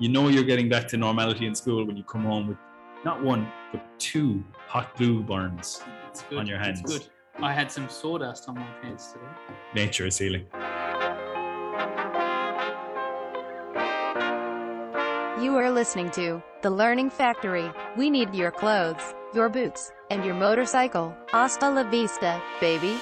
you 0.00 0.08
know 0.08 0.28
you're 0.28 0.44
getting 0.44 0.68
back 0.68 0.88
to 0.88 0.96
normality 0.96 1.46
in 1.46 1.54
school 1.54 1.84
when 1.84 1.96
you 1.96 2.02
come 2.02 2.24
home 2.24 2.48
with 2.48 2.56
not 3.04 3.22
one 3.22 3.46
but 3.70 3.82
two 3.98 4.42
hot 4.66 4.96
glue 4.96 5.22
burns 5.22 5.82
on 6.36 6.46
your 6.46 6.58
hands. 6.58 6.80
It's 6.80 6.90
good. 6.90 7.06
I 7.42 7.52
had 7.52 7.70
some 7.70 7.88
sawdust 7.88 8.48
on 8.48 8.54
my 8.56 8.66
pants 8.82 9.12
today. 9.12 9.24
Nature 9.74 10.06
is 10.06 10.18
healing. 10.18 10.46
You 15.42 15.56
are 15.56 15.70
listening 15.70 16.10
to 16.12 16.42
The 16.62 16.70
Learning 16.70 17.10
Factory. 17.10 17.70
We 17.96 18.10
need 18.10 18.34
your 18.34 18.50
clothes, 18.50 19.14
your 19.34 19.48
boots, 19.48 19.92
and 20.10 20.24
your 20.24 20.34
motorcycle. 20.34 21.14
Hasta 21.30 21.70
la 21.70 21.84
vista, 21.84 22.40
baby. 22.60 22.98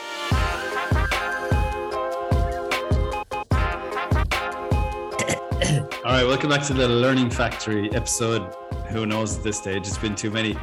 All 6.09 6.14
right, 6.14 6.27
welcome 6.27 6.48
back 6.48 6.62
to 6.62 6.72
the 6.72 6.89
Learning 6.89 7.29
Factory 7.29 7.93
episode. 7.93 8.54
Who 8.89 9.04
knows 9.04 9.36
at 9.36 9.44
this 9.44 9.58
stage? 9.58 9.86
It's 9.86 9.98
been 9.98 10.14
too 10.14 10.31
many. 10.31 10.57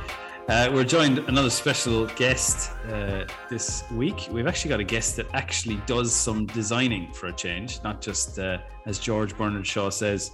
Uh, 0.50 0.72
we're 0.74 0.84
joined 0.84 1.20
another 1.20 1.52
special 1.52 2.08
guest 2.16 2.72
uh, 2.92 3.26
this 3.48 3.84
week. 3.92 4.28
We've 4.32 4.48
actually 4.48 4.70
got 4.70 4.80
a 4.80 4.84
guest 4.84 5.16
that 5.18 5.28
actually 5.34 5.80
does 5.86 6.16
some 6.16 6.48
designing 6.48 7.14
for 7.14 7.28
a 7.28 7.32
change, 7.32 7.80
not 7.84 8.02
just 8.02 8.40
uh, 8.40 8.58
as 8.88 8.98
George 8.98 9.38
Bernard 9.38 9.68
Shaw 9.68 9.92
says, 9.92 10.32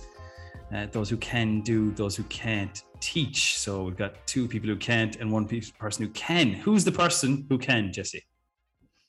uh, 0.73 0.87
those 0.93 1.09
who 1.09 1.17
can 1.17 1.59
do, 1.59 1.91
those 1.91 2.15
who 2.15 2.23
can't 2.23 2.81
teach. 3.01 3.59
So 3.59 3.83
we've 3.83 3.97
got 3.97 4.25
two 4.27 4.47
people 4.47 4.69
who 4.69 4.77
can't 4.77 5.17
and 5.17 5.29
one 5.29 5.45
person 5.77 6.05
who 6.05 6.11
can. 6.13 6.53
Who's 6.53 6.85
the 6.85 6.91
person 6.93 7.45
who 7.49 7.57
can, 7.57 7.91
Jesse? 7.91 8.23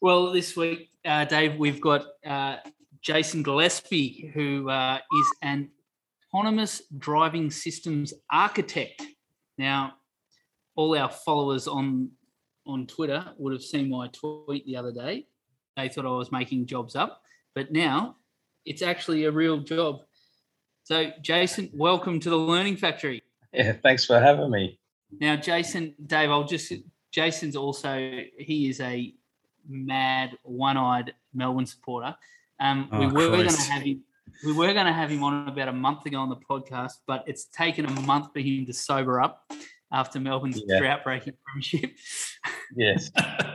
Well, 0.01 0.33
this 0.33 0.57
week, 0.57 0.91
uh, 1.05 1.27
Dave, 1.27 1.61
we've 1.61 1.81
got 1.81 2.07
uh, 2.27 2.57
Jason 3.03 3.45
Gillespie, 3.45 4.33
who 4.35 4.69
is 4.69 5.27
an 5.43 5.71
autonomous 6.33 6.83
driving 6.99 7.51
systems 7.51 8.15
architect. 8.31 9.03
Now, 9.59 9.95
all 10.77 10.97
our 10.97 11.11
followers 11.11 11.69
on 11.69 12.11
on 12.65 12.87
Twitter 12.87 13.25
would 13.39 13.53
have 13.53 13.63
seen 13.63 13.91
my 13.91 14.09
tweet 14.09 14.65
the 14.67 14.77
other 14.77 14.93
day. 14.93 15.27
They 15.77 15.89
thought 15.89 16.07
I 16.07 16.11
was 16.11 16.31
making 16.31 16.67
jobs 16.67 16.95
up, 16.95 17.23
but 17.55 17.73
now 17.73 18.17
it's 18.65 18.83
actually 18.83 19.25
a 19.25 19.33
real 19.33 19.59
job. 19.59 20.03
So, 20.85 21.11
Jason, 21.21 21.71
welcome 21.73 22.21
to 22.21 22.31
the 22.31 22.37
Learning 22.37 22.77
Factory. 22.77 23.23
Yeah, 23.53 23.73
thanks 23.73 24.05
for 24.05 24.21
having 24.21 24.51
me. 24.51 24.79
Now, 25.21 25.37
Jason, 25.37 25.95
Dave, 26.07 26.31
I'll 26.31 26.45
just. 26.45 26.73
Jason's 27.11 27.57
also 27.57 27.95
he 28.39 28.71
is 28.71 28.81
a 28.81 29.13
mad, 29.69 30.31
one-eyed 30.45 31.13
Melbourne 31.35 31.67
supporter. 31.67 32.17
Um, 32.59 32.89
we 32.93 33.07
Oh, 33.07 33.09
were 33.11 33.29
going 33.29 33.49
to 33.49 33.63
have 33.71 33.83
him. 33.83 34.03
We 34.45 34.53
were 34.53 34.73
going 34.73 34.87
to 34.87 34.93
have 34.93 35.11
him 35.11 35.23
on 35.23 35.49
about 35.49 35.69
a 35.69 35.73
month 35.73 36.07
ago 36.07 36.19
on 36.19 36.29
the 36.29 36.37
podcast, 36.37 36.95
but 37.07 37.25
it's 37.27 37.45
taken 37.47 37.87
a 37.87 38.01
month 38.03 38.29
for 38.33 38.41
him 38.41 38.67
to 38.67 38.73
sober 38.73 39.21
up 39.21 39.43
after 39.93 40.19
Melbourne's 40.21 40.63
Yeah. 40.67 40.79
drought-breaking 40.79 41.35
premiership. 41.45 41.97
Yes, 42.77 43.11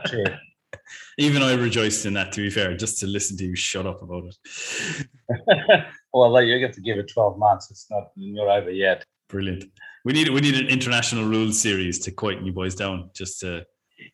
true. 0.06 0.24
Even 1.18 1.42
I 1.42 1.54
rejoiced 1.54 2.06
in 2.06 2.14
that, 2.14 2.32
to 2.32 2.40
be 2.42 2.50
fair, 2.50 2.76
just 2.76 2.98
to 3.00 3.06
listen 3.06 3.36
to 3.38 3.44
you 3.44 3.56
shut 3.56 3.86
up 3.86 4.02
about 4.02 4.24
it. 4.24 5.06
well, 6.12 6.30
like, 6.30 6.46
you 6.46 6.58
get 6.58 6.72
to 6.74 6.80
give 6.80 6.98
it 6.98 7.10
12 7.12 7.38
months. 7.38 7.70
It's 7.70 7.86
not 7.90 8.10
not 8.16 8.48
over 8.48 8.70
yet. 8.70 9.04
Brilliant. 9.28 9.64
We 10.04 10.12
need 10.12 10.28
we 10.30 10.40
need 10.40 10.54
an 10.54 10.68
international 10.68 11.24
rules 11.28 11.60
series 11.60 11.98
to 12.00 12.10
quieten 12.12 12.46
you 12.46 12.52
boys 12.52 12.74
down. 12.74 13.10
Just 13.14 13.40
to 13.40 13.64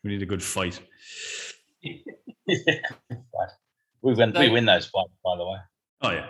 we 0.03 0.11
need 0.11 0.21
a 0.23 0.25
good 0.25 0.43
fight. 0.43 0.79
Right. 2.47 3.49
We 4.01 4.13
win, 4.13 4.33
we 4.37 4.49
win 4.49 4.65
those 4.65 4.85
fights, 4.85 5.09
by 5.23 5.35
the 5.37 5.45
way. 5.45 5.57
Oh 6.01 6.11
yeah, 6.11 6.27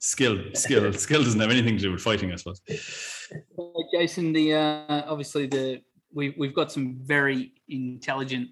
skill, 0.00 0.38
skill, 0.54 0.92
skill 1.06 1.22
doesn't 1.22 1.40
have 1.40 1.50
anything 1.50 1.76
to 1.76 1.82
do 1.82 1.92
with 1.92 2.00
fighting, 2.00 2.32
I 2.32 2.36
suppose. 2.36 2.60
So, 3.56 3.72
Jason, 3.92 4.32
the 4.32 4.54
uh, 4.54 5.02
obviously 5.06 5.46
the 5.46 5.82
we 6.12 6.34
we've 6.36 6.54
got 6.54 6.72
some 6.72 6.98
very 7.02 7.52
intelligent 7.68 8.48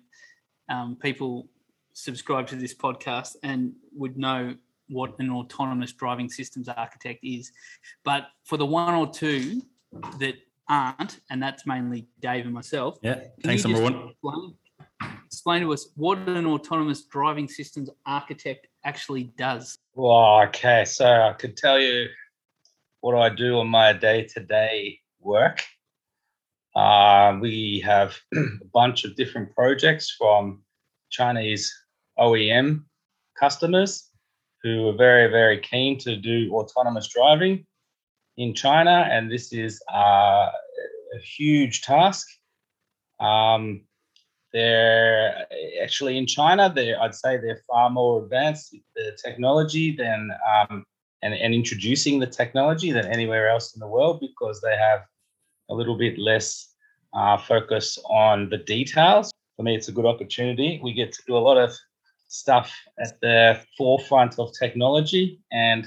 um, 0.69 0.97
people 0.97 1.49
subscribe 1.93 2.47
to 2.47 2.57
this 2.57 2.75
podcast 2.75 3.35
and 3.43 3.73
would 3.93 4.17
know 4.17 4.55
what 4.89 5.19
an 5.19 5.31
autonomous 5.31 5.93
driving 5.93 6.29
systems 6.29 6.69
architect 6.69 7.21
is. 7.23 7.51
But 8.05 8.29
for 8.45 8.57
the 8.57 8.67
one 8.67 8.95
or 8.95 9.11
two 9.11 9.63
that 10.19 10.35
aren't, 10.69 11.21
and 11.31 11.43
that's 11.43 11.67
mainly 11.67 12.07
Dave 12.21 12.45
and 12.45 12.55
myself, 12.55 12.99
Yeah, 13.03 13.21
thanks 13.43 13.65
number 13.65 13.83
one. 13.83 14.11
Explain, 14.11 14.55
explain 15.27 15.63
to 15.63 15.73
us 15.73 15.89
what 15.97 16.19
an 16.29 16.47
autonomous 16.47 17.03
driving 17.03 17.49
systems 17.49 17.91
architect 18.07 18.67
actually 18.85 19.25
does. 19.37 19.79
Well, 19.95 20.43
okay. 20.49 20.85
So 20.85 21.07
I 21.07 21.33
could 21.35 21.57
tell 21.57 21.79
you 21.79 22.07
what 23.01 23.15
I 23.15 23.29
do 23.35 23.59
on 23.59 23.69
my 23.69 23.93
day 23.93 24.25
to 24.35 24.41
day 24.41 25.01
work. 25.21 25.63
Uh, 26.75 27.39
we 27.41 27.83
have 27.85 28.17
a 28.35 28.67
bunch 28.73 29.05
of 29.05 29.17
different 29.17 29.55
projects 29.55 30.15
from 30.17 30.63
Chinese 31.11 31.73
OEM 32.19 32.85
customers 33.39 34.11
who 34.63 34.89
are 34.89 34.97
very, 34.97 35.31
very 35.31 35.61
keen 35.61 35.99
to 35.99 36.17
do 36.17 36.53
autonomous 36.53 37.09
driving 37.09 37.65
in 38.37 38.55
China. 38.55 39.09
And 39.11 39.31
this 39.31 39.53
is 39.53 39.81
uh, 39.93 40.51
a 41.15 41.19
huge 41.23 41.83
task. 41.83 42.27
Um, 43.21 43.83
they're 44.53 45.47
actually 45.83 46.17
in 46.17 46.27
China. 46.27 46.73
They, 46.75 46.95
I'd 46.95 47.15
say, 47.15 47.37
they're 47.37 47.63
far 47.67 47.91
more 47.91 48.23
advanced 48.23 48.73
with 48.73 48.83
the 48.97 49.17
technology 49.23 49.95
than 49.95 50.31
um, 50.49 50.85
and, 51.23 51.35
and 51.35 51.55
introducing 51.55 52.19
the 52.19 52.27
technology 52.27 52.93
than 52.93 53.07
anywhere 53.07 53.49
else 53.49 53.75
in 53.75 53.81
the 53.81 53.89
world 53.89 54.21
because 54.21 54.61
they 54.61 54.77
have 54.77 55.01
a 55.69 55.75
little 55.75 55.97
bit 55.97 56.19
less 56.19 56.75
uh, 57.15 57.37
focus 57.37 57.99
on 58.09 58.49
the 58.49 58.59
details. 58.59 59.31
For 59.57 59.63
me, 59.63 59.75
it's 59.75 59.89
a 59.89 59.93
good 59.93 60.07
opportunity. 60.07 60.81
We 60.83 60.93
get 60.93 61.13
to 61.13 61.23
do 61.27 61.37
a 61.37 61.39
lot 61.39 61.59
of 61.59 61.75
stuff 62.29 62.73
at 63.01 63.21
the 63.21 63.61
forefront 63.77 64.39
of 64.39 64.53
technology, 64.59 65.41
and 65.51 65.87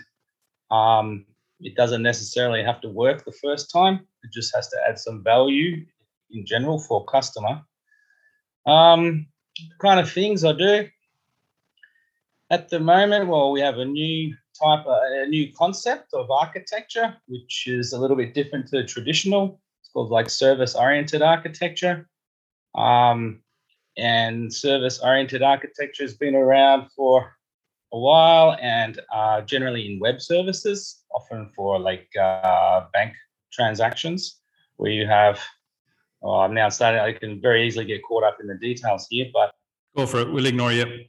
um, 0.72 1.25
it 1.59 1.75
doesn't 1.75 2.01
necessarily 2.01 2.63
have 2.63 2.81
to 2.81 2.89
work 2.89 3.23
the 3.23 3.31
first 3.31 3.72
time. 3.72 4.01
It 4.23 4.31
just 4.33 4.53
has 4.55 4.67
to 4.69 4.78
add 4.88 4.99
some 4.99 5.23
value 5.23 5.85
in 6.31 6.45
general 6.45 6.79
for 6.79 7.05
customer. 7.05 7.61
Um, 8.66 9.27
kind 9.79 9.99
of 9.99 10.11
things 10.11 10.44
I 10.44 10.53
do 10.53 10.88
at 12.49 12.69
the 12.69 12.79
moment. 12.79 13.27
Well, 13.27 13.51
we 13.51 13.61
have 13.61 13.77
a 13.77 13.85
new 13.85 14.35
type, 14.61 14.85
a 14.85 15.25
new 15.27 15.51
concept 15.53 16.13
of 16.13 16.29
architecture, 16.29 17.16
which 17.27 17.67
is 17.67 17.94
a 17.94 17.99
little 17.99 18.17
bit 18.17 18.33
different 18.33 18.67
to 18.67 18.85
traditional. 18.85 19.59
It's 19.79 19.89
called 19.89 20.11
like 20.11 20.29
service-oriented 20.29 21.22
architecture. 21.22 22.07
Um, 22.75 23.41
and 23.97 24.53
service-oriented 24.53 25.41
architecture 25.41 26.03
has 26.03 26.13
been 26.13 26.35
around 26.35 26.89
for 26.95 27.35
a 27.93 27.99
while, 27.99 28.57
and 28.61 29.01
uh, 29.13 29.41
generally 29.41 29.91
in 29.91 29.99
web 29.99 30.22
services, 30.22 31.03
often 31.13 31.49
for 31.55 31.78
like 31.78 32.07
uh, 32.16 32.85
bank 32.93 33.13
transactions, 33.51 34.39
where 34.78 34.91
you 34.91 35.05
have 35.05 35.39
Oh, 36.23 36.39
I'm 36.39 36.53
now 36.53 36.69
starting. 36.69 37.01
I 37.01 37.13
can 37.13 37.41
very 37.41 37.65
easily 37.65 37.85
get 37.85 38.03
caught 38.03 38.23
up 38.23 38.37
in 38.39 38.47
the 38.47 38.55
details 38.55 39.07
here, 39.09 39.27
but 39.33 39.53
Go 39.95 40.05
for 40.05 40.19
it. 40.21 40.31
We'll 40.31 40.45
ignore 40.45 40.71
you. 40.71 41.05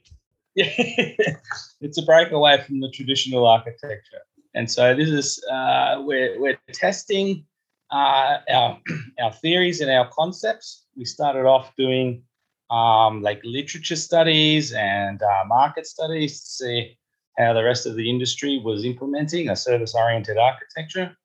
yeah, 0.55 0.65
it's 1.81 1.97
a 1.97 2.01
breakaway 2.01 2.61
from 2.65 2.81
the 2.81 2.89
traditional 2.89 3.47
architecture. 3.47 4.21
And 4.55 4.69
so 4.69 4.95
this 4.95 5.09
is 5.09 5.43
uh, 5.51 6.01
we're 6.05 6.39
we're 6.39 6.57
testing 6.73 7.45
uh, 7.91 8.39
our 8.49 8.79
our 9.21 9.33
theories 9.33 9.81
and 9.81 9.89
our 9.89 10.09
concepts. 10.11 10.85
We 10.95 11.05
started 11.05 11.45
off 11.45 11.73
doing 11.77 12.23
um, 12.69 13.21
like 13.21 13.41
literature 13.43 13.95
studies 13.95 14.73
and 14.73 15.21
uh, 15.21 15.43
market 15.47 15.87
studies 15.87 16.41
to 16.41 16.49
see 16.49 16.97
how 17.37 17.53
the 17.53 17.63
rest 17.63 17.85
of 17.85 17.95
the 17.95 18.09
industry 18.09 18.61
was 18.63 18.85
implementing 18.85 19.49
a 19.49 19.55
service-oriented 19.55 20.37
architecture. 20.37 21.17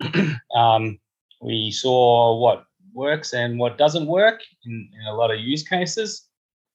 um, 0.54 0.98
we 1.40 1.70
saw 1.70 2.36
what 2.36 2.66
works 2.92 3.32
and 3.32 3.58
what 3.58 3.78
doesn't 3.78 4.06
work 4.06 4.40
in, 4.64 4.90
in 5.00 5.06
a 5.06 5.14
lot 5.14 5.30
of 5.30 5.40
use 5.40 5.66
cases. 5.66 6.28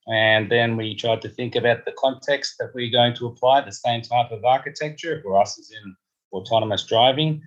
And 0.08 0.52
then 0.52 0.76
we 0.76 0.96
tried 0.96 1.22
to 1.22 1.30
think 1.30 1.56
about 1.56 1.86
the 1.86 1.94
context 1.98 2.56
that 2.60 2.72
we're 2.76 2.92
going 2.92 3.16
to 3.16 3.28
apply 3.28 3.62
the 3.62 3.72
same 3.72 4.02
type 4.02 4.32
of 4.32 4.44
architecture 4.44 5.22
for 5.24 5.42
us 5.42 5.58
as 5.58 5.72
in 5.72 5.96
autonomous 6.34 6.86
driving. 6.86 7.42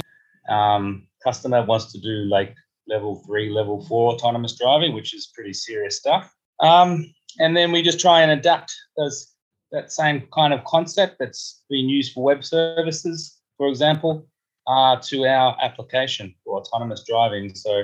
Um, 0.49 1.07
customer 1.23 1.65
wants 1.65 1.93
to 1.93 2.01
do 2.01 2.25
like 2.31 2.55
level 2.89 3.23
three, 3.27 3.51
level 3.51 3.85
four 3.87 4.13
autonomous 4.13 4.57
driving, 4.59 4.95
which 4.95 5.15
is 5.15 5.33
pretty 5.35 5.53
serious 5.53 5.97
stuff. 5.97 6.33
Um, 6.61 7.13
and 7.39 7.57
then 7.57 7.73
we 7.73 7.83
just 7.83 8.01
try 8.01 8.23
and 8.23 8.31
adapt 8.31 8.75
those 8.97 9.35
that 9.73 9.93
same 9.93 10.27
kind 10.33 10.55
of 10.55 10.65
concept 10.65 11.17
that's 11.19 11.63
been 11.69 11.89
used 11.89 12.13
for 12.13 12.23
web 12.23 12.45
services, 12.45 13.41
for 13.59 13.69
example, 13.69 14.27
uh, 14.67 14.97
to 15.03 15.27
our 15.27 15.57
application 15.61 16.35
for 16.45 16.61
autonomous 16.61 17.05
driving. 17.07 17.55
So 17.55 17.83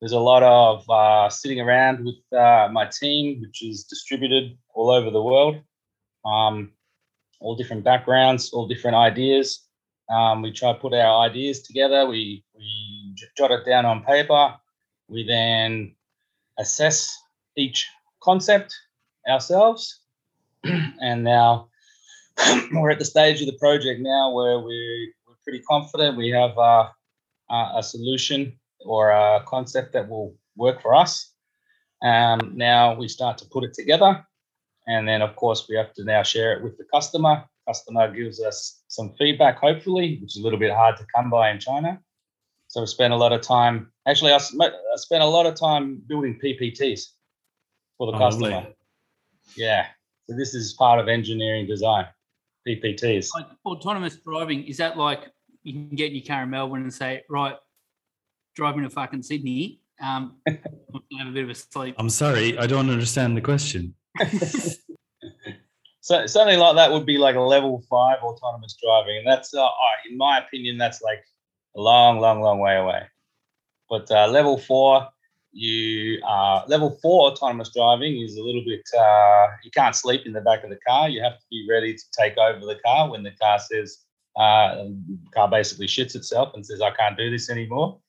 there's 0.00 0.12
a 0.12 0.18
lot 0.18 0.42
of 0.42 0.88
uh, 0.88 1.28
sitting 1.28 1.60
around 1.60 2.04
with 2.04 2.38
uh, 2.38 2.68
my 2.72 2.86
team, 2.86 3.40
which 3.42 3.62
is 3.62 3.84
distributed 3.84 4.56
all 4.74 4.90
over 4.90 5.10
the 5.10 5.22
world, 5.22 5.56
um, 6.24 6.72
all 7.40 7.54
different 7.54 7.84
backgrounds, 7.84 8.52
all 8.52 8.66
different 8.66 8.96
ideas, 8.96 9.66
Um, 10.10 10.42
we 10.42 10.50
try 10.52 10.72
to 10.72 10.78
put 10.78 10.92
our 10.92 11.24
ideas 11.28 11.62
together. 11.62 12.06
We 12.06 12.44
we 12.54 13.14
jot 13.36 13.52
it 13.52 13.64
down 13.64 13.86
on 13.86 14.02
paper. 14.02 14.54
We 15.08 15.24
then 15.24 15.94
assess 16.58 17.16
each 17.56 17.88
concept 18.20 18.74
ourselves, 19.28 20.00
and 20.64 21.22
now 21.22 21.68
we're 22.72 22.90
at 22.90 22.98
the 22.98 23.04
stage 23.04 23.40
of 23.40 23.46
the 23.46 23.58
project 23.58 24.00
now 24.00 24.32
where 24.32 24.58
we're, 24.58 25.12
we're 25.26 25.40
pretty 25.44 25.60
confident 25.60 26.16
we 26.16 26.30
have 26.30 26.58
uh, 26.58 26.88
uh, 27.50 27.72
a 27.76 27.82
solution 27.82 28.58
or 28.84 29.10
a 29.10 29.42
concept 29.46 29.92
that 29.92 30.08
will 30.08 30.34
work 30.56 30.80
for 30.82 30.94
us. 30.94 31.32
Um, 32.02 32.52
now 32.54 32.94
we 32.94 33.08
start 33.08 33.38
to 33.38 33.46
put 33.46 33.64
it 33.64 33.74
together, 33.74 34.24
and 34.86 35.06
then 35.06 35.22
of 35.22 35.36
course 35.36 35.66
we 35.68 35.76
have 35.76 35.92
to 35.94 36.04
now 36.04 36.22
share 36.22 36.56
it 36.56 36.62
with 36.62 36.78
the 36.78 36.84
customer. 36.92 37.44
Customer 37.66 38.10
gives 38.12 38.40
us 38.40 38.82
some 38.88 39.14
feedback, 39.18 39.58
hopefully, 39.58 40.18
which 40.20 40.36
is 40.36 40.40
a 40.40 40.42
little 40.42 40.58
bit 40.58 40.72
hard 40.72 40.96
to 40.96 41.06
come 41.14 41.30
by 41.30 41.50
in 41.50 41.58
China. 41.60 42.00
So 42.68 42.80
we 42.80 42.86
spent 42.86 43.12
a 43.12 43.16
lot 43.16 43.32
of 43.32 43.42
time. 43.42 43.92
Actually, 44.06 44.32
I, 44.32 44.38
spent 44.38 45.22
a 45.22 45.26
lot 45.26 45.44
of 45.44 45.56
time 45.56 46.02
building 46.06 46.38
PPTs 46.42 47.02
for 47.98 48.10
the 48.10 48.16
Oh, 48.16 48.18
customer. 48.18 48.50
lovely. 48.50 48.74
Yeah. 49.56 49.86
So 50.28 50.36
this 50.36 50.54
is 50.54 50.72
part 50.74 51.00
of 51.00 51.08
engineering 51.08 51.66
design, 51.66 52.06
PPTs. 52.66 53.34
Like, 53.34 53.46
autonomous 53.66 54.16
driving 54.16 54.64
is 54.64 54.76
that 54.78 54.96
like 54.96 55.28
you 55.64 55.72
can 55.72 55.96
get 55.96 56.10
in 56.10 56.16
your 56.18 56.26
car 56.26 56.44
in 56.44 56.50
Melbourne 56.50 56.82
and 56.82 56.94
say, 56.94 57.22
right, 57.28 57.56
driving 58.54 58.82
to 58.82 58.90
fucking 58.90 59.22
Sydney. 59.22 59.80
Um, 60.02 60.36
I'm 60.48 60.58
have 61.18 61.28
a 61.28 61.32
bit 61.32 61.44
of 61.44 61.50
a 61.50 61.54
sleep. 61.54 61.94
I'm 61.98 62.10
sorry, 62.10 62.56
I 62.58 62.66
don't 62.66 62.88
understand 62.90 63.36
the 63.36 63.40
question. 63.40 63.94
So 66.02 66.26
something 66.26 66.58
like 66.58 66.76
that 66.76 66.90
would 66.90 67.04
be 67.04 67.18
like 67.18 67.36
a 67.36 67.40
level 67.40 67.84
five 67.88 68.18
autonomous 68.22 68.76
driving, 68.82 69.18
and 69.18 69.26
that's, 69.26 69.54
uh, 69.54 69.64
uh, 69.64 69.70
in 70.10 70.16
my 70.16 70.38
opinion, 70.38 70.78
that's 70.78 71.02
like 71.02 71.22
a 71.76 71.80
long, 71.80 72.18
long, 72.20 72.40
long 72.40 72.58
way 72.58 72.76
away. 72.76 73.02
But 73.88 74.10
uh, 74.10 74.26
level 74.26 74.56
four, 74.56 75.06
you 75.52 76.20
uh, 76.24 76.62
level 76.68 76.98
four 77.02 77.30
autonomous 77.30 77.70
driving 77.74 78.20
is 78.22 78.36
a 78.36 78.42
little 78.42 78.64
bit. 78.64 78.82
Uh, 78.98 79.48
you 79.62 79.70
can't 79.70 79.94
sleep 79.94 80.22
in 80.24 80.32
the 80.32 80.40
back 80.40 80.64
of 80.64 80.70
the 80.70 80.78
car. 80.88 81.08
You 81.08 81.22
have 81.22 81.38
to 81.38 81.44
be 81.50 81.66
ready 81.68 81.94
to 81.94 82.04
take 82.18 82.38
over 82.38 82.58
the 82.58 82.80
car 82.84 83.10
when 83.10 83.22
the 83.22 83.32
car 83.32 83.58
says, 83.58 83.98
uh, 84.36 84.76
the 84.76 85.18
car 85.34 85.48
basically 85.48 85.86
shits 85.86 86.14
itself 86.14 86.52
and 86.54 86.64
says, 86.64 86.80
"I 86.80 86.92
can't 86.92 87.16
do 87.16 87.30
this 87.30 87.50
anymore." 87.50 88.00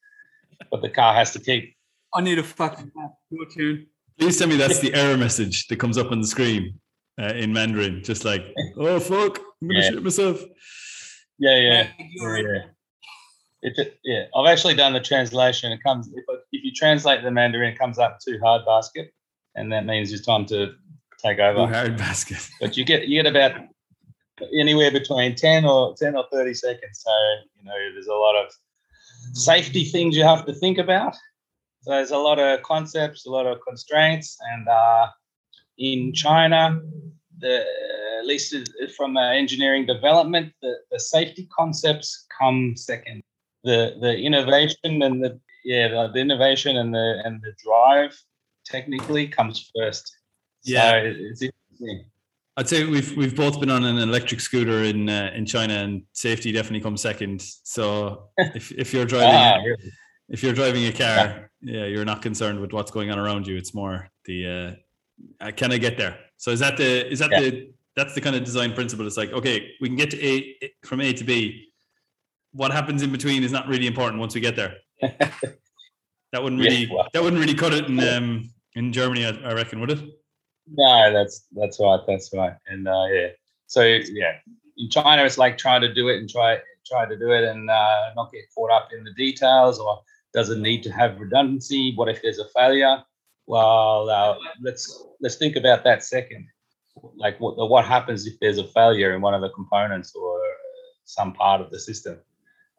But 0.69 0.81
the 0.81 0.90
car 0.90 1.13
has 1.13 1.31
to 1.34 1.40
keep 1.40 1.75
I 2.13 2.22
need 2.22 2.40
a 2.40 2.44
fucking 2.44 2.92
nap. 2.96 3.12
Your 3.30 3.50
turn. 3.50 3.88
Please 4.19 4.38
tell 4.38 4.48
me 4.48 4.58
that's 4.58 4.80
the 4.80 4.94
error 4.94 5.18
message 5.18 5.68
that 5.68 5.78
comes 5.78 5.98
up 5.98 6.12
on 6.12 6.19
the 6.22 6.28
screen 6.28 6.80
uh, 7.19 7.34
in 7.34 7.54
Mandarin, 7.54 8.04
just 8.04 8.25
like, 8.25 8.44
oh 8.78 9.00
fuck, 9.00 9.40
I'm 9.62 9.68
gonna 9.68 9.80
Yeah. 9.80 9.90
shit 9.92 10.04
myself. 10.04 10.44
Yeah, 11.40 11.58
yeah. 11.58 11.88
Yeah, 11.98 12.38
yeah. 12.38 12.60
It's 13.63 13.80
a, 13.80 13.86
yeah, 14.04 14.24
I've 14.36 14.48
actually 14.52 14.74
done 14.75 14.94
the 14.94 15.00
translation. 15.00 15.72
It 15.72 15.81
comes 15.84 16.08
if, 16.13 16.24
if 16.52 16.63
you 16.63 16.72
translate 16.74 17.24
the 17.24 17.31
Mandarin, 17.31 17.74
it 17.74 17.80
comes 17.80 17.98
up 18.00 18.19
too 18.19 18.40
hard 18.44 18.66
basket, 18.66 19.13
and 19.56 19.72
that 19.72 19.86
means 19.86 20.12
it's 20.12 20.25
time 20.25 20.46
to 20.48 20.74
take 21.24 21.40
over. 21.40 21.72
hard 21.72 21.98
basket. 21.98 22.48
But 22.60 22.75
you 22.75 22.84
get 22.84 23.08
you 23.08 23.22
get 23.22 23.30
about 23.30 23.54
anywhere 24.60 24.92
between 24.92 25.36
ten 25.36 25.66
or 25.66 25.96
ten 25.96 26.16
or 26.16 26.25
thirty 26.31 26.54
seconds. 26.54 27.02
So 27.04 27.12
you 27.58 27.63
know 27.63 27.75
there's 27.94 28.08
a 28.08 28.13
lot 28.13 28.36
of 28.36 28.52
safety 29.34 29.84
things 29.86 30.16
you 30.16 30.24
have 30.24 30.46
to 30.46 30.54
think 30.54 30.78
about. 30.78 31.16
So 31.82 31.92
there's 31.92 32.12
a 32.12 32.18
lot 32.18 32.40
of 32.40 32.62
concepts, 32.62 33.26
a 33.26 33.32
lot 33.32 33.48
of 33.48 33.58
constraints, 33.68 34.38
and 34.54 34.68
uh, 34.68 35.08
in 35.78 36.14
China, 36.14 36.80
the 37.40 37.66
at 38.20 38.26
least 38.28 38.56
from 38.96 39.18
uh, 39.18 39.32
engineering 39.32 39.88
development, 39.88 40.54
the, 40.62 40.76
the 40.92 41.00
safety 41.00 41.48
concepts 41.58 42.28
come 42.38 42.76
second. 42.76 43.24
The 43.64 43.98
the 44.00 44.16
innovation 44.16 45.02
and 45.02 45.24
the 45.24 45.40
yeah 45.66 45.88
the, 45.88 46.12
the 46.14 46.20
innovation 46.20 46.78
and 46.78 46.94
the 46.94 47.22
and 47.26 47.42
the 47.42 47.54
drive 47.64 48.16
technically 48.66 49.28
comes 49.28 49.72
first. 49.76 50.16
Yeah. 50.64 50.92
so 50.92 50.98
it's 51.04 51.42
interesting. 51.42 52.06
I'd 52.57 52.68
say 52.68 52.83
we've 52.86 53.15
we've 53.15 53.36
both 53.36 53.59
been 53.59 53.71
on 53.71 53.83
an 53.86 53.98
electric 53.98 54.42
scooter 54.42 54.83
in 54.83 55.09
uh, 55.09 55.31
in 55.33 55.45
China, 55.45 55.74
and 55.75 56.03
safety 56.13 56.51
definitely 56.51 56.81
comes 56.81 57.01
second. 57.01 57.42
So 57.63 58.30
if, 58.38 58.71
if 58.74 58.94
you're 58.94 59.06
driving 59.06 59.30
Ah, 59.36 59.56
a, 59.56 59.63
really? 59.63 59.92
if 60.30 60.44
you're 60.44 60.53
driving 60.53 60.86
a 60.86 60.92
car, 60.92 61.50
yeah, 61.62 61.86
you're 61.86 62.06
not 62.06 62.21
concerned 62.21 62.59
with 62.59 62.74
what's 62.74 62.92
going 62.92 63.09
on 63.09 63.18
around 63.19 63.48
you. 63.48 63.56
It's 63.57 63.74
more 63.74 64.09
the 64.25 64.77
uh, 65.39 65.45
uh, 65.48 65.51
can 65.51 65.71
I 65.71 65.77
get 65.77 65.98
there? 65.98 66.18
So 66.38 66.51
is 66.51 66.59
that 66.59 66.75
the 66.77 67.09
is 67.09 67.19
that 67.19 67.31
Yeah. 67.31 67.39
the 67.42 67.71
that's 67.95 68.13
the 68.15 68.21
kind 68.21 68.36
of 68.36 68.44
design 68.44 68.74
principle? 68.74 69.07
It's 69.07 69.18
like 69.18 69.31
okay, 69.31 69.71
we 69.80 69.88
can 69.88 69.95
get 69.98 70.12
to 70.12 70.25
A 70.25 70.56
from 70.83 71.00
A 71.01 71.13
to 71.13 71.24
B. 71.24 71.69
What 72.53 72.71
happens 72.71 73.01
in 73.01 73.13
between 73.13 73.44
is 73.44 73.51
not 73.53 73.68
really 73.69 73.88
important 73.88 74.19
once 74.19 74.36
we 74.36 74.42
get 74.42 74.56
there. 74.57 74.75
That 76.33 76.42
wouldn't 76.42 76.62
Yeah, 76.62 76.69
really 76.69 76.88
well- 76.89 77.09
that 77.13 77.21
wouldn't 77.21 77.42
really 77.42 77.53
cut 77.56 77.74
it 77.74 77.86
in 77.88 78.00
um, 78.00 78.51
in 78.75 78.94
Germany, 78.94 79.25
I, 79.25 79.31
I 79.50 79.53
reckon, 79.53 79.81
would 79.81 79.92
it? 79.92 80.00
No, 80.68 81.12
that's 81.12 81.48
that's 81.52 81.80
right. 81.80 82.00
That's 82.08 82.31
right. 82.34 82.54
And 82.68 82.88
uh, 82.88 83.06
yeah, 83.12 83.28
so 83.68 83.84
yeah, 83.84 84.34
in 84.78 84.90
China, 84.90 85.24
it's 85.24 85.38
like 85.38 85.58
trying 85.58 85.81
to 85.81 85.94
do 85.94 86.08
it 86.10 86.18
and 86.18 86.30
try 86.30 86.60
try 86.86 87.06
to 87.06 87.18
do 87.18 87.31
it 87.31 87.44
and 87.44 87.69
uh, 87.69 88.12
not 88.16 88.31
get 88.31 88.46
caught 88.56 88.72
up 88.72 88.90
in 88.96 89.04
the 89.04 89.13
details, 89.13 89.80
or 89.80 90.02
does 90.34 90.50
it 90.50 90.60
need 90.60 90.84
to 90.84 90.92
have 90.92 91.19
redundancy? 91.19 91.94
What 91.96 92.10
if 92.10 92.22
there's 92.22 92.40
a 92.40 92.48
failure? 92.56 93.04
Well, 93.48 94.10
uh, 94.10 94.36
let's 94.62 95.04
let's 95.19 95.36
think 95.36 95.56
about 95.56 95.84
that 95.84 96.04
second. 96.04 96.48
Like 97.16 97.40
what 97.40 97.58
what 97.69 97.86
happens 97.86 98.28
if 98.28 98.40
there's 98.40 98.58
a 98.58 98.68
failure 98.68 99.16
in 99.16 99.22
one 99.22 99.34
of 99.34 99.42
the 99.42 99.50
components 99.50 100.13
or 100.16 100.42
some 101.06 101.34
part 101.34 101.62
of 101.62 101.72
the 101.72 101.80
system? 101.80 102.19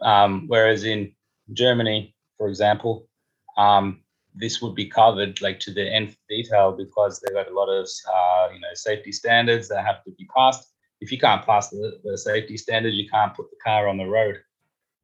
Um, 0.00 0.44
whereas 0.46 0.84
in 0.84 1.12
Germany, 1.52 2.14
for 2.38 2.48
example, 2.48 3.08
um, 3.56 4.01
this 4.34 4.62
would 4.62 4.74
be 4.74 4.86
covered 4.86 5.40
like 5.42 5.60
to 5.60 5.72
the 5.72 5.86
nth 5.94 6.16
detail 6.28 6.72
because 6.72 7.20
they've 7.20 7.34
got 7.34 7.50
a 7.50 7.54
lot 7.54 7.68
of 7.68 7.88
uh, 8.14 8.48
you 8.52 8.60
know 8.60 8.74
safety 8.74 9.12
standards 9.12 9.68
that 9.68 9.84
have 9.84 10.02
to 10.04 10.10
be 10.12 10.26
passed. 10.34 10.72
If 11.00 11.10
you 11.10 11.18
can't 11.18 11.44
pass 11.44 11.68
the, 11.70 12.00
the 12.04 12.16
safety 12.16 12.56
standards, 12.56 12.96
you 12.96 13.08
can't 13.08 13.34
put 13.34 13.50
the 13.50 13.56
car 13.56 13.88
on 13.88 13.98
the 13.98 14.06
road. 14.06 14.40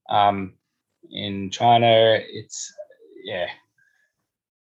Um, 0.09 0.55
in 1.11 1.51
China, 1.51 2.19
it's 2.31 2.73
yeah, 3.25 3.49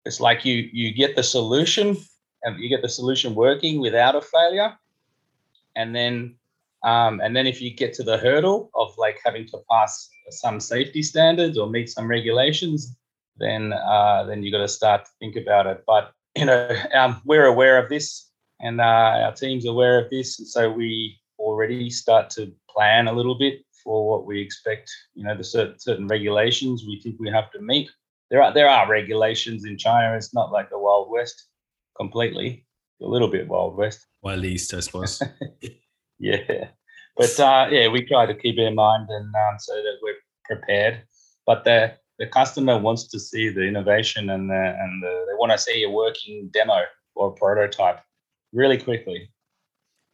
it's 0.05 0.19
like 0.19 0.45
you 0.45 0.69
you 0.73 0.93
get 0.93 1.15
the 1.15 1.23
solution 1.23 1.97
and 2.43 2.59
you 2.59 2.69
get 2.69 2.81
the 2.81 2.89
solution 2.89 3.35
working 3.35 3.79
without 3.79 4.15
a 4.15 4.21
failure, 4.21 4.73
and 5.75 5.95
then 5.95 6.35
um, 6.83 7.21
and 7.21 7.35
then 7.35 7.47
if 7.47 7.61
you 7.61 7.73
get 7.73 7.93
to 7.95 8.03
the 8.03 8.17
hurdle 8.17 8.69
of 8.75 8.97
like 8.97 9.19
having 9.25 9.47
to 9.47 9.57
pass 9.69 10.09
some 10.29 10.59
safety 10.59 11.01
standards 11.01 11.57
or 11.57 11.69
meet 11.69 11.89
some 11.89 12.07
regulations, 12.07 12.95
then 13.39 13.73
uh, 13.73 14.23
then 14.25 14.43
you 14.43 14.51
got 14.51 14.59
to 14.59 14.67
start 14.67 15.05
to 15.05 15.11
think 15.19 15.35
about 15.35 15.67
it. 15.67 15.83
But 15.85 16.11
you 16.35 16.45
know, 16.45 16.69
um, 16.93 17.21
we're 17.25 17.45
aware 17.45 17.81
of 17.81 17.89
this, 17.89 18.29
and 18.59 18.79
uh, 18.81 18.83
our 19.25 19.33
team's 19.33 19.65
aware 19.65 20.03
of 20.03 20.09
this, 20.09 20.39
and 20.39 20.47
so 20.47 20.71
we 20.71 21.17
already 21.39 21.89
start 21.89 22.29
to 22.31 22.51
plan 22.69 23.07
a 23.07 23.13
little 23.13 23.37
bit 23.37 23.61
for 23.83 24.09
what 24.09 24.25
we 24.25 24.41
expect. 24.41 24.91
You 25.15 25.23
know, 25.23 25.35
the 25.35 25.43
certain 25.43 25.79
certain 25.79 26.07
regulations 26.07 26.83
we 26.87 26.99
think 26.99 27.17
we 27.19 27.29
have 27.29 27.51
to 27.51 27.61
meet. 27.61 27.89
There 28.29 28.41
are 28.41 28.53
there 28.53 28.69
are 28.69 28.89
regulations 28.89 29.65
in 29.65 29.77
China. 29.77 30.15
It's 30.15 30.33
not 30.33 30.51
like 30.51 30.69
the 30.69 30.79
Wild 30.79 31.09
West 31.09 31.47
completely. 31.97 32.65
A 33.01 33.05
little 33.05 33.27
bit 33.27 33.47
Wild 33.47 33.77
West. 33.77 34.07
Wild 34.23 34.43
East, 34.43 34.73
I 34.73 34.79
suppose. 34.79 35.21
Yeah, 36.19 36.69
but 37.15 37.39
uh, 37.39 37.67
yeah, 37.69 37.87
we 37.89 38.03
try 38.03 38.25
to 38.25 38.33
keep 38.33 38.57
it 38.57 38.63
in 38.63 38.75
mind 38.75 39.07
and 39.09 39.33
um, 39.35 39.59
so 39.59 39.73
that 39.75 39.97
we're 40.01 40.15
prepared. 40.45 41.03
But 41.45 41.63
the 41.63 41.93
the 42.19 42.27
customer 42.27 42.77
wants 42.77 43.07
to 43.07 43.19
see 43.19 43.49
the 43.49 43.61
innovation 43.61 44.29
and 44.29 44.49
the, 44.49 44.75
and 44.79 45.03
the, 45.03 45.25
they 45.27 45.35
want 45.37 45.51
to 45.51 45.57
see 45.57 45.83
a 45.83 45.89
working 45.89 46.49
demo 46.51 46.81
or 47.15 47.31
prototype 47.31 47.99
really 48.53 48.77
quickly. 48.77 49.29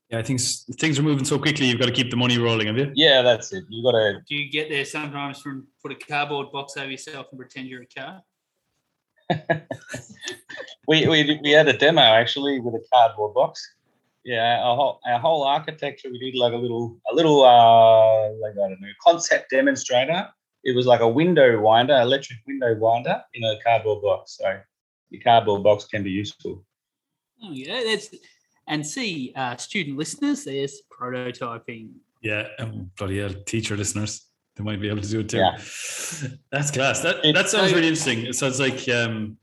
Yeah, 0.10 0.19
I 0.19 0.24
think 0.24 0.41
things 0.41 1.00
are 1.00 1.03
moving 1.03 1.25
so 1.25 1.39
quickly. 1.39 1.65
You've 1.65 1.79
got 1.79 1.88
to 1.88 1.91
keep 1.91 2.12
the 2.12 2.17
money 2.17 2.38
rolling, 2.38 2.67
have 2.67 2.77
you? 2.77 2.91
Yeah, 2.93 3.22
that's 3.22 3.51
it. 3.53 3.63
You 3.69 3.83
got 3.83 3.98
to 3.98 4.19
Do 4.27 4.36
you 4.36 4.51
get 4.51 4.69
there 4.69 4.86
sometimes 4.86 5.39
from 5.39 5.67
put 5.81 5.91
a 5.91 5.95
cardboard 5.95 6.51
box 6.51 6.77
over 6.77 6.91
yourself 6.91 7.27
and 7.31 7.39
pretend 7.39 7.67
you're 7.67 7.83
a 7.83 7.88
car? 7.88 8.22
we, 10.88 11.07
we 11.07 11.39
we 11.41 11.51
had 11.51 11.67
a 11.67 11.74
demo 11.74 12.01
actually 12.01 12.60
with 12.60 12.75
a 12.75 12.83
cardboard 12.93 13.33
box. 13.33 13.65
Yeah, 14.25 14.62
our 14.62 14.75
whole 14.75 15.00
our 15.07 15.19
whole 15.19 15.43
architecture 15.43 16.10
we 16.12 16.19
did 16.19 16.38
like 16.38 16.53
a 16.53 16.57
little 16.57 17.00
a 17.12 17.15
little 17.15 17.43
uh 17.43 18.29
like 18.41 18.53
I 18.53 18.69
don't 18.69 18.81
know 18.81 18.88
concept 19.01 19.50
demonstrator. 19.50 20.27
It 20.63 20.75
was 20.75 20.86
like 20.86 21.01
a 21.01 21.08
window 21.08 21.60
winder, 21.60 21.96
electric 22.00 22.39
window 22.48 22.75
winder 22.75 23.22
in 23.34 23.43
a 23.43 23.55
cardboard 23.63 24.01
box. 24.01 24.38
So 24.39 24.60
the 25.12 25.17
cardboard 25.20 25.63
box 25.63 25.86
can 25.86 26.03
be 26.03 26.12
useful. 26.12 26.63
Oh 27.43 27.51
yeah, 27.51 27.82
that's 27.84 28.10
and 28.67 28.86
see, 28.86 29.34
uh, 29.36 29.58
student 29.58 29.98
listeners, 29.98 30.46
there's 30.46 30.82
prototyping. 30.89 31.89
Yeah, 32.22 32.48
and 32.60 32.96
bloody 32.96 33.20
hell, 33.20 33.34
teacher 33.46 33.75
listeners, 33.75 34.25
they 34.55 34.63
might 34.63 34.79
be 34.79 34.88
able 34.88 35.01
to 35.01 35.10
do 35.10 35.20
it 35.20 35.29
too. 35.29 35.38
Yeah. 35.39 35.58
That's 36.51 36.72
class. 36.72 37.01
That 37.01 37.17
It's 37.24 37.38
that 37.38 37.50
sounds 37.50 37.72
so- 37.72 37.75
really 37.75 37.89
interesting. 37.89 38.25
It 38.25 38.36
sounds 38.36 38.60
like 38.62 38.88
um, 38.88 39.38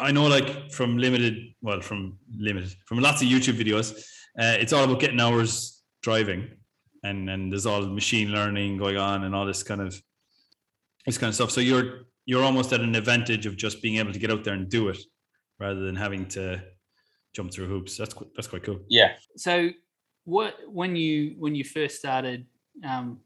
I 0.00 0.10
know, 0.10 0.26
like 0.26 0.72
from 0.72 0.98
limited, 0.98 1.54
well, 1.62 1.80
from 1.80 2.18
limited, 2.36 2.74
from 2.86 2.98
lots 2.98 3.22
of 3.22 3.28
YouTube 3.28 3.56
videos, 3.56 3.96
uh, 4.38 4.56
it's 4.58 4.72
all 4.72 4.82
about 4.84 4.98
getting 4.98 5.20
hours 5.20 5.82
driving. 6.02 6.50
And 7.06 7.30
and 7.30 7.52
there's 7.52 7.66
all 7.66 7.82
machine 7.86 8.28
learning 8.28 8.76
going 8.76 8.96
on 8.96 9.24
and 9.24 9.34
all 9.34 9.46
this 9.46 9.62
kind 9.62 9.80
of 9.80 10.00
this 11.06 11.18
kind 11.18 11.28
of 11.28 11.34
stuff. 11.34 11.50
So 11.50 11.60
you're 11.60 12.06
you're 12.26 12.42
almost 12.42 12.72
at 12.72 12.80
an 12.80 12.94
advantage 12.94 13.46
of 13.46 13.56
just 13.56 13.80
being 13.80 13.96
able 13.96 14.12
to 14.12 14.18
get 14.18 14.30
out 14.30 14.44
there 14.44 14.54
and 14.54 14.68
do 14.68 14.88
it 14.88 14.98
rather 15.58 15.80
than 15.80 15.96
having 15.96 16.26
to 16.26 16.60
jump 17.34 17.52
through 17.52 17.68
hoops. 17.68 17.96
That's 17.96 18.14
that's 18.34 18.48
quite 18.48 18.64
cool. 18.64 18.80
Yeah. 18.88 19.12
So, 19.36 19.70
what 20.24 20.56
when 20.66 20.96
you 20.96 21.36
when 21.38 21.54
you 21.54 21.64
first 21.64 21.98
started 21.98 22.46
um, 22.84 23.20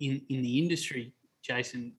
in 0.00 0.22
in 0.28 0.42
the 0.42 0.58
industry, 0.58 1.14
Jason? 1.42 1.94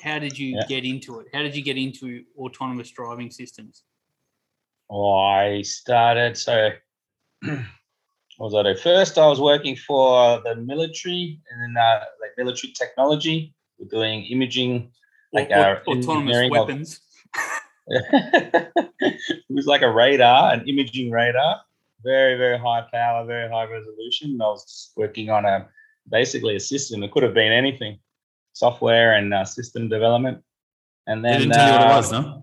How 0.00 0.20
did 0.20 0.38
you 0.38 0.54
Yeah. 0.54 0.66
get 0.68 0.84
into 0.84 1.18
it? 1.18 1.26
How 1.34 1.42
did 1.42 1.56
you 1.56 1.62
get 1.62 1.76
into 1.76 2.22
autonomous 2.38 2.88
driving 2.92 3.32
systems? 3.32 3.82
Well, 4.88 5.18
I 5.18 5.62
started 5.62 6.36
so 6.36 6.70
what 8.36 8.52
was 8.52 8.54
I 8.54 8.62
do? 8.72 8.78
First, 8.78 9.18
I 9.18 9.26
was 9.26 9.40
working 9.40 9.76
for 9.76 10.40
the 10.44 10.56
military 10.56 11.40
and 11.50 11.76
then 11.76 11.82
uh, 11.82 12.00
like 12.20 12.32
military 12.36 12.72
technology. 12.72 13.54
We're 13.78 13.88
doing 13.88 14.24
imaging, 14.26 14.90
like 15.32 15.50
Au- 15.50 15.60
our 15.60 15.76
autonomous 15.86 16.36
engineering 16.36 16.56
of- 16.56 16.68
weapons. 16.68 17.00
it 17.88 19.44
was 19.48 19.66
like 19.66 19.82
a 19.82 19.90
radar, 19.90 20.52
an 20.52 20.68
imaging 20.68 21.10
radar, 21.10 21.60
very, 22.02 22.36
very 22.36 22.58
high 22.58 22.84
power, 22.92 23.24
very 23.24 23.48
high 23.48 23.64
resolution. 23.64 24.32
And 24.32 24.42
I 24.42 24.46
was 24.46 24.92
working 24.96 25.30
on 25.30 25.44
a 25.44 25.68
basically 26.10 26.56
a 26.56 26.60
system. 26.60 27.02
It 27.02 27.12
could 27.12 27.22
have 27.22 27.34
been 27.34 27.52
anything, 27.52 27.98
software 28.52 29.14
and 29.14 29.32
uh, 29.32 29.44
system 29.44 29.88
development. 29.88 30.42
And 31.06 31.24
They 31.24 31.30
then 31.30 31.40
didn't 31.40 31.54
tell 31.54 31.66
you 31.68 31.72
what 31.72 31.82
it 31.82 31.86
uh, 31.86 31.96
was, 31.96 32.12
no? 32.12 32.42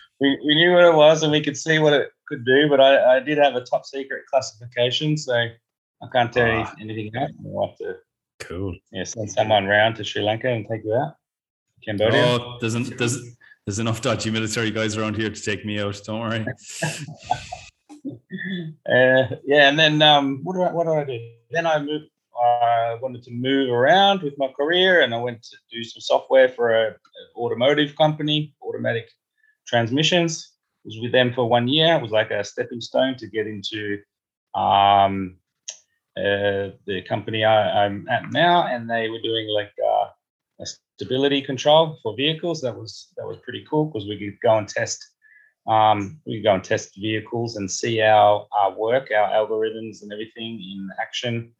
we, 0.20 0.38
we 0.46 0.54
knew 0.54 0.72
what 0.72 0.84
it 0.84 0.94
was 0.94 1.22
and 1.22 1.32
we 1.32 1.40
could 1.42 1.56
see 1.56 1.78
what 1.78 1.92
it 1.92 2.10
could 2.28 2.44
do, 2.44 2.68
but 2.68 2.80
I, 2.80 3.16
I 3.16 3.20
did 3.20 3.38
have 3.38 3.54
a 3.54 3.60
top 3.62 3.84
secret 3.86 4.24
classification, 4.30 5.16
so 5.16 5.32
I 5.34 6.06
can't 6.12 6.32
tell 6.32 6.46
you 6.48 6.64
Ah. 6.66 6.74
anything 6.80 7.10
else. 7.16 7.30
I'll 7.44 7.68
have 7.68 7.76
to 7.78 7.96
Cool. 8.40 8.74
yeah, 8.92 9.04
send 9.04 9.30
someone 9.30 9.66
round 9.66 9.96
to 9.96 10.04
Sri 10.04 10.22
Lanka 10.22 10.48
and 10.48 10.66
take 10.68 10.84
you 10.84 10.94
out. 10.94 11.14
Cambodia. 11.84 12.22
Oh, 12.24 12.58
there's, 12.60 12.74
an, 12.74 12.84
there's, 12.98 13.18
there's 13.64 13.78
enough 13.78 14.00
dodgy 14.00 14.30
military 14.30 14.70
guys 14.70 14.96
around 14.96 15.16
here 15.16 15.30
to 15.30 15.42
take 15.42 15.64
me 15.64 15.80
out. 15.80 16.00
Don't 16.04 16.20
worry. 16.20 16.46
Uh, 18.88 19.26
yeah, 19.44 19.68
and 19.68 19.76
then 19.76 20.00
um, 20.00 20.40
what 20.44 20.54
do 20.54 20.62
I 20.62 20.72
what 20.72 20.84
do 20.84 20.92
I 20.92 21.02
do? 21.02 21.18
Then 21.50 21.66
I 21.66 21.80
moved. 21.80 22.04
I 22.40 22.96
wanted 23.02 23.22
to 23.24 23.32
move 23.32 23.70
around 23.70 24.22
with 24.22 24.34
my 24.38 24.48
career, 24.48 25.00
and 25.00 25.12
I 25.12 25.18
went 25.18 25.42
to 25.42 25.56
do 25.72 25.82
some 25.82 26.00
software 26.00 26.48
for 26.48 26.72
a, 26.72 26.90
a 26.90 27.36
automotive 27.36 27.96
company, 27.96 28.52
automatic 28.62 29.10
transmissions. 29.66 30.52
Was 30.84 31.00
with 31.00 31.10
them 31.10 31.32
for 31.34 31.48
one 31.48 31.66
year. 31.66 31.96
It 31.96 32.02
was 32.02 32.12
like 32.12 32.30
a 32.30 32.44
stepping 32.44 32.80
stone 32.80 33.16
to 33.16 33.26
get 33.26 33.48
into 33.48 33.98
um, 34.54 35.36
uh, 36.16 36.70
the 36.86 37.02
company 37.08 37.44
I, 37.44 37.84
I'm 37.84 38.08
at 38.08 38.30
now, 38.30 38.68
and 38.68 38.88
they 38.88 39.08
were 39.10 39.20
doing 39.20 39.48
like 39.48 39.72
uh, 39.84 40.06
a 40.60 40.66
stability 40.66 41.42
control 41.42 41.98
for 42.04 42.14
vehicles. 42.16 42.60
That 42.60 42.76
was 42.76 43.08
that 43.16 43.26
was 43.26 43.38
pretty 43.38 43.66
cool 43.68 43.86
because 43.86 44.08
we 44.08 44.16
could 44.16 44.38
go 44.40 44.58
and 44.58 44.68
test 44.68 45.04
um, 45.66 46.20
we 46.26 46.42
go 46.42 46.54
and 46.54 46.62
test 46.62 46.94
vehicles 46.96 47.56
and 47.56 47.70
see 47.70 48.00
our, 48.00 48.46
our 48.52 48.72
work, 48.72 49.10
our 49.10 49.28
algorithms 49.28 50.02
and 50.02 50.12
everything 50.12 50.60
in 50.60 50.88
action. 51.00 51.52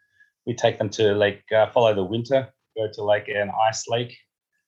We 0.47 0.55
take 0.55 0.79
them 0.79 0.91
to 0.91 1.15
like 1.15 1.45
uh, 1.53 1.71
follow 1.73 1.93
the 1.95 2.05
winter, 2.05 2.49
go 2.77 2.89
to 2.93 3.03
like 3.03 3.29
an 3.29 3.51
ice 3.69 3.89
lake, 3.89 4.17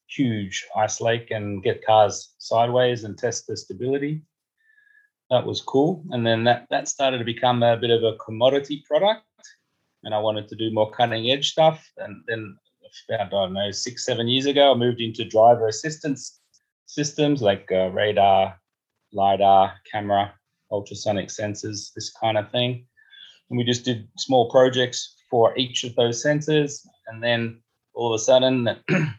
huge 0.09 0.65
ice 0.75 1.01
lake, 1.01 1.31
and 1.31 1.63
get 1.63 1.85
cars 1.85 2.33
sideways 2.37 3.03
and 3.03 3.17
test 3.17 3.47
the 3.47 3.55
stability. 3.55 4.21
That 5.29 5.45
was 5.45 5.61
cool. 5.61 6.03
And 6.11 6.25
then 6.25 6.43
that, 6.45 6.65
that 6.71 6.87
started 6.87 7.19
to 7.19 7.23
become 7.23 7.61
a 7.61 7.77
bit 7.77 7.91
of 7.91 8.03
a 8.03 8.17
commodity 8.17 8.83
product. 8.87 9.23
And 10.03 10.15
I 10.15 10.19
wanted 10.19 10.47
to 10.47 10.55
do 10.55 10.73
more 10.73 10.89
cutting 10.89 11.29
edge 11.29 11.51
stuff. 11.51 11.87
And 11.97 12.23
then 12.27 12.57
about, 13.07 13.27
I 13.27 13.29
don't 13.29 13.53
know, 13.53 13.71
six, 13.71 14.05
seven 14.05 14.27
years 14.27 14.45
ago, 14.45 14.71
I 14.71 14.75
moved 14.75 15.01
into 15.01 15.25
driver 15.25 15.67
assistance 15.67 16.39
systems 16.85 17.41
like 17.41 17.69
uh, 17.71 17.89
radar, 17.89 18.59
lidar, 19.13 19.73
camera, 19.91 20.33
ultrasonic 20.71 21.27
sensors, 21.29 21.93
this 21.93 22.11
kind 22.11 22.37
of 22.37 22.49
thing. 22.51 22.85
And 23.49 23.57
we 23.57 23.63
just 23.63 23.85
did 23.85 24.07
small 24.17 24.49
projects 24.49 25.15
for 25.29 25.55
each 25.57 25.83
of 25.83 25.95
those 25.95 26.23
sensors. 26.23 26.85
And 27.07 27.23
then 27.23 27.61
all 27.93 28.13
of 28.13 28.19
a 28.19 28.23
sudden, 28.23 28.69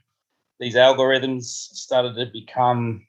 these 0.61 0.75
algorithms 0.75 1.45
started 1.45 2.15
to 2.17 2.27
become, 2.27 3.05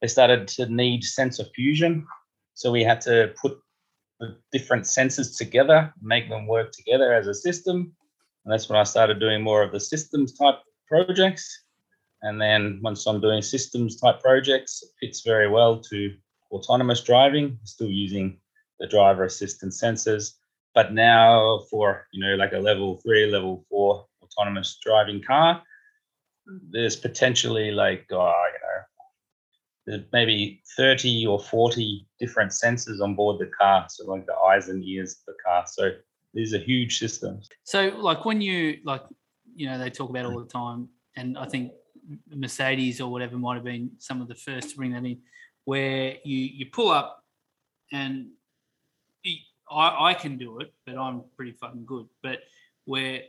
they 0.00 0.08
started 0.08 0.48
to 0.48 0.66
need 0.66 1.04
sensor 1.04 1.44
fusion. 1.54 2.06
So 2.54 2.72
we 2.72 2.82
had 2.82 3.02
to 3.02 3.32
put 3.40 3.58
the 4.18 4.36
different 4.50 4.84
sensors 4.84 5.36
together, 5.36 5.92
make 6.00 6.28
them 6.28 6.46
work 6.46 6.72
together 6.72 7.12
as 7.12 7.26
a 7.26 7.34
system. 7.34 7.94
And 8.44 8.52
that's 8.52 8.68
when 8.68 8.78
I 8.78 8.84
started 8.84 9.20
doing 9.20 9.42
more 9.42 9.62
of 9.62 9.70
the 9.70 9.80
systems 9.80 10.32
type 10.32 10.56
projects. 10.88 11.64
And 12.22 12.40
then 12.40 12.80
once 12.82 13.06
I'm 13.06 13.20
doing 13.20 13.42
systems 13.42 14.00
type 14.00 14.20
projects, 14.20 14.82
it 14.82 14.90
fits 14.98 15.20
very 15.20 15.48
well 15.48 15.78
to 15.90 16.14
autonomous 16.52 17.02
driving, 17.02 17.58
still 17.64 17.90
using 17.90 18.38
the 18.78 18.86
driver 18.86 19.24
assistance 19.24 19.80
sensors. 19.80 20.36
But 20.74 20.94
now 20.94 21.64
for, 21.70 22.06
you 22.12 22.24
know, 22.24 22.34
like 22.36 22.52
a 22.52 22.58
level 22.58 22.96
three, 23.02 23.30
level 23.30 23.64
four 23.68 24.06
autonomous 24.22 24.78
driving 24.82 25.22
car, 25.22 25.62
there's 26.70 26.96
potentially 26.96 27.70
like, 27.70 28.06
uh, 28.12 28.16
you 28.16 28.60
know, 28.62 28.80
there's 29.86 30.04
maybe 30.12 30.62
30 30.76 31.26
or 31.26 31.40
40 31.40 32.06
different 32.18 32.52
sensors 32.52 33.00
on 33.00 33.14
board 33.14 33.40
the 33.40 33.50
car. 33.58 33.86
So 33.88 34.06
like 34.06 34.26
the 34.26 34.34
eyes 34.34 34.68
and 34.68 34.84
ears 34.84 35.12
of 35.12 35.34
the 35.34 35.38
car. 35.44 35.64
So 35.66 35.90
these 36.34 36.54
are 36.54 36.58
huge 36.58 36.98
systems. 36.98 37.48
So, 37.64 37.88
like 37.98 38.24
when 38.24 38.40
you 38.40 38.78
like, 38.84 39.02
you 39.54 39.66
know, 39.66 39.78
they 39.78 39.90
talk 39.90 40.10
about 40.10 40.26
all 40.26 40.38
the 40.38 40.46
time, 40.46 40.88
and 41.16 41.36
I 41.36 41.46
think 41.46 41.72
Mercedes 42.28 43.00
or 43.00 43.10
whatever 43.10 43.36
might 43.36 43.54
have 43.54 43.64
been 43.64 43.90
some 43.98 44.22
of 44.22 44.28
the 44.28 44.34
first 44.34 44.70
to 44.70 44.76
bring 44.76 44.92
that 44.92 45.04
in, 45.04 45.18
where 45.64 46.16
you 46.24 46.38
you 46.38 46.66
pull 46.66 46.90
up, 46.90 47.24
and 47.92 48.28
I, 49.70 50.10
I 50.10 50.14
can 50.14 50.36
do 50.36 50.60
it, 50.60 50.72
but 50.86 50.96
I'm 50.96 51.22
pretty 51.36 51.52
fucking 51.52 51.84
good. 51.84 52.06
But 52.22 52.40
where 52.84 53.22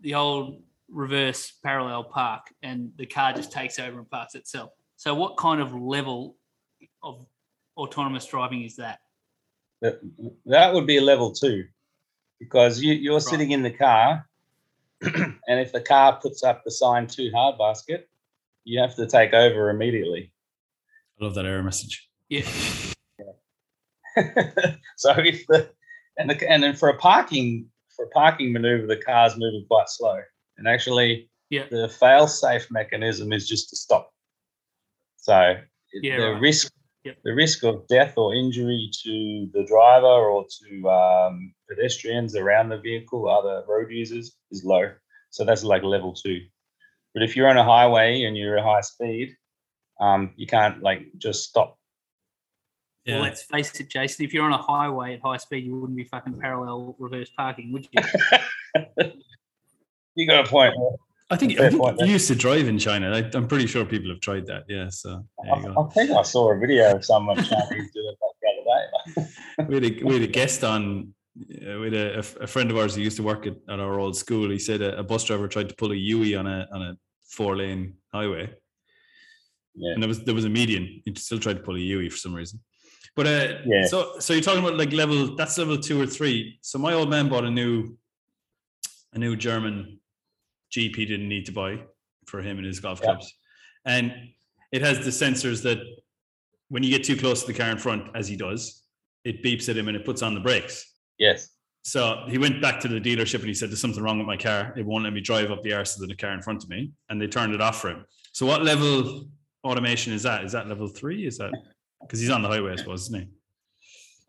the 0.00 0.14
old 0.14 0.62
reverse 0.92 1.52
parallel 1.62 2.04
park, 2.04 2.42
and 2.62 2.92
the 2.96 3.06
car 3.06 3.32
just 3.32 3.50
takes 3.50 3.78
over 3.78 3.98
and 3.98 4.10
parks 4.10 4.34
itself. 4.34 4.70
So, 4.96 5.14
what 5.14 5.36
kind 5.36 5.60
of 5.60 5.74
level 5.74 6.36
of 7.02 7.26
autonomous 7.76 8.26
driving 8.26 8.62
is 8.62 8.76
that? 8.76 9.00
That, 9.80 10.00
that 10.46 10.72
would 10.72 10.86
be 10.86 10.98
a 10.98 11.02
level 11.02 11.32
two 11.32 11.64
because 12.38 12.80
you, 12.80 12.92
you're 12.94 13.20
sitting 13.20 13.50
in 13.50 13.62
the 13.62 13.70
car 13.70 14.28
and 15.02 15.60
if 15.60 15.72
the 15.72 15.80
car 15.80 16.18
puts 16.20 16.44
up 16.44 16.62
the 16.64 16.70
sign 16.70 17.08
too 17.08 17.30
hard 17.34 17.58
basket, 17.58 18.08
you 18.64 18.80
have 18.80 18.94
to 18.94 19.06
take 19.06 19.32
over 19.32 19.70
immediately. 19.70 20.30
I 21.20 21.24
love 21.24 21.34
that 21.34 21.44
error 21.44 21.62
message. 21.62 22.08
Yeah. 22.28 22.46
so 24.96 25.14
if 25.16 25.46
the 25.46 25.70
and 26.18 26.28
the 26.30 26.50
and 26.50 26.62
then 26.62 26.76
for 26.76 26.88
a 26.88 26.96
parking 26.98 27.66
for 27.96 28.04
a 28.04 28.08
parking 28.10 28.52
maneuver, 28.52 28.86
the 28.86 28.96
car's 28.96 29.36
moving 29.36 29.64
quite 29.68 29.88
slow. 29.88 30.20
And 30.62 30.68
actually 30.72 31.28
Yeah. 31.50 31.66
the 31.70 31.88
fail 31.88 32.28
safe 32.28 32.70
mechanism 32.70 33.32
is 33.32 33.48
just 33.48 33.70
to 33.70 33.76
stop. 33.76 34.12
So 35.16 35.60
Yeah, 35.92 36.16
the 36.20 36.32
right. 36.32 36.40
risk 36.40 36.72
Yep. 37.04 37.18
the 37.24 37.34
risk 37.34 37.64
of 37.64 37.84
death 37.88 38.16
or 38.16 38.32
injury 38.32 38.88
to 39.02 39.50
the 39.52 39.64
driver 39.64 40.06
or 40.06 40.46
to 40.60 40.88
um, 40.88 41.52
pedestrians 41.68 42.36
around 42.36 42.68
the 42.68 42.78
vehicle, 42.78 43.28
other 43.28 43.64
road 43.66 43.90
users, 43.90 44.36
is 44.52 44.62
low. 44.64 44.94
So 45.30 45.44
that's 45.44 45.64
like 45.64 45.82
level 45.82 46.14
two. 46.14 46.46
But 47.12 47.24
if 47.24 47.34
you're 47.34 47.48
on 47.48 47.56
a 47.58 47.64
highway 47.64 48.22
and 48.22 48.36
you're 48.36 48.56
at 48.56 48.62
high 48.64 48.82
speed, 48.82 49.36
um, 49.98 50.32
you 50.36 50.46
can't 50.46 50.80
like 50.80 51.10
just 51.18 51.42
stop. 51.48 51.76
Yeah. 53.04 53.14
Well, 53.16 53.24
let's 53.24 53.42
face 53.42 53.80
it, 53.80 53.88
Jason. 53.88 54.24
If 54.24 54.32
you're 54.32 54.44
on 54.44 54.52
a 54.52 54.62
highway 54.62 55.14
at 55.14 55.22
high 55.22 55.38
speed, 55.38 55.64
you 55.64 55.74
wouldn't 55.80 55.96
be 55.96 56.04
fucking 56.04 56.38
parallel 56.38 56.94
reverse 57.00 57.30
parking, 57.36 57.72
would 57.72 57.88
you? 57.90 58.00
You 60.14 60.26
got 60.26 60.46
a 60.46 60.48
point. 60.48 60.74
I 61.30 61.36
think, 61.36 61.58
I 61.58 61.70
think 61.70 61.80
point, 61.80 61.98
you 62.00 62.06
used 62.06 62.28
to 62.28 62.34
drive 62.34 62.68
in 62.68 62.78
China. 62.78 63.10
I, 63.10 63.30
I'm 63.34 63.48
pretty 63.48 63.66
sure 63.66 63.84
people 63.86 64.10
have 64.10 64.20
tried 64.20 64.46
that. 64.46 64.64
Yeah. 64.68 64.90
So 64.90 65.24
I. 65.50 65.50
I 65.50 65.84
think 65.94 66.10
I 66.10 66.22
saw 66.22 66.52
a 66.52 66.58
video 66.58 66.94
of 66.96 67.04
someone 67.04 67.36
Chinese 67.44 67.90
doing 67.92 68.14
that 68.20 68.32
the 68.42 69.22
other 69.22 69.24
day. 69.24 69.28
we 69.68 69.74
had 69.74 69.84
a, 69.84 70.04
we 70.04 70.12
had 70.14 70.22
a 70.22 70.26
guest 70.26 70.62
on 70.64 71.14
uh, 71.40 71.78
we 71.80 71.84
had 71.84 71.94
a, 71.94 72.18
a 72.18 72.46
friend 72.46 72.70
of 72.70 72.76
ours 72.76 72.94
who 72.94 73.00
used 73.00 73.16
to 73.16 73.22
work 73.22 73.46
at, 73.46 73.56
at 73.70 73.80
our 73.80 73.98
old 73.98 74.14
school 74.14 74.50
he 74.50 74.58
said 74.58 74.82
a, 74.82 74.98
a 74.98 75.02
bus 75.02 75.24
driver 75.24 75.48
tried 75.48 75.68
to 75.68 75.74
pull 75.74 75.90
a 75.90 75.94
Yui 75.94 76.34
on 76.34 76.46
a 76.46 76.68
on 76.70 76.82
a 76.82 76.96
four 77.24 77.56
lane 77.56 77.94
highway 78.12 78.52
Yeah. 79.74 79.92
and 79.94 80.02
there 80.02 80.08
was 80.08 80.22
there 80.24 80.34
was 80.34 80.44
a 80.44 80.50
median 80.50 81.00
he 81.06 81.14
still 81.16 81.38
tried 81.38 81.56
to 81.56 81.62
pull 81.62 81.76
a 81.76 81.78
Yui 81.78 82.10
for 82.10 82.18
some 82.18 82.34
reason 82.34 82.60
but 83.16 83.26
uh 83.26 83.54
Yeah. 83.64 83.86
so 83.86 84.18
so 84.18 84.34
you're 84.34 84.42
talking 84.42 84.62
about 84.62 84.76
like 84.76 84.92
level 84.92 85.34
that's 85.34 85.56
level 85.56 85.78
two 85.78 85.98
or 85.98 86.06
three 86.06 86.58
so 86.60 86.78
my 86.78 86.92
old 86.92 87.08
man 87.08 87.30
bought 87.30 87.44
a 87.44 87.50
new 87.50 87.96
a 89.14 89.18
new 89.18 89.34
German 89.34 90.00
He 90.74 90.88
didn't 90.88 91.28
need 91.28 91.46
to 91.46 91.52
buy 91.52 91.80
for 92.26 92.40
him 92.40 92.58
and 92.58 92.66
his 92.66 92.80
golf 92.80 93.00
Yeah. 93.00 93.06
clubs 93.06 93.32
and 93.84 94.12
it 94.70 94.80
has 94.80 95.04
the 95.04 95.10
sensors 95.10 95.62
that 95.64 95.78
when 96.68 96.82
you 96.82 96.90
get 96.90 97.04
too 97.04 97.16
close 97.16 97.42
to 97.42 97.52
the 97.52 97.58
car 97.58 97.70
in 97.70 97.78
front 97.78 98.08
as 98.14 98.28
he 98.28 98.36
does 98.36 98.84
it 99.24 99.42
beeps 99.42 99.68
at 99.68 99.76
him 99.76 99.88
and 99.88 99.96
it 99.96 100.04
puts 100.04 100.22
on 100.22 100.34
the 100.34 100.40
brakes 100.40 100.92
Yes. 101.18 101.50
So 101.84 102.24
he 102.28 102.38
went 102.38 102.62
back 102.62 102.80
to 102.80 102.88
the 102.88 103.00
dealership 103.00 103.40
and 103.40 103.46
he 103.48 103.54
said, 103.54 103.70
There's 103.70 103.80
something 103.80 104.02
wrong 104.02 104.18
with 104.18 104.26
my 104.26 104.36
car. 104.36 104.72
It 104.76 104.86
won't 104.86 105.04
let 105.04 105.12
me 105.12 105.20
drive 105.20 105.50
up 105.50 105.62
the 105.62 105.72
arse 105.72 106.00
of 106.00 106.08
the 106.08 106.14
car 106.16 106.32
in 106.32 106.42
front 106.42 106.62
of 106.62 106.68
me. 106.68 106.92
And 107.08 107.20
they 107.20 107.26
turned 107.26 107.54
it 107.54 107.60
off 107.60 107.80
for 107.80 107.90
him. 107.90 108.04
So, 108.32 108.46
what 108.46 108.62
level 108.62 109.28
automation 109.64 110.12
is 110.12 110.22
that? 110.24 110.44
Is 110.44 110.52
that 110.52 110.68
level 110.68 110.88
three? 110.88 111.26
Is 111.26 111.38
that 111.38 111.52
because 112.00 112.20
he's 112.20 112.30
on 112.30 112.42
the 112.42 112.48
highway, 112.48 112.72
I 112.72 112.76
suppose, 112.76 113.02
isn't 113.02 113.20
he? 113.20 113.28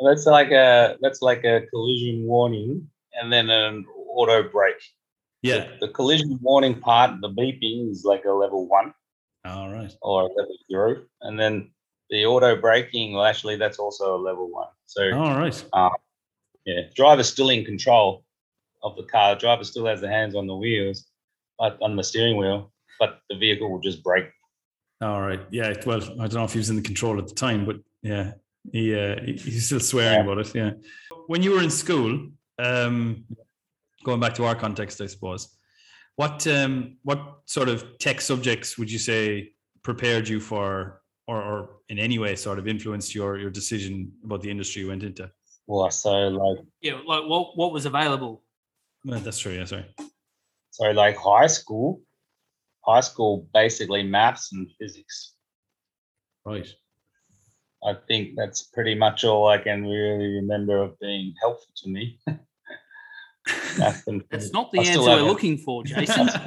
That's 0.05 0.25
like 0.25 0.51
a 0.51 0.97
that's 1.01 1.21
like 1.21 1.43
a 1.45 1.61
collision 1.71 2.25
warning 2.25 2.87
and 3.13 3.31
then 3.31 3.49
an 3.49 3.85
auto 4.09 4.49
brake. 4.49 4.83
Yeah. 5.43 5.67
The, 5.79 5.87
the 5.87 5.93
collision 5.93 6.39
warning 6.41 6.79
part, 6.79 7.21
the 7.21 7.29
beeping 7.29 7.91
is 7.91 8.03
like 8.05 8.25
a 8.25 8.31
level 8.31 8.67
one 8.67 8.93
All 9.45 9.69
right. 9.69 9.93
or 10.01 10.23
a 10.23 10.25
level 10.25 10.55
zero, 10.71 11.03
and 11.21 11.39
then 11.39 11.69
the 12.09 12.25
auto 12.25 12.55
braking. 12.59 13.13
Well, 13.13 13.25
actually, 13.25 13.57
that's 13.57 13.77
also 13.77 14.15
a 14.15 14.21
level 14.21 14.49
one. 14.49 14.69
So 14.87 15.11
All 15.13 15.37
right. 15.37 15.65
yeah, 16.65 16.81
driver's 16.95 17.29
still 17.29 17.49
in 17.49 17.65
control 17.65 18.23
of 18.83 18.95
the 18.95 19.03
car. 19.03 19.35
driver 19.35 19.63
still 19.63 19.85
has 19.85 20.01
the 20.01 20.09
hands 20.09 20.35
on 20.35 20.47
the 20.47 20.55
wheels, 20.55 21.05
but 21.59 21.77
on 21.81 21.95
the 21.95 22.03
steering 22.03 22.37
wheel, 22.37 22.71
but 22.99 23.19
the 23.29 23.37
vehicle 23.37 23.69
will 23.71 23.79
just 23.81 24.03
brake. 24.03 24.29
All 25.01 25.21
right. 25.21 25.41
Yeah. 25.51 25.73
Well, 25.85 26.01
I 26.03 26.27
don't 26.27 26.33
know 26.35 26.43
if 26.45 26.53
he 26.53 26.59
was 26.59 26.69
in 26.69 26.77
the 26.77 26.81
control 26.81 27.17
at 27.19 27.27
the 27.27 27.35
time, 27.35 27.65
but 27.65 27.77
yeah, 28.01 28.33
he 28.71 28.95
uh, 28.97 29.19
he's 29.21 29.65
still 29.65 29.81
swearing 29.81 30.25
Yeah. 30.25 30.31
about 30.31 30.37
it. 30.45 30.55
Yeah. 30.55 30.71
When 31.27 31.43
you 31.43 31.51
were 31.51 31.61
in 31.63 31.69
school, 31.69 32.29
um, 32.59 33.25
going 34.03 34.19
back 34.19 34.33
to 34.35 34.45
our 34.45 34.55
context, 34.55 35.01
I 35.01 35.07
suppose, 35.07 35.55
what 36.15 36.45
um, 36.47 36.97
what 37.03 37.39
sort 37.45 37.69
of 37.69 37.97
tech 37.99 38.21
subjects 38.21 38.77
would 38.77 38.91
you 38.91 38.99
say 38.99 39.51
prepared 39.83 40.27
you 40.27 40.39
for, 40.39 41.01
or, 41.27 41.41
or 41.41 41.69
in 41.89 41.99
any 41.99 42.19
way 42.19 42.35
sort 42.35 42.59
of 42.59 42.67
influenced 42.67 43.15
your 43.15 43.37
your 43.37 43.49
decision 43.49 44.11
about 44.23 44.41
the 44.41 44.49
industry 44.51 44.83
you 44.83 44.89
went 44.89 45.03
into? 45.03 45.29
Well, 45.67 45.89
so 45.91 46.11
like 46.11 46.59
Yeah, 46.81 46.99
like 47.05 47.23
what 47.25 47.57
what 47.57 47.71
was 47.71 47.85
available? 47.85 48.43
Well, 49.05 49.19
that's 49.19 49.39
true. 49.39 49.53
Yeah. 49.53 49.65
Sorry. 49.65 49.85
so 50.71 50.91
like 50.91 51.17
high 51.17 51.47
school, 51.47 52.01
high 52.85 53.01
school 53.01 53.47
basically 53.53 54.03
maths 54.03 54.51
and 54.53 54.69
physics. 54.79 55.33
Right. 56.45 56.67
I 57.85 57.95
think 58.07 58.35
that's 58.37 58.63
pretty 58.63 58.95
much 58.95 59.25
all 59.25 59.47
I 59.47 59.57
can 59.57 59.83
really 59.83 60.35
remember 60.35 60.81
of 60.81 60.97
being 60.99 61.33
helpful 61.41 61.73
to 61.83 61.89
me. 61.89 62.19
Math 63.77 64.07
and 64.07 64.23
That's 64.29 64.51
not 64.51 64.71
the 64.71 64.79
I 64.79 64.83
answer 64.83 65.01
we're 65.01 65.21
looking 65.21 65.57
for, 65.57 65.83
Jason. 65.83 66.29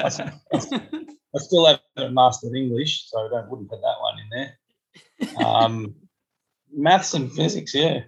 I 1.37 1.39
still 1.39 1.67
haven't 1.67 2.15
mastered 2.15 2.55
English, 2.55 3.11
so 3.11 3.27
I 3.27 3.29
don't 3.29 3.51
wouldn't 3.51 3.69
put 3.69 3.81
that 3.81 3.97
one 4.01 4.19
in 4.19 4.29
there. 4.31 5.47
Um, 5.47 5.95
maths 6.75 7.15
and 7.15 7.31
physics, 7.33 7.75
yeah. 7.75 8.01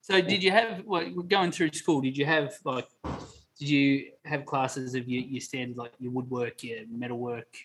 so 0.00 0.20
did 0.20 0.42
you 0.42 0.50
have 0.50 0.84
like 0.86 1.12
going 1.28 1.52
through 1.52 1.72
school? 1.72 2.00
Did 2.00 2.16
you 2.16 2.26
have 2.26 2.54
like 2.64 2.88
did 3.58 3.68
you 3.68 4.10
have 4.24 4.44
classes 4.44 4.94
of 4.94 5.08
your, 5.08 5.22
your 5.22 5.40
standard 5.40 5.76
like 5.76 5.92
your 6.00 6.10
woodwork, 6.10 6.64
your 6.64 6.80
metalwork, 6.90 7.56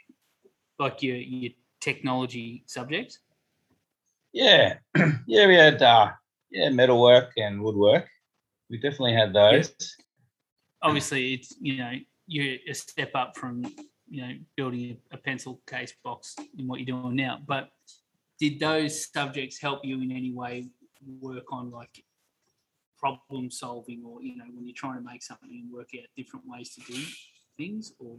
like 0.77 1.01
your 1.01 1.15
your 1.15 1.51
technology 1.81 2.63
subjects? 2.67 3.19
Yeah, 4.33 4.75
yeah, 5.25 5.47
we 5.47 5.55
had 5.55 5.81
uh, 5.81 6.11
yeah 6.51 6.69
metalwork 6.69 7.31
and 7.37 7.61
woodwork. 7.61 8.07
We 8.69 8.77
definitely 8.77 9.13
had 9.13 9.33
those. 9.33 9.73
Obviously, 10.81 11.33
it's 11.33 11.55
you 11.59 11.77
know 11.77 11.91
you're 12.27 12.57
a 12.67 12.73
step 12.73 13.11
up 13.15 13.37
from 13.37 13.63
you 14.09 14.21
know 14.21 14.33
building 14.55 14.97
a 15.11 15.17
pencil 15.17 15.61
case 15.67 15.93
box 16.03 16.35
in 16.57 16.67
what 16.67 16.79
you're 16.79 17.01
doing 17.01 17.15
now. 17.15 17.39
But 17.45 17.69
did 18.39 18.59
those 18.59 19.11
subjects 19.11 19.59
help 19.59 19.83
you 19.83 20.01
in 20.01 20.11
any 20.11 20.31
way 20.31 20.67
work 21.21 21.45
on 21.51 21.71
like 21.71 22.03
problem 22.97 23.51
solving 23.51 24.03
or 24.05 24.21
you 24.21 24.35
know 24.35 24.45
when 24.53 24.65
you're 24.65 24.75
trying 24.75 24.95
to 24.95 25.01
make 25.01 25.21
something 25.21 25.49
and 25.49 25.71
work 25.71 25.89
out 25.95 26.05
different 26.15 26.45
ways 26.47 26.73
to 26.73 26.81
do 26.91 26.99
things 27.57 27.93
or 27.99 28.17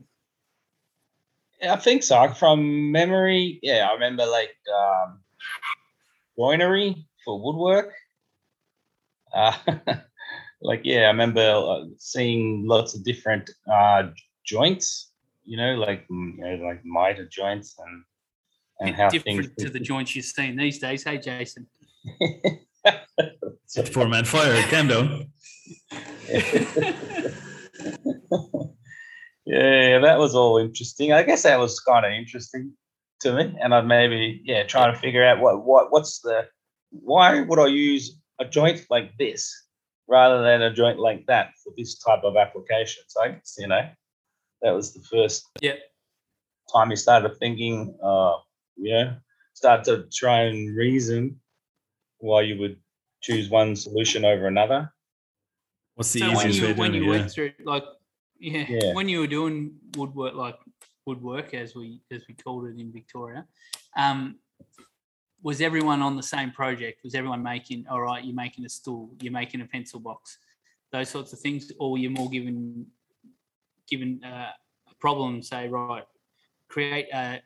I 1.63 1.77
think 1.77 2.05
so. 2.05 2.29
From 2.29 2.93
memory, 2.93 3.59
yeah, 3.63 3.89
I 3.91 3.95
remember 3.95 4.25
like 4.27 4.55
um, 4.73 5.21
joinery 6.39 7.07
for 7.25 7.41
woodwork. 7.41 7.93
Uh, 9.35 9.53
like 10.61 10.83
yeah, 10.85 11.03
I 11.03 11.09
remember 11.09 11.41
uh, 11.41 11.85
seeing 11.99 12.67
lots 12.67 12.95
of 12.95 13.05
different 13.05 13.51
uh, 13.71 14.09
joints. 14.45 15.13
You 15.45 15.57
know, 15.57 15.75
like 15.75 16.07
mm, 16.09 16.37
you 16.37 16.45
know, 16.45 16.67
like 16.67 16.85
miter 16.85 17.27
joints 17.27 17.77
and 17.79 18.05
and 18.81 18.95
how 18.95 19.09
different 19.09 19.47
things 19.47 19.65
to 19.65 19.71
the 19.71 19.81
joints 19.81 20.15
you've 20.15 20.25
seen 20.25 20.57
these 20.57 20.79
days. 20.79 21.05
Hey, 21.05 21.19
Jason. 21.19 21.67
It's 23.77 23.91
four 23.91 24.09
man 24.09 24.25
fire. 24.25 24.63
Calm 24.71 24.89
down. 24.89 25.31
yeah, 29.45 29.99
that 29.99 30.19
was 30.19 30.35
all 30.35 30.57
interesting. 30.57 31.13
I 31.13 31.23
guess 31.23 31.43
that 31.43 31.59
was 31.59 31.79
kind 31.81 32.07
of 32.07 32.13
interesting 32.13 32.73
to 33.21 33.35
me, 33.35 33.55
and 33.61 33.75
I'd 33.75 33.87
maybe 33.87 34.41
yeah 34.45 34.63
try 34.63 34.91
to 34.91 34.97
figure 34.97 35.23
out 35.23 35.41
what 35.41 35.65
what 35.67 35.93
what's 35.93 36.21
the 36.21 36.47
why 36.91 37.43
would 37.43 37.59
I 37.59 37.67
use 37.67 38.19
a 38.41 38.47
joint 38.47 38.87
like 38.89 39.11
this 39.19 39.68
rather 40.09 40.43
than 40.43 40.63
a 40.63 40.73
joint 40.73 40.99
like 40.99 41.27
that 41.27 41.53
for 41.63 41.73
this 41.77 41.99
type 41.99 42.25
of 42.25 42.37
application. 42.37 43.05
So 43.09 43.23
I 43.23 43.29
guess 43.29 43.57
you 43.59 43.69
know 43.69 43.89
that 44.63 44.73
was 44.73 44.93
the 44.95 45.01
first 45.01 45.47
Yeah. 45.61 45.75
time 46.73 46.91
you 46.91 46.97
started 46.97 47.37
thinking, 47.39 47.97
uh, 48.03 48.37
yeah, 48.77 49.17
start 49.55 49.85
to 49.85 50.09
try 50.13 50.43
and 50.43 50.77
reason 50.77 51.41
why 52.19 52.43
you 52.43 52.59
would 52.59 52.79
choose 53.21 53.49
one 53.51 53.77
solution 53.77 54.25
over 54.25 54.47
another. 54.47 54.93
What's 55.95 56.13
the 56.13 56.21
so 56.21 56.27
when 56.37 56.51
easiest 56.51 56.61
way 56.61 56.67
you 56.67 56.73
of 56.73 56.79
when 56.79 56.95
you 56.95 57.03
it? 57.03 57.05
Yeah. 57.05 57.11
went 57.11 57.31
through 57.31 57.53
like 57.65 57.85
yeah, 58.39 58.67
Yeah. 58.69 58.95
when 58.95 59.09
you 59.09 59.21
were 59.21 59.27
doing 59.27 59.75
woodwork 59.97 60.35
like 60.35 60.59
woodwork 61.07 61.55
as 61.55 61.75
we 61.75 62.01
as 62.11 62.23
we 62.29 62.35
called 62.35 62.67
it 62.67 62.79
in 62.79 62.93
Victoria, 62.93 63.47
um, 63.97 64.39
was 65.43 65.61
everyone 65.61 66.03
on 66.03 66.17
the 66.17 66.23
same 66.23 66.51
project? 66.51 67.01
Was 67.05 67.15
everyone 67.15 67.43
making 67.43 67.87
all 67.91 68.01
right? 68.01 68.25
You're 68.25 68.35
making 68.35 68.65
a 68.65 68.69
stool, 68.69 69.11
you're 69.21 69.33
making 69.33 69.61
a 69.61 69.67
pencil 69.67 70.01
box, 70.01 70.39
those 70.93 71.09
sorts 71.09 71.33
of 71.33 71.39
things, 71.39 71.71
or 71.79 71.99
you're 71.99 72.11
more 72.11 72.29
given 72.29 72.87
given 73.89 74.21
uh, 74.25 74.51
a 74.91 74.95
problem, 75.01 75.43
say 75.43 75.69
right, 75.69 76.05
create 76.69 77.07
a, 77.13 77.41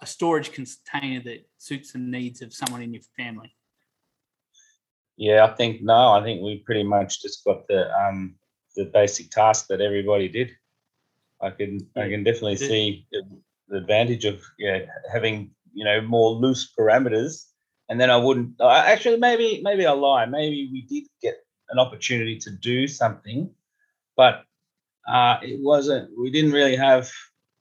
a 0.00 0.06
storage 0.06 0.52
container 0.52 1.22
that 1.24 1.46
suits 1.58 1.92
the 1.92 1.98
needs 1.98 2.42
of 2.42 2.54
someone 2.54 2.82
in 2.82 2.94
your 2.94 3.02
family. 3.16 3.54
Yeah, 5.16 5.44
I 5.44 5.54
think 5.54 5.82
no. 5.82 6.12
I 6.12 6.22
think 6.22 6.42
we 6.42 6.58
pretty 6.58 6.84
much 6.84 7.20
just 7.20 7.44
got 7.44 7.66
the 7.68 7.94
um 7.94 8.36
the 8.76 8.86
basic 8.86 9.30
task 9.30 9.66
that 9.68 9.80
everybody 9.80 10.28
did. 10.28 10.50
I 11.42 11.50
can 11.50 11.78
I 11.96 12.08
can 12.08 12.24
definitely 12.24 12.56
see 12.56 13.06
the, 13.12 13.22
the 13.68 13.78
advantage 13.78 14.24
of 14.24 14.40
yeah 14.58 14.80
having 15.12 15.50
you 15.72 15.84
know 15.84 16.00
more 16.00 16.30
loose 16.30 16.72
parameters, 16.78 17.46
and 17.88 18.00
then 18.00 18.10
I 18.10 18.16
wouldn't 18.16 18.60
actually 18.60 19.18
maybe 19.18 19.60
maybe 19.62 19.86
I 19.86 19.92
lie. 19.92 20.26
Maybe 20.26 20.68
we 20.72 20.82
did 20.82 21.08
get 21.22 21.36
an 21.70 21.78
opportunity 21.78 22.38
to 22.38 22.50
do 22.50 22.88
something, 22.88 23.50
but 24.16 24.44
uh, 25.08 25.38
it 25.42 25.60
wasn't. 25.60 26.10
We 26.18 26.30
didn't 26.30 26.52
really 26.52 26.76
have 26.76 27.10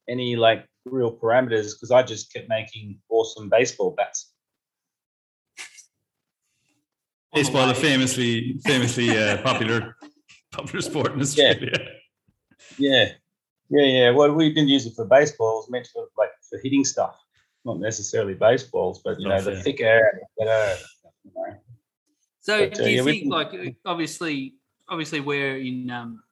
any 0.08 0.36
like 0.36 0.66
real 0.86 1.16
parameters 1.16 1.74
because 1.74 1.92
I 1.92 2.04
just 2.04 2.34
kept 2.34 2.50
making 2.50 3.00
awesome 3.10 3.50
baseball 3.50 3.92
bats. 3.92 4.32
The 7.34 7.42
Baseball, 7.42 7.70
a 7.70 7.76
famously 7.76 8.60
famously 8.66 9.16
uh, 9.16 9.38
popular 9.44 9.96
popular 10.52 10.82
sport 10.82 11.14
in 11.14 11.22
Australia. 11.22 11.78
Yeah, 12.78 13.10
yeah, 13.70 13.86
yeah. 13.86 14.10
Well, 14.12 14.34
we 14.34 14.50
didn't 14.50 14.70
use 14.70 14.86
it 14.86 14.94
for 14.96 15.06
baseball. 15.06 15.52
It 15.52 15.62
was 15.62 15.70
meant 15.70 15.88
for 15.94 16.08
like 16.18 16.32
for 16.50 16.60
hitting 16.64 16.84
stuff, 16.84 17.16
not 17.70 17.80
necessarily 17.80 18.34
baseballs, 18.34 19.02
but 19.04 19.20
you 19.20 19.28
know, 19.28 19.36
Oh, 19.36 19.42
the 19.42 19.54
fair. 19.54 19.62
thicker, 19.64 20.26
the 20.38 20.46
better. 20.46 20.76
You 21.24 21.32
know. 21.36 21.56
So 22.42 22.70
But, 22.70 22.80
uh, 22.80 22.84
do 22.84 22.90
you 22.90 22.98
yeah, 22.98 23.04
think 23.04 23.22
can- 23.24 23.30
like 23.30 23.54
uh, 23.54 23.72
obviously 23.86 24.56
obviously 24.88 25.20
we're 25.20 25.58
in 25.58 25.90
um, 25.92 26.24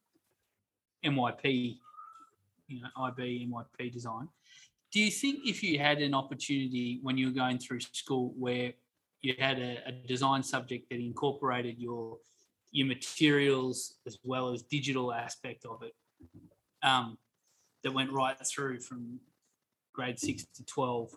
MYP, 1.05 1.77
you 2.67 2.81
know, 2.81 2.87
IB 3.05 3.47
MYP 3.51 3.91
design. 3.93 4.27
Do 4.91 4.99
you 4.99 5.11
think 5.11 5.41
if 5.45 5.61
you 5.63 5.77
had 5.77 6.01
an 6.01 6.13
opportunity 6.15 6.99
when 7.03 7.17
you 7.17 7.27
were 7.27 7.33
going 7.33 7.59
through 7.59 7.81
school 7.81 8.33
where 8.37 8.73
you 9.21 9.35
had 9.37 9.59
a, 9.59 9.77
a 9.85 9.91
design 9.91 10.41
subject 10.43 10.89
that 10.89 10.99
incorporated 10.99 11.77
your 11.77 12.17
your 12.71 12.87
materials 12.87 13.95
as 14.07 14.17
well 14.23 14.51
as 14.53 14.61
digital 14.63 15.13
aspect 15.13 15.65
of 15.65 15.83
it, 15.83 15.93
um, 16.83 17.17
that 17.83 17.93
went 17.93 18.11
right 18.11 18.37
through 18.47 18.79
from 18.79 19.19
grade 19.93 20.19
six 20.19 20.45
to 20.55 20.63
twelve, 20.65 21.11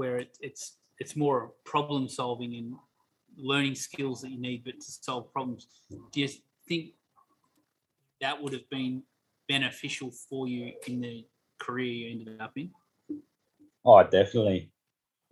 where 0.00 0.16
it, 0.16 0.38
it's 0.40 0.78
it's 0.98 1.14
more 1.14 1.52
problem 1.72 2.08
solving 2.08 2.52
and 2.60 2.74
learning 3.36 3.74
skills 3.74 4.22
that 4.22 4.30
you 4.30 4.40
need, 4.40 4.64
but 4.64 4.80
to 4.80 4.90
solve 5.08 5.30
problems. 5.30 5.66
Do 6.12 6.20
you 6.22 6.28
think 6.66 6.84
that 8.22 8.40
would 8.40 8.54
have 8.54 8.68
been 8.70 9.02
beneficial 9.46 10.10
for 10.10 10.48
you 10.48 10.72
in 10.86 11.02
the 11.02 11.26
career 11.58 11.92
you 12.00 12.06
ended 12.12 12.40
up 12.40 12.52
in? 12.56 12.70
Oh, 13.84 14.02
definitely. 14.04 14.72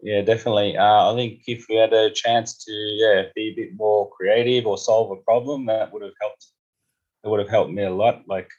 yeah, 0.02 0.20
definitely. 0.20 0.76
Uh, 0.76 1.12
I 1.12 1.14
think 1.16 1.32
if 1.46 1.64
we 1.68 1.76
had 1.76 1.94
a 1.94 2.10
chance 2.10 2.48
to, 2.64 2.72
yeah, 2.72 3.22
be 3.34 3.44
a 3.48 3.56
bit 3.60 3.70
more 3.74 4.10
creative 4.10 4.66
or 4.66 4.76
solve 4.76 5.10
a 5.10 5.22
problem, 5.28 5.66
that 5.66 5.92
would 5.92 6.02
have 6.02 6.18
helped. 6.20 6.46
It 7.24 7.28
would 7.28 7.40
have 7.40 7.54
helped 7.56 7.72
me 7.72 7.84
a 7.84 7.98
lot. 8.02 8.16
Like, 8.34 8.50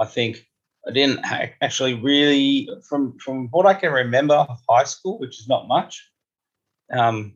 I 0.00 0.06
think 0.06 0.47
I 0.88 0.92
didn't 0.92 1.20
actually 1.60 1.94
really, 1.94 2.68
from 2.88 3.18
from 3.18 3.48
what 3.48 3.66
I 3.66 3.74
can 3.74 3.92
remember, 3.92 4.46
high 4.68 4.84
school, 4.84 5.18
which 5.18 5.38
is 5.38 5.48
not 5.48 5.68
much. 5.68 6.10
Um, 6.90 7.34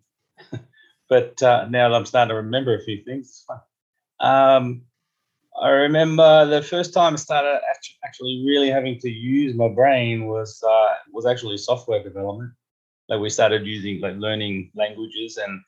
but 1.09 1.43
uh, 1.43 1.67
now 1.69 1.91
that 1.91 1.95
I'm 1.95 2.07
starting 2.07 2.31
to 2.31 2.37
remember 2.37 2.75
a 2.75 2.83
few 2.83 3.05
things. 3.05 3.45
Um, 4.21 4.83
I 5.61 5.69
remember 5.69 6.47
the 6.47 6.62
first 6.62 6.95
time 6.95 7.12
I 7.12 7.17
started 7.17 7.61
actually 8.05 8.43
really 8.47 8.71
having 8.71 8.99
to 9.01 9.11
use 9.11 9.55
my 9.55 9.69
brain 9.69 10.27
was 10.27 10.62
uh, 10.67 10.95
was 11.12 11.27
actually 11.27 11.59
software 11.59 12.03
development. 12.03 12.53
Like 13.11 13.21
we 13.21 13.29
started 13.29 13.67
using 13.67 14.01
like 14.01 14.17
learning 14.17 14.71
languages, 14.75 15.37
and 15.37 15.61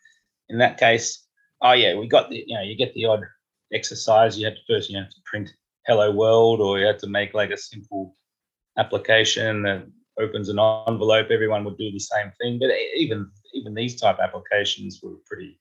in 0.48 0.56
that 0.58 0.78
case, 0.78 1.26
oh 1.60 1.72
yeah, 1.72 1.94
we 1.96 2.08
got 2.08 2.30
the 2.30 2.44
you 2.46 2.54
know 2.54 2.62
you 2.62 2.76
get 2.76 2.94
the 2.94 3.04
odd 3.04 3.24
exercise. 3.74 4.38
You 4.38 4.46
had 4.46 4.56
to 4.56 4.62
first 4.66 4.88
you 4.88 4.98
have 4.98 5.10
to 5.10 5.20
print 5.26 5.50
"Hello 5.86 6.10
World," 6.10 6.60
or 6.60 6.78
you 6.78 6.86
had 6.86 6.98
to 7.00 7.06
make 7.06 7.34
like 7.34 7.50
a 7.50 7.56
simple 7.56 8.16
application 8.78 9.62
that 9.62 9.86
opens 10.18 10.48
an 10.48 10.58
envelope. 10.58 11.28
Everyone 11.30 11.64
would 11.64 11.78
do 11.78 11.90
the 11.90 11.98
same 11.98 12.32
thing, 12.40 12.58
but 12.58 12.70
even 12.96 13.30
even 13.54 13.74
these 13.74 14.00
type 14.00 14.18
applications 14.20 15.00
were 15.02 15.16
pretty 15.26 15.60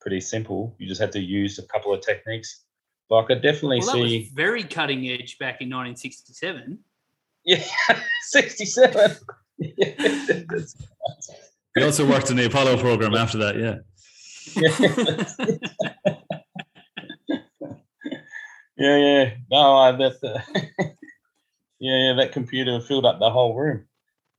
pretty 0.00 0.20
simple. 0.20 0.76
You 0.78 0.86
just 0.86 1.00
had 1.00 1.12
to 1.12 1.20
use 1.20 1.58
a 1.58 1.66
couple 1.66 1.92
of 1.92 2.00
techniques. 2.00 2.64
But 3.08 3.16
I 3.16 3.26
could 3.26 3.42
definitely 3.42 3.80
Well, 3.80 3.92
that 3.94 3.98
was 3.98 4.10
see. 4.10 4.30
very 4.34 4.64
cutting 4.64 5.08
edge 5.08 5.38
back 5.38 5.60
in 5.60 5.68
1967. 5.68 6.78
Yeah, 7.44 7.62
67. 8.22 9.16
He 11.76 11.82
also 11.82 12.08
worked 12.08 12.30
in 12.30 12.36
the 12.36 12.46
Apollo 12.46 12.78
program 12.78 13.14
after 13.14 13.38
that. 13.38 13.56
Yeah. 13.58 13.78
yeah, 14.54 14.70
yeah. 18.76 18.96
Yeah. 18.96 19.34
No, 19.50 19.76
I 19.76 19.92
that. 19.92 20.16
Uh, 20.22 20.40
yeah, 21.80 21.96
yeah. 21.96 22.12
That 22.14 22.32
computer 22.32 22.80
filled 22.80 23.06
up 23.06 23.18
the 23.20 23.30
whole 23.30 23.54
room. 23.56 23.84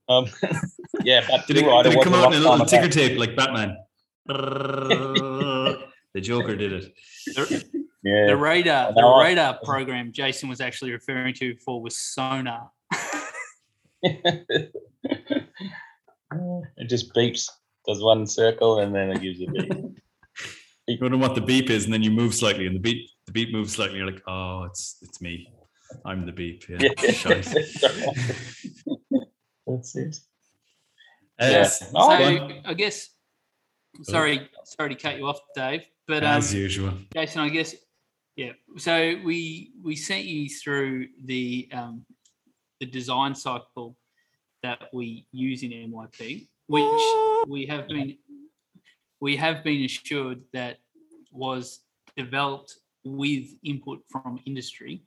Um, 0.08 0.26
yeah, 1.02 1.24
but 1.28 1.46
Did 1.46 1.56
it, 1.58 1.66
right, 1.66 1.82
did 1.82 1.92
it 1.94 1.96
was 1.96 2.04
come 2.04 2.14
a 2.14 2.18
out 2.18 2.32
in 2.32 2.38
a 2.38 2.42
little 2.42 2.58
time 2.58 2.66
ticker 2.66 2.84
ago. 2.84 2.92
tape 2.92 3.18
like 3.18 3.34
Batman? 3.36 3.76
the 4.26 6.20
Joker 6.20 6.54
did 6.56 6.72
it. 6.72 6.92
The, 7.34 7.64
Yeah, 8.04 8.26
the 8.26 8.36
radar, 8.36 8.88
I 8.88 8.92
the 8.92 9.00
know 9.00 9.14
I- 9.14 9.24
radar 9.28 9.58
program 9.64 10.12
Jason 10.12 10.48
was 10.48 10.60
actually 10.60 10.92
referring 10.92 11.34
to 11.34 11.54
before 11.54 11.82
was 11.82 11.96
sonar. 11.98 12.70
it 14.02 14.72
just 16.88 17.12
beeps, 17.14 17.48
does 17.86 18.02
one 18.02 18.26
circle, 18.26 18.80
and 18.80 18.94
then 18.94 19.10
it 19.10 19.20
gives 19.22 19.40
a 19.40 19.46
beep. 19.46 19.72
You 20.86 20.98
don't 20.98 21.10
know 21.10 21.18
what 21.18 21.34
the 21.34 21.40
beep 21.40 21.68
is, 21.70 21.84
and 21.84 21.92
then 21.92 22.02
you 22.04 22.10
move 22.12 22.34
slightly, 22.34 22.66
and 22.66 22.76
the 22.76 22.80
beep 22.80 23.08
the 23.26 23.32
beep 23.32 23.52
moves 23.52 23.74
slightly. 23.74 23.98
You're 23.98 24.10
like, 24.10 24.22
oh, 24.26 24.64
it's 24.64 24.96
it's 25.02 25.20
me. 25.20 25.52
I'm 26.04 26.26
the 26.26 26.32
beep. 26.32 26.68
Yeah. 26.68 26.78
Yeah. 26.80 26.90
That's 29.66 29.96
it. 29.96 30.16
Uh, 31.40 31.48
Yeah. 31.50 31.64
So 31.64 31.86
Oh, 31.94 32.08
I 32.64 32.74
guess, 32.74 33.10
sorry, 34.02 34.48
sorry 34.64 34.94
to 34.94 35.00
cut 35.00 35.16
you 35.18 35.26
off, 35.26 35.40
Dave, 35.54 35.82
but 36.06 36.22
um, 36.22 36.38
As 36.38 36.54
usual. 36.54 36.92
Jason, 37.14 37.40
I 37.40 37.48
guess, 37.48 37.74
yeah. 38.36 38.52
So 38.78 39.16
we 39.24 39.72
we 39.82 39.96
sent 39.96 40.24
you 40.24 40.48
through 40.48 41.08
the 41.24 41.68
um, 41.72 42.04
the 42.80 42.86
design 42.86 43.34
cycle 43.34 43.96
that 44.62 44.88
we 44.92 45.26
use 45.32 45.62
in 45.62 45.70
MYP, 45.70 46.48
which 46.66 47.48
we 47.48 47.66
have 47.66 47.88
been 47.88 48.16
we 49.20 49.36
have 49.36 49.64
been 49.64 49.84
assured 49.84 50.42
that 50.52 50.78
was 51.32 51.80
developed 52.16 52.74
with 53.06 53.48
input 53.62 54.02
from 54.10 54.40
industry. 54.46 55.02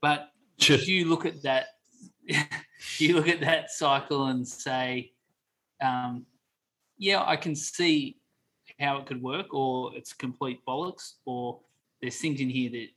But 0.00 0.30
Shit. 0.58 0.84
do 0.84 0.92
you 0.92 1.08
look 1.08 1.26
at 1.26 1.42
that? 1.42 1.66
do 2.28 3.04
you 3.06 3.14
look 3.14 3.28
at 3.28 3.40
that 3.40 3.70
cycle 3.70 4.26
and 4.26 4.46
say, 4.46 5.12
um, 5.80 6.26
"Yeah, 6.96 7.22
I 7.24 7.36
can 7.36 7.54
see 7.54 8.16
how 8.78 8.98
it 8.98 9.06
could 9.06 9.22
work," 9.22 9.52
or 9.54 9.94
it's 9.96 10.12
complete 10.12 10.60
bollocks, 10.66 11.14
or 11.24 11.60
there's 12.00 12.16
things 12.18 12.40
in 12.40 12.48
here 12.50 12.70
that 12.70 12.88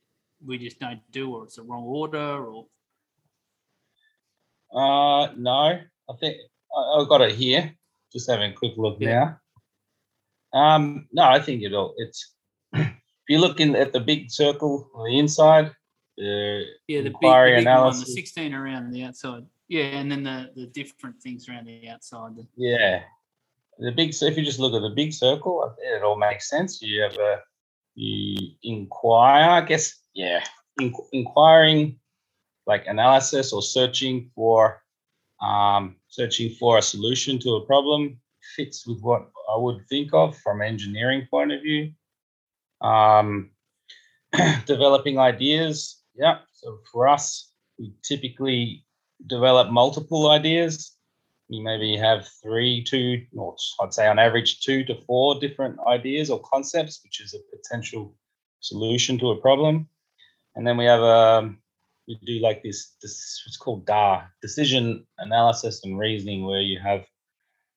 we 0.45 0.57
just 0.57 0.79
don't 0.79 1.01
do, 1.11 1.33
or 1.35 1.43
it's 1.45 1.55
the 1.55 1.63
wrong 1.63 1.83
order, 1.83 2.45
or 2.45 2.67
Uh, 4.71 5.31
no, 5.37 5.79
I 6.09 6.13
think 6.19 6.37
I, 6.75 6.79
I've 6.99 7.07
got 7.09 7.21
it 7.21 7.35
here. 7.35 7.73
Just 8.11 8.29
having 8.29 8.51
a 8.51 8.55
quick 8.55 8.73
look 8.77 8.97
Yeah. 8.99 9.35
now. 10.53 10.59
Um, 10.59 11.07
no, 11.11 11.23
I 11.23 11.39
think 11.39 11.63
it'll. 11.63 11.93
It's 11.97 12.34
if 13.25 13.33
you 13.33 13.39
look 13.39 13.59
in 13.59 13.75
at 13.75 13.91
the 13.91 13.99
big 13.99 14.29
circle 14.29 14.89
on 14.93 15.05
the 15.09 15.17
inside, 15.17 15.71
the 16.15 16.63
yeah, 16.87 17.01
the 17.01 17.09
big, 17.09 17.13
the 17.13 17.19
big 17.21 17.29
one, 17.29 17.45
the 17.47 17.57
analysis. 17.57 18.13
16 18.13 18.53
around 18.53 18.91
the 18.91 19.03
outside. 19.03 19.45
Yeah, 19.67 19.97
and 19.99 20.11
then 20.11 20.23
the 20.23 20.51
the 20.55 20.67
different 20.67 21.19
things 21.21 21.49
around 21.49 21.65
the 21.65 21.89
outside. 21.89 22.33
Yeah, 22.55 23.01
the 23.79 23.91
big. 23.91 24.13
So 24.13 24.27
if 24.27 24.37
you 24.37 24.45
just 24.45 24.59
look 24.59 24.75
at 24.75 24.81
the 24.81 24.93
big 24.95 25.11
circle, 25.11 25.75
it 25.79 26.03
all 26.03 26.17
makes 26.17 26.49
sense. 26.49 26.83
You 26.83 27.01
have 27.01 27.17
a 27.17 27.41
you 27.95 28.51
inquire. 28.61 29.49
I 29.49 29.61
guess 29.61 29.95
yeah, 30.13 30.43
in, 30.79 30.93
inquiring, 31.11 31.97
like 32.67 32.85
analysis 32.85 33.53
or 33.53 33.63
searching 33.63 34.29
for, 34.35 34.83
um, 35.41 35.95
searching 36.09 36.51
for 36.59 36.77
a 36.77 36.81
solution 36.81 37.39
to 37.39 37.55
a 37.55 37.65
problem 37.65 38.19
fits 38.55 38.85
with 38.85 39.01
what 39.01 39.27
I 39.51 39.57
would 39.57 39.87
think 39.89 40.13
of 40.13 40.37
from 40.37 40.61
engineering 40.61 41.27
point 41.31 41.51
of 41.51 41.63
view. 41.63 41.91
Um, 42.85 43.51
developing 44.65 45.17
ideas. 45.17 46.01
Yeah. 46.15 46.39
So 46.51 46.79
for 46.91 47.07
us, 47.07 47.51
we 47.79 47.93
typically 48.03 48.85
develop 49.27 49.71
multiple 49.71 50.29
ideas. 50.29 50.91
You 51.47 51.63
maybe 51.63 51.95
have 51.97 52.27
three, 52.41 52.83
two, 52.83 53.21
or 53.35 53.55
I'd 53.81 53.93
say 53.93 54.07
on 54.07 54.19
average 54.19 54.61
two 54.61 54.83
to 54.85 54.95
four 55.01 55.39
different 55.39 55.77
ideas 55.87 56.29
or 56.29 56.39
concepts, 56.41 57.01
which 57.03 57.21
is 57.21 57.33
a 57.33 57.55
potential 57.55 58.15
solution 58.61 59.19
to 59.19 59.29
a 59.29 59.41
problem. 59.41 59.87
And 60.55 60.65
then 60.65 60.77
we 60.77 60.85
have 60.85 61.01
um, 61.01 61.59
we 62.07 62.19
do 62.25 62.39
like 62.39 62.63
this 62.63 62.93
this 63.01 63.43
what's 63.45 63.57
called 63.57 63.85
DAR, 63.85 64.31
decision 64.41 65.05
analysis 65.19 65.83
and 65.83 65.99
reasoning, 65.99 66.45
where 66.45 66.61
you 66.61 66.79
have 66.79 67.05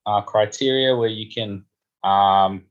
uh, 0.05 0.21
criteria 0.21 0.95
where 0.95 1.09
you 1.09 1.29
can 1.31 1.63
um, 2.03 2.65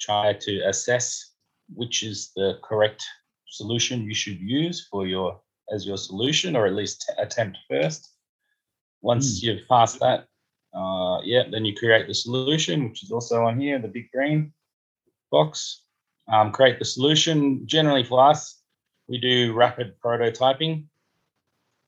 try 0.00 0.32
to 0.32 0.60
assess 0.60 1.32
which 1.74 2.02
is 2.02 2.32
the 2.36 2.58
correct 2.62 3.04
solution 3.46 4.04
you 4.04 4.14
should 4.14 4.40
use 4.40 4.86
for 4.90 5.06
your 5.06 5.40
as 5.70 5.86
your 5.86 5.98
solution, 5.98 6.56
or 6.56 6.66
at 6.66 6.74
least 6.74 7.04
t- 7.06 7.22
attempt 7.22 7.58
first. 7.68 8.14
Once 9.02 9.42
you've 9.42 9.68
passed 9.68 10.00
that, 10.00 10.26
uh, 10.74 11.20
yeah, 11.22 11.44
then 11.50 11.64
you 11.64 11.74
create 11.74 12.06
the 12.06 12.14
solution, 12.14 12.88
which 12.88 13.02
is 13.02 13.10
also 13.10 13.44
on 13.44 13.60
here, 13.60 13.78
the 13.78 13.88
big 13.88 14.10
green 14.12 14.52
box. 15.30 15.84
Um, 16.32 16.52
create 16.52 16.78
the 16.78 16.84
solution. 16.84 17.66
Generally, 17.66 18.04
for 18.04 18.30
us, 18.30 18.60
we 19.08 19.18
do 19.18 19.54
rapid 19.54 19.94
prototyping. 20.04 20.84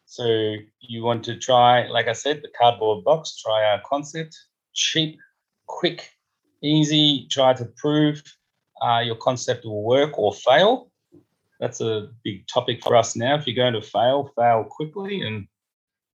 So 0.07 0.57
you 0.81 1.03
want 1.03 1.25
to 1.25 1.39
try, 1.39 1.87
like 1.87 2.09
I 2.09 2.15
said, 2.15 2.41
the 2.43 2.51
cardboard 2.59 3.05
box. 3.05 3.41
Try 3.41 3.65
our 3.65 3.81
concept, 3.85 4.37
cheap, 4.73 5.19
quick, 5.67 6.11
easy. 6.63 7.29
Try 7.31 7.53
to 7.55 7.67
prove 7.77 8.23
uh, 8.81 9.01
your 9.05 9.17
concept 9.17 9.65
will 9.65 9.83
work 9.83 10.19
or 10.19 10.33
fail. 10.33 10.91
That's 11.59 11.81
a 11.81 12.09
big 12.25 12.47
topic 12.49 12.83
for 12.83 12.97
us 12.97 13.17
now. 13.17 13.37
If 13.37 13.47
you're 13.47 13.57
going 13.57 13.75
to 13.75 13.83
fail, 13.83 14.31
fail 14.37 14.65
quickly 14.65 15.23
and 15.23 15.47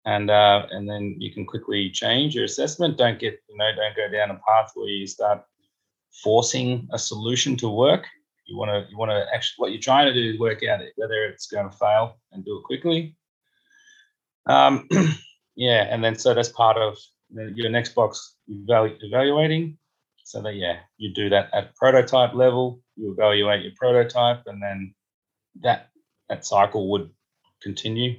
and 0.06 0.30
uh, 0.30 0.68
and 0.70 0.88
then 0.88 1.16
you 1.20 1.34
can 1.34 1.46
quickly 1.46 1.90
change 1.90 2.36
your 2.36 2.46
assessment. 2.46 2.98
Don't 2.98 3.20
get 3.20 3.42
you 3.50 3.58
know 3.58 3.72
don't 3.76 3.96
go 3.96 4.10
down 4.10 4.32
a 4.32 4.40
path 4.48 4.72
where 4.76 4.88
you 4.88 5.08
start 5.08 5.44
forcing 6.24 6.88
a 6.94 7.00
solution 7.00 7.56
to 7.58 7.70
work. 7.70 8.06
You 8.46 8.58
want 8.58 8.70
to 8.70 8.90
you 8.90 8.98
want 8.98 9.12
to 9.12 9.26
actually 9.34 9.56
what 9.58 9.72
you're 9.72 9.82
trying 9.82 10.06
to 10.06 10.14
do 10.14 10.34
is 10.34 10.40
work 10.40 10.64
out 10.64 10.80
whether 10.96 11.26
it's 11.26 11.48
going 11.48 11.70
to 11.70 11.78
fail 11.78 12.18
and 12.32 12.46
do 12.46 12.58
it 12.58 12.64
quickly. 12.64 13.16
Um, 14.46 14.88
yeah, 15.56 15.88
and 15.90 16.04
then 16.04 16.18
so 16.18 16.34
that's 16.34 16.50
part 16.50 16.78
of 16.78 16.98
your 17.32 17.70
next 17.70 17.96
box 17.96 18.36
evaluating. 18.48 19.78
So 20.26 20.42
that 20.42 20.56
yeah, 20.56 20.80
you 20.98 21.14
do 21.14 21.30
that 21.30 21.50
at 21.54 21.76
prototype 21.76 22.34
level. 22.34 22.82
You 22.98 23.14
evaluate 23.14 23.64
your 23.64 23.74
prototype, 23.78 24.44
and 24.48 24.62
then 24.62 24.94
that 25.62 25.90
that 26.30 26.46
cycle 26.46 26.90
would 26.92 27.10
continue 27.62 28.18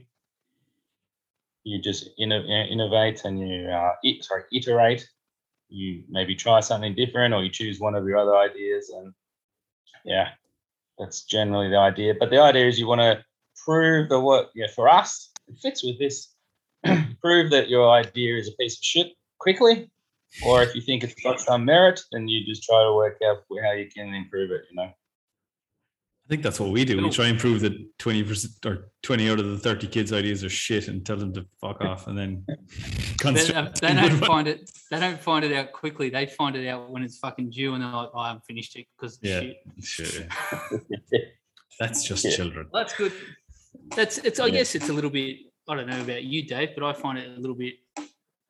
you 1.67 1.81
just 1.81 2.09
inno- 2.19 2.71
innovate 2.71 3.25
and 3.25 3.41
you 3.41 3.69
uh, 3.69 3.93
it, 4.05 4.25
sorry 4.25 4.45
iterate 4.53 5.07
you 5.69 6.05
maybe 6.09 6.35
try 6.35 6.61
something 6.61 6.95
different 6.95 7.35
or 7.35 7.43
you 7.43 7.51
choose 7.51 7.81
one 7.81 7.97
of 7.97 8.07
your 8.07 8.17
other 8.17 8.37
ideas 8.37 8.89
and 8.91 9.13
yeah 10.05 10.29
that's 10.97 11.25
generally 11.25 11.69
the 11.69 11.77
idea 11.77 12.15
but 12.19 12.31
the 12.31 12.41
idea 12.41 12.69
is 12.69 12.79
you 12.79 12.87
want 12.87 13.01
to 13.01 13.23
prove 13.65 14.09
the 14.09 14.21
work. 14.21 14.49
yeah 14.55 14.69
for 14.75 14.89
us 14.89 15.33
it 15.49 15.59
fits 15.59 15.83
with 15.83 15.99
this 15.99 16.29
prove 17.21 17.51
that 17.51 17.69
your 17.69 17.91
idea 17.91 18.37
is 18.37 18.49
a 18.49 18.53
piece 18.53 18.79
of 18.79 18.85
shit 18.85 19.09
quickly 19.39 19.91
or 20.45 20.63
if 20.63 20.75
you 20.75 20.81
think 20.83 21.05
it's 21.05 21.15
got 21.23 21.41
some 21.41 21.65
merit, 21.65 22.01
then 22.13 22.29
you 22.29 22.45
just 22.45 22.63
try 22.65 22.83
to 22.83 22.93
work 22.95 23.19
out 23.25 23.39
how 23.65 23.73
you 23.73 23.89
can 23.95 24.13
improve 24.15 24.51
it. 24.51 24.63
You 24.71 24.77
know. 24.77 24.83
I 26.27 26.29
think 26.29 26.43
that's 26.43 26.59
what 26.59 26.71
we 26.71 26.85
do. 26.85 27.01
We 27.01 27.09
try 27.11 27.27
and 27.29 27.39
prove 27.39 27.61
that 27.61 27.73
twenty 27.99 28.25
percent 28.25 28.55
or 28.67 28.91
twenty 29.05 29.31
out 29.31 29.39
of 29.39 29.47
the 29.47 29.59
thirty 29.59 29.87
kids' 29.87 30.13
ideas 30.13 30.43
are 30.43 30.49
shit, 30.49 30.89
and 30.89 31.07
tell 31.07 31.17
them 31.17 31.33
to 31.35 31.47
fuck 31.61 31.81
off, 31.83 32.09
and 32.09 32.19
then 32.19 32.45
uh, 32.51 32.55
They, 32.57 33.15
construct 33.17 33.81
they 33.81 33.95
don't 33.95 34.19
find 34.25 34.49
it. 34.49 34.69
They 34.91 34.99
don't 34.99 35.21
find 35.21 35.45
it 35.45 35.53
out 35.53 35.73
quickly. 35.73 36.11
They 36.11 36.27
find 36.27 36.57
it 36.57 36.67
out 36.69 36.91
when 36.91 37.05
it's 37.05 37.19
fucking 37.19 37.51
due, 37.51 37.75
and 37.75 37.83
they're 37.85 37.91
like, 37.93 38.11
"Oh, 38.13 38.19
"I 38.19 38.27
haven't 38.29 38.45
finished 38.45 38.75
it 38.77 38.87
because 38.99 39.21
Yeah. 39.23 39.41
shit." 39.41 39.57
Shit, 39.85 40.27
yeah. 41.13 41.21
That's 41.79 42.03
just 42.03 42.25
Yeah. 42.25 42.31
children. 42.33 42.67
Well, 42.73 42.83
that's 42.83 42.95
good. 42.97 43.13
That's 43.95 44.19
it's. 44.19 44.41
I 44.41 44.47
Yeah. 44.47 44.53
guess 44.55 44.75
it's 44.75 44.89
a 44.89 44.93
little 44.93 45.11
bit. 45.11 45.37
I 45.69 45.77
don't 45.77 45.87
know 45.87 46.01
about 46.01 46.25
you, 46.25 46.45
Dave, 46.45 46.71
but 46.75 46.83
I 46.85 46.93
find 46.93 47.19
it 47.19 47.37
a 47.37 47.41
little 47.41 47.55
bit. 47.57 47.75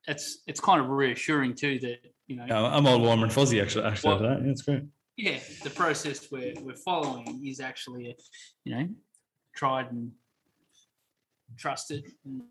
It's 0.07 0.39
it's 0.47 0.59
kind 0.59 0.79
of 0.81 0.89
reassuring 0.89 1.55
too 1.55 1.79
that 1.79 1.97
you 2.27 2.35
know. 2.37 2.43
I'm 2.45 2.87
all 2.87 2.99
warm 2.99 3.23
and 3.23 3.31
fuzzy 3.31 3.59
actually. 3.61 3.85
Actually, 3.85 4.15
Well- 4.15 4.23
that, 4.23 4.41
yeah, 4.43 4.51
it's 4.51 4.61
great. 4.61 4.83
yeah, 5.17 5.39
the 5.63 5.69
process 5.69 6.31
we're, 6.31 6.53
we're 6.61 6.75
following 6.75 7.41
is 7.45 7.59
actually, 7.59 8.15
you 8.63 8.75
know, 8.75 8.87
tried 9.55 9.91
and 9.91 10.11
trusted. 11.57 12.05
And 12.25 12.41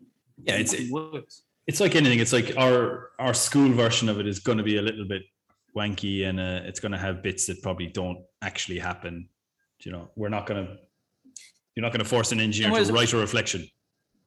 Yeah, 0.43 0.55
it's- 0.55 0.73
it 0.73 0.91
works. 0.91 1.43
It's 1.65 1.79
like 1.81 1.95
anything. 1.95 2.19
It's 2.19 2.31
like 2.31 2.55
our 2.57 3.11
our 3.19 3.33
school 3.33 3.69
version 3.73 4.07
of 4.07 4.19
it 4.19 4.27
is 4.27 4.39
going 4.39 4.57
to 4.57 4.63
be 4.63 4.77
a 4.77 4.81
little 4.81 5.05
bit 5.05 5.23
wanky, 5.75 6.25
and 6.27 6.39
uh, 6.39 6.61
it's 6.63 6.79
going 6.79 6.93
to 6.93 6.97
have 6.97 7.21
bits 7.21 7.47
that 7.47 7.61
probably 7.61 7.87
don't 7.87 8.19
actually 8.41 8.79
happen. 8.79 9.27
You 9.83 9.91
know, 9.91 10.09
we're 10.15 10.29
not 10.29 10.45
going 10.45 10.65
to. 10.65 10.77
You're 11.75 11.81
not 11.83 11.91
going 11.91 12.03
to 12.03 12.09
force 12.09 12.31
an 12.31 12.39
engineer 12.39 12.71
to 12.83 12.93
write 12.93 13.11
a 13.13 13.17
reflection, 13.17 13.67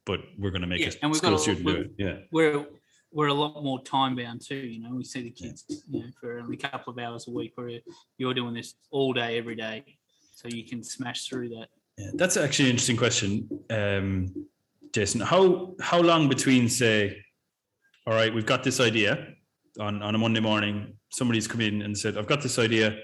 but 0.04 0.20
we're 0.38 0.50
going 0.50 0.60
to 0.62 0.68
make 0.68 0.80
Yeah, 0.80 0.88
a 0.88 0.92
and 1.02 1.10
we've 1.10 1.16
school 1.18 1.30
got 1.30 1.36
a- 1.40 1.42
student 1.42 1.66
do 1.66 1.76
it. 1.80 1.90
Yeah. 1.98 2.16
We're 2.30 2.66
we're 3.12 3.28
a 3.28 3.34
lot 3.34 3.62
more 3.62 3.82
time 3.82 4.16
bound 4.16 4.40
too. 4.40 4.56
You 4.56 4.80
know, 4.82 4.94
we 4.94 5.04
see 5.04 5.22
the 5.22 5.30
kids, 5.30 5.84
you 5.90 6.00
know, 6.00 6.06
for 6.20 6.38
only 6.38 6.56
a 6.56 6.60
couple 6.60 6.92
of 6.92 6.98
hours 6.98 7.26
a 7.28 7.30
week, 7.30 7.52
where 7.56 7.80
you're 8.18 8.34
doing 8.34 8.54
this 8.54 8.74
all 8.90 9.12
day, 9.12 9.38
every 9.38 9.56
day, 9.56 9.84
so 10.32 10.48
you 10.48 10.64
can 10.64 10.82
smash 10.82 11.26
through 11.26 11.48
that. 11.50 11.68
Yeah, 11.98 12.10
that's 12.14 12.36
actually 12.36 12.66
an 12.66 12.70
interesting 12.72 12.96
question, 12.96 13.48
um, 13.70 14.34
Jason. 14.92 15.20
How 15.20 15.74
how 15.80 16.00
long 16.00 16.28
between 16.28 16.68
say, 16.68 17.22
all 18.06 18.14
right, 18.14 18.32
we've 18.32 18.46
got 18.46 18.62
this 18.62 18.80
idea 18.80 19.34
on 19.78 20.02
on 20.02 20.14
a 20.14 20.18
Monday 20.18 20.40
morning. 20.40 20.94
Somebody's 21.10 21.48
come 21.48 21.60
in 21.60 21.82
and 21.82 21.96
said, 21.96 22.16
"I've 22.16 22.28
got 22.28 22.42
this 22.42 22.58
idea." 22.58 22.96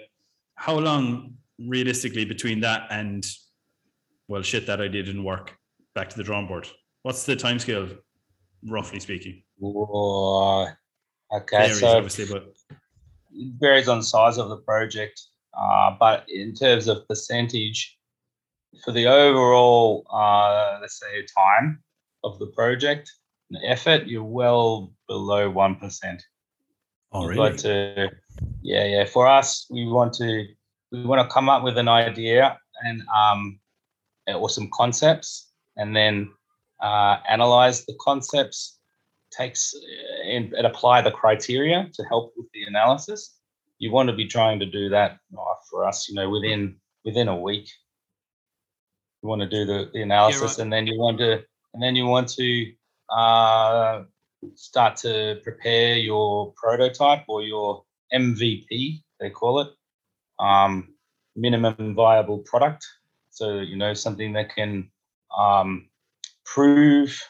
How 0.55 0.79
long 0.79 1.35
realistically 1.59 2.25
between 2.25 2.61
that 2.61 2.87
and, 2.90 3.27
well, 4.27 4.40
shit, 4.42 4.66
that 4.66 4.81
idea 4.81 5.03
didn't 5.03 5.25
work. 5.25 5.55
Back 5.95 6.09
to 6.09 6.16
the 6.16 6.23
drawing 6.23 6.47
board. 6.47 6.66
What's 7.03 7.27
the 7.27 7.37
timescale, 7.37 7.99
roughly 8.64 9.01
speaking? 9.01 9.42
Whoa. 9.59 10.66
Okay, 11.35 11.57
Varies, 11.57 11.81
so 11.81 11.88
obviously, 11.88 12.27
but 12.27 12.55
it 13.33 13.53
varies 13.59 13.88
on 13.88 14.03
size 14.03 14.38
of 14.38 14.49
the 14.49 14.59
project, 14.59 15.21
uh, 15.59 15.97
but 15.99 16.25
in 16.29 16.55
terms 16.55 16.87
of 16.87 17.07
percentage, 17.09 17.99
for 18.85 18.92
the 18.92 19.07
overall, 19.07 20.07
uh, 20.12 20.79
let's 20.81 21.01
say, 21.01 21.25
time 21.37 21.83
of 22.23 22.38
the 22.38 22.47
project, 22.49 23.11
the 23.51 23.59
effort, 23.66 24.07
you're 24.07 24.23
well 24.23 24.92
below 25.09 25.51
one 25.51 25.77
percent. 25.77 26.23
oh 27.12 27.27
really? 27.27 27.37
like 27.37 27.57
to, 27.59 28.11
yeah, 28.62 28.85
yeah. 28.85 29.05
For 29.05 29.27
us, 29.27 29.66
we 29.71 29.87
want 29.87 30.12
to 30.14 30.45
we 30.92 31.05
want 31.05 31.27
to 31.27 31.33
come 31.33 31.49
up 31.49 31.64
with 31.64 31.79
an 31.79 31.88
idea 31.88 32.59
and 32.85 33.03
um, 33.14 33.59
or 34.29 34.49
some 34.49 34.69
concepts, 34.73 35.51
and 35.77 35.95
then 35.95 36.31
uh, 36.81 37.19
analyze 37.29 37.85
the 37.87 37.95
concepts. 38.01 38.75
Takes 39.33 39.75
uh, 39.75 40.31
and, 40.31 40.53
and 40.55 40.67
apply 40.67 41.03
the 41.03 41.11
criteria 41.11 41.91
to 41.93 42.05
help 42.05 42.33
with 42.37 42.47
the 42.55 42.62
analysis. 42.62 43.37
You 43.79 43.91
want 43.91 44.09
to 44.09 44.15
be 44.15 44.27
trying 44.27 44.61
to 44.61 44.67
do 44.67 44.89
that 44.91 45.19
uh, 45.37 45.55
for 45.69 45.85
us, 45.85 46.09
you 46.09 46.15
know, 46.15 46.31
within 46.31 46.77
within 47.05 47.29
a 47.29 47.37
week. 47.37 47.69
You 49.23 49.29
want 49.29 49.43
to 49.43 49.49
do 49.49 49.67
the, 49.67 49.91
the 49.93 50.03
analysis, 50.03 50.53
right. 50.53 50.59
and 50.61 50.73
then 50.73 50.87
you 50.87 50.99
want 50.99 51.19
to 51.19 51.43
and 51.75 51.83
then 51.83 51.97
you 51.97 52.07
want 52.07 52.29
to 52.29 52.73
uh, 53.11 54.05
start 54.55 54.97
to 54.97 55.41
prepare 55.43 55.97
your 55.97 56.53
prototype 56.57 57.25
or 57.29 57.43
your 57.43 57.85
MVP, 58.15 59.03
they 59.21 59.31
call 59.31 59.61
it, 59.61 59.69
um, 60.39 60.95
minimum 61.35 61.95
viable 61.95 62.39
product. 62.39 62.87
So, 63.31 63.61
you 63.61 63.77
know, 63.77 63.93
something 63.95 64.33
that 64.33 64.55
can 64.55 64.91
um, 65.37 65.89
prove 66.46 67.20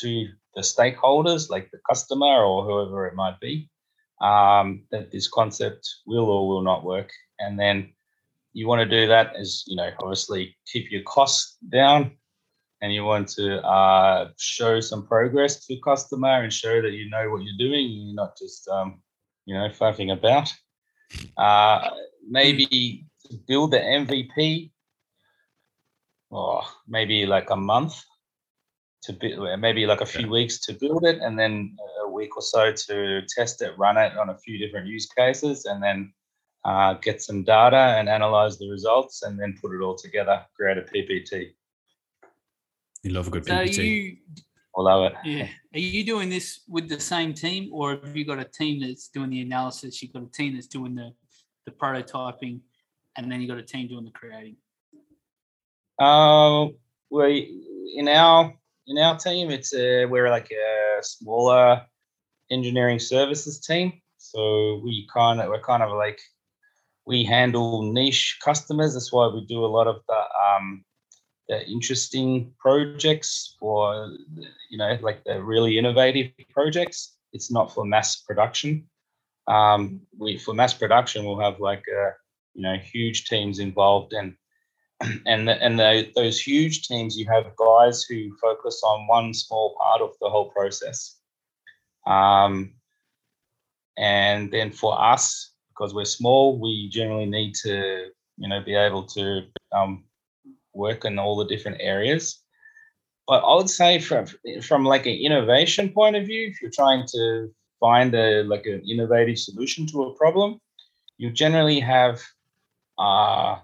to 0.00 0.26
the 0.54 0.62
stakeholders, 0.62 1.50
like 1.50 1.70
the 1.70 1.80
customer 1.88 2.44
or 2.44 2.64
whoever 2.64 3.06
it 3.06 3.14
might 3.14 3.38
be, 3.40 3.68
um, 4.20 4.84
that 4.90 5.10
this 5.10 5.28
concept 5.28 5.88
will 6.06 6.30
or 6.30 6.48
will 6.48 6.62
not 6.62 6.84
work. 6.84 7.10
And 7.38 7.58
then 7.58 7.92
you 8.52 8.66
want 8.66 8.80
to 8.80 9.00
do 9.00 9.06
that 9.08 9.32
is, 9.36 9.64
you 9.66 9.76
know, 9.76 9.90
obviously 10.00 10.56
keep 10.66 10.90
your 10.90 11.02
costs 11.02 11.56
down 11.68 12.12
and 12.82 12.92
you 12.94 13.04
want 13.04 13.28
to 13.28 13.62
uh, 13.62 14.30
show 14.38 14.80
some 14.80 15.06
progress 15.06 15.66
to 15.66 15.74
the 15.74 15.80
customer 15.82 16.42
and 16.42 16.52
show 16.52 16.80
that 16.80 16.92
you 16.92 17.10
know 17.10 17.30
what 17.30 17.42
you're 17.42 17.58
doing. 17.58 17.86
You're 17.90 18.14
not 18.14 18.36
just, 18.38 18.66
um, 18.68 19.02
you 19.44 19.54
know, 19.54 19.68
faffing 19.68 20.12
about. 20.12 20.52
Uh, 21.36 21.90
maybe 22.28 23.04
build 23.46 23.72
the 23.72 23.78
MVP, 23.78 24.70
or 26.30 26.62
maybe 26.88 27.26
like 27.26 27.50
a 27.50 27.56
month 27.56 28.02
to 29.02 29.12
build, 29.12 29.60
maybe 29.60 29.86
like 29.86 30.00
a 30.00 30.06
few 30.06 30.28
weeks 30.28 30.58
to 30.60 30.74
build 30.74 31.04
it, 31.04 31.18
and 31.20 31.38
then 31.38 31.76
a 32.04 32.08
week 32.08 32.36
or 32.36 32.42
so 32.42 32.72
to 32.72 33.22
test 33.34 33.62
it, 33.62 33.76
run 33.78 33.96
it 33.96 34.16
on 34.16 34.30
a 34.30 34.38
few 34.38 34.58
different 34.58 34.86
use 34.86 35.06
cases, 35.06 35.64
and 35.64 35.82
then 35.82 36.12
uh, 36.64 36.94
get 36.94 37.22
some 37.22 37.42
data 37.42 37.76
and 37.76 38.08
analyze 38.08 38.58
the 38.58 38.68
results, 38.68 39.22
and 39.22 39.38
then 39.38 39.56
put 39.60 39.74
it 39.74 39.82
all 39.82 39.96
together, 39.96 40.44
create 40.54 40.78
a 40.78 40.82
PPT. 40.82 41.52
You 43.02 43.12
love 43.12 43.28
a 43.28 43.30
good 43.30 43.46
So 43.46 43.54
PPT. 43.54 43.76
you, 43.76 44.16
Although 44.74 45.06
it, 45.06 45.14
yeah, 45.24 45.48
are 45.74 45.80
you 45.80 46.04
doing 46.04 46.30
this 46.30 46.60
with 46.68 46.88
the 46.88 47.00
same 47.00 47.34
team, 47.34 47.70
or 47.72 47.96
have 47.96 48.16
you 48.16 48.24
got 48.24 48.38
a 48.38 48.44
team 48.44 48.80
that's 48.80 49.08
doing 49.08 49.30
the 49.30 49.40
analysis? 49.40 50.00
You've 50.00 50.12
got 50.12 50.22
a 50.22 50.30
team 50.30 50.54
that's 50.54 50.68
doing 50.68 50.94
the 50.94 51.12
the 51.66 51.72
prototyping, 51.72 52.60
and 53.16 53.30
then 53.30 53.40
you 53.40 53.48
got 53.48 53.58
a 53.58 53.62
team 53.62 53.88
doing 53.88 54.04
the 54.04 54.12
creating. 54.12 54.56
Uh, 55.98 56.68
we 57.10 57.66
in 57.96 58.06
our 58.06 58.54
in 58.90 58.98
our 58.98 59.16
team, 59.16 59.50
it's 59.50 59.72
a, 59.72 60.04
we're 60.04 60.28
like 60.30 60.50
a 60.50 60.98
smaller 61.02 61.82
engineering 62.50 62.98
services 62.98 63.60
team. 63.60 63.92
So 64.18 64.80
we 64.84 65.08
kind 65.14 65.40
of 65.40 65.48
we're 65.48 65.62
kind 65.62 65.82
of 65.82 65.92
like 65.92 66.20
we 67.06 67.24
handle 67.24 67.92
niche 67.92 68.38
customers. 68.44 68.92
That's 68.92 69.12
why 69.12 69.28
we 69.28 69.46
do 69.46 69.64
a 69.64 69.74
lot 69.76 69.86
of 69.86 70.02
the 70.08 70.14
um, 70.14 70.84
the 71.48 71.66
interesting 71.68 72.52
projects 72.58 73.56
for 73.58 74.10
you 74.68 74.76
know 74.76 74.98
like 75.00 75.22
the 75.24 75.42
really 75.42 75.78
innovative 75.78 76.32
projects. 76.50 77.16
It's 77.32 77.50
not 77.50 77.72
for 77.72 77.84
mass 77.84 78.16
production. 78.16 78.88
Um, 79.46 80.00
we 80.18 80.36
for 80.36 80.52
mass 80.52 80.74
production, 80.74 81.24
we'll 81.24 81.40
have 81.40 81.60
like 81.60 81.84
uh 81.88 82.10
you 82.54 82.62
know 82.62 82.76
huge 82.76 83.26
teams 83.26 83.60
involved 83.60 84.12
and 84.12 84.34
and 85.26 85.48
the, 85.48 85.62
and 85.62 85.78
the, 85.78 86.10
those 86.14 86.40
huge 86.40 86.86
teams 86.86 87.16
you 87.16 87.26
have 87.26 87.56
guys 87.56 88.04
who 88.04 88.36
focus 88.40 88.80
on 88.84 89.06
one 89.06 89.32
small 89.34 89.76
part 89.78 90.00
of 90.00 90.10
the 90.20 90.28
whole 90.28 90.50
process. 90.50 91.16
Um, 92.06 92.74
and 93.98 94.50
then 94.50 94.70
for 94.70 95.00
us 95.00 95.52
because 95.68 95.94
we're 95.94 96.04
small 96.04 96.58
we 96.58 96.88
generally 96.88 97.26
need 97.26 97.54
to 97.54 98.06
you 98.38 98.48
know 98.48 98.60
be 98.62 98.74
able 98.74 99.04
to 99.04 99.42
um, 99.72 100.04
work 100.72 101.04
in 101.04 101.18
all 101.18 101.36
the 101.36 101.46
different 101.46 101.78
areas. 101.80 102.42
But 103.26 103.44
i 103.44 103.54
would 103.54 103.70
say 103.70 103.98
from 104.00 104.26
from 104.62 104.84
like 104.84 105.06
an 105.06 105.14
innovation 105.14 105.90
point 105.90 106.16
of 106.16 106.26
view 106.26 106.48
if 106.48 106.60
you're 106.60 106.70
trying 106.70 107.06
to 107.08 107.52
find 107.78 108.14
a 108.14 108.42
like 108.42 108.66
an 108.66 108.82
innovative 108.88 109.38
solution 109.38 109.86
to 109.86 110.02
a 110.02 110.14
problem 110.16 110.60
you 111.16 111.30
generally 111.30 111.80
have 111.80 112.20
uh, 112.98 113.58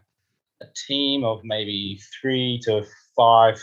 a 0.63 0.67
team 0.87 1.25
of 1.25 1.41
maybe 1.45 2.01
three 2.21 2.61
to 2.65 2.85
five 3.17 3.63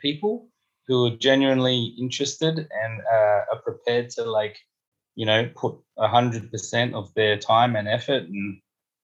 people 0.00 0.48
who 0.86 1.06
are 1.06 1.16
genuinely 1.16 1.94
interested 1.98 2.58
and 2.58 3.00
uh, 3.12 3.40
are 3.52 3.62
prepared 3.62 4.10
to 4.10 4.24
like 4.24 4.58
you 5.14 5.26
know 5.26 5.48
put 5.54 5.74
a 5.98 6.08
hundred 6.08 6.50
percent 6.50 6.94
of 6.94 7.12
their 7.14 7.36
time 7.36 7.76
and 7.76 7.88
effort 7.88 8.22
and 8.22 8.60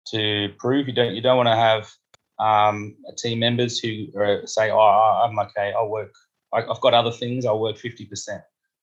to 0.06 0.48
prove 0.58 0.86
you 0.86 0.92
don't 0.92 1.14
you 1.14 1.20
don't 1.20 1.36
want 1.36 1.48
to 1.48 1.56
have 1.56 1.90
um, 2.38 2.96
team 3.16 3.38
members 3.38 3.78
who 3.78 4.06
are, 4.16 4.46
say 4.46 4.70
oh 4.70 4.78
i'm 5.24 5.38
okay 5.38 5.72
i'll 5.76 5.88
work. 5.88 6.12
I, 6.52 6.62
i've 6.62 6.80
got 6.80 6.94
other 6.94 7.12
things 7.12 7.44
i'll 7.44 7.60
work 7.60 7.76
50% 7.76 8.08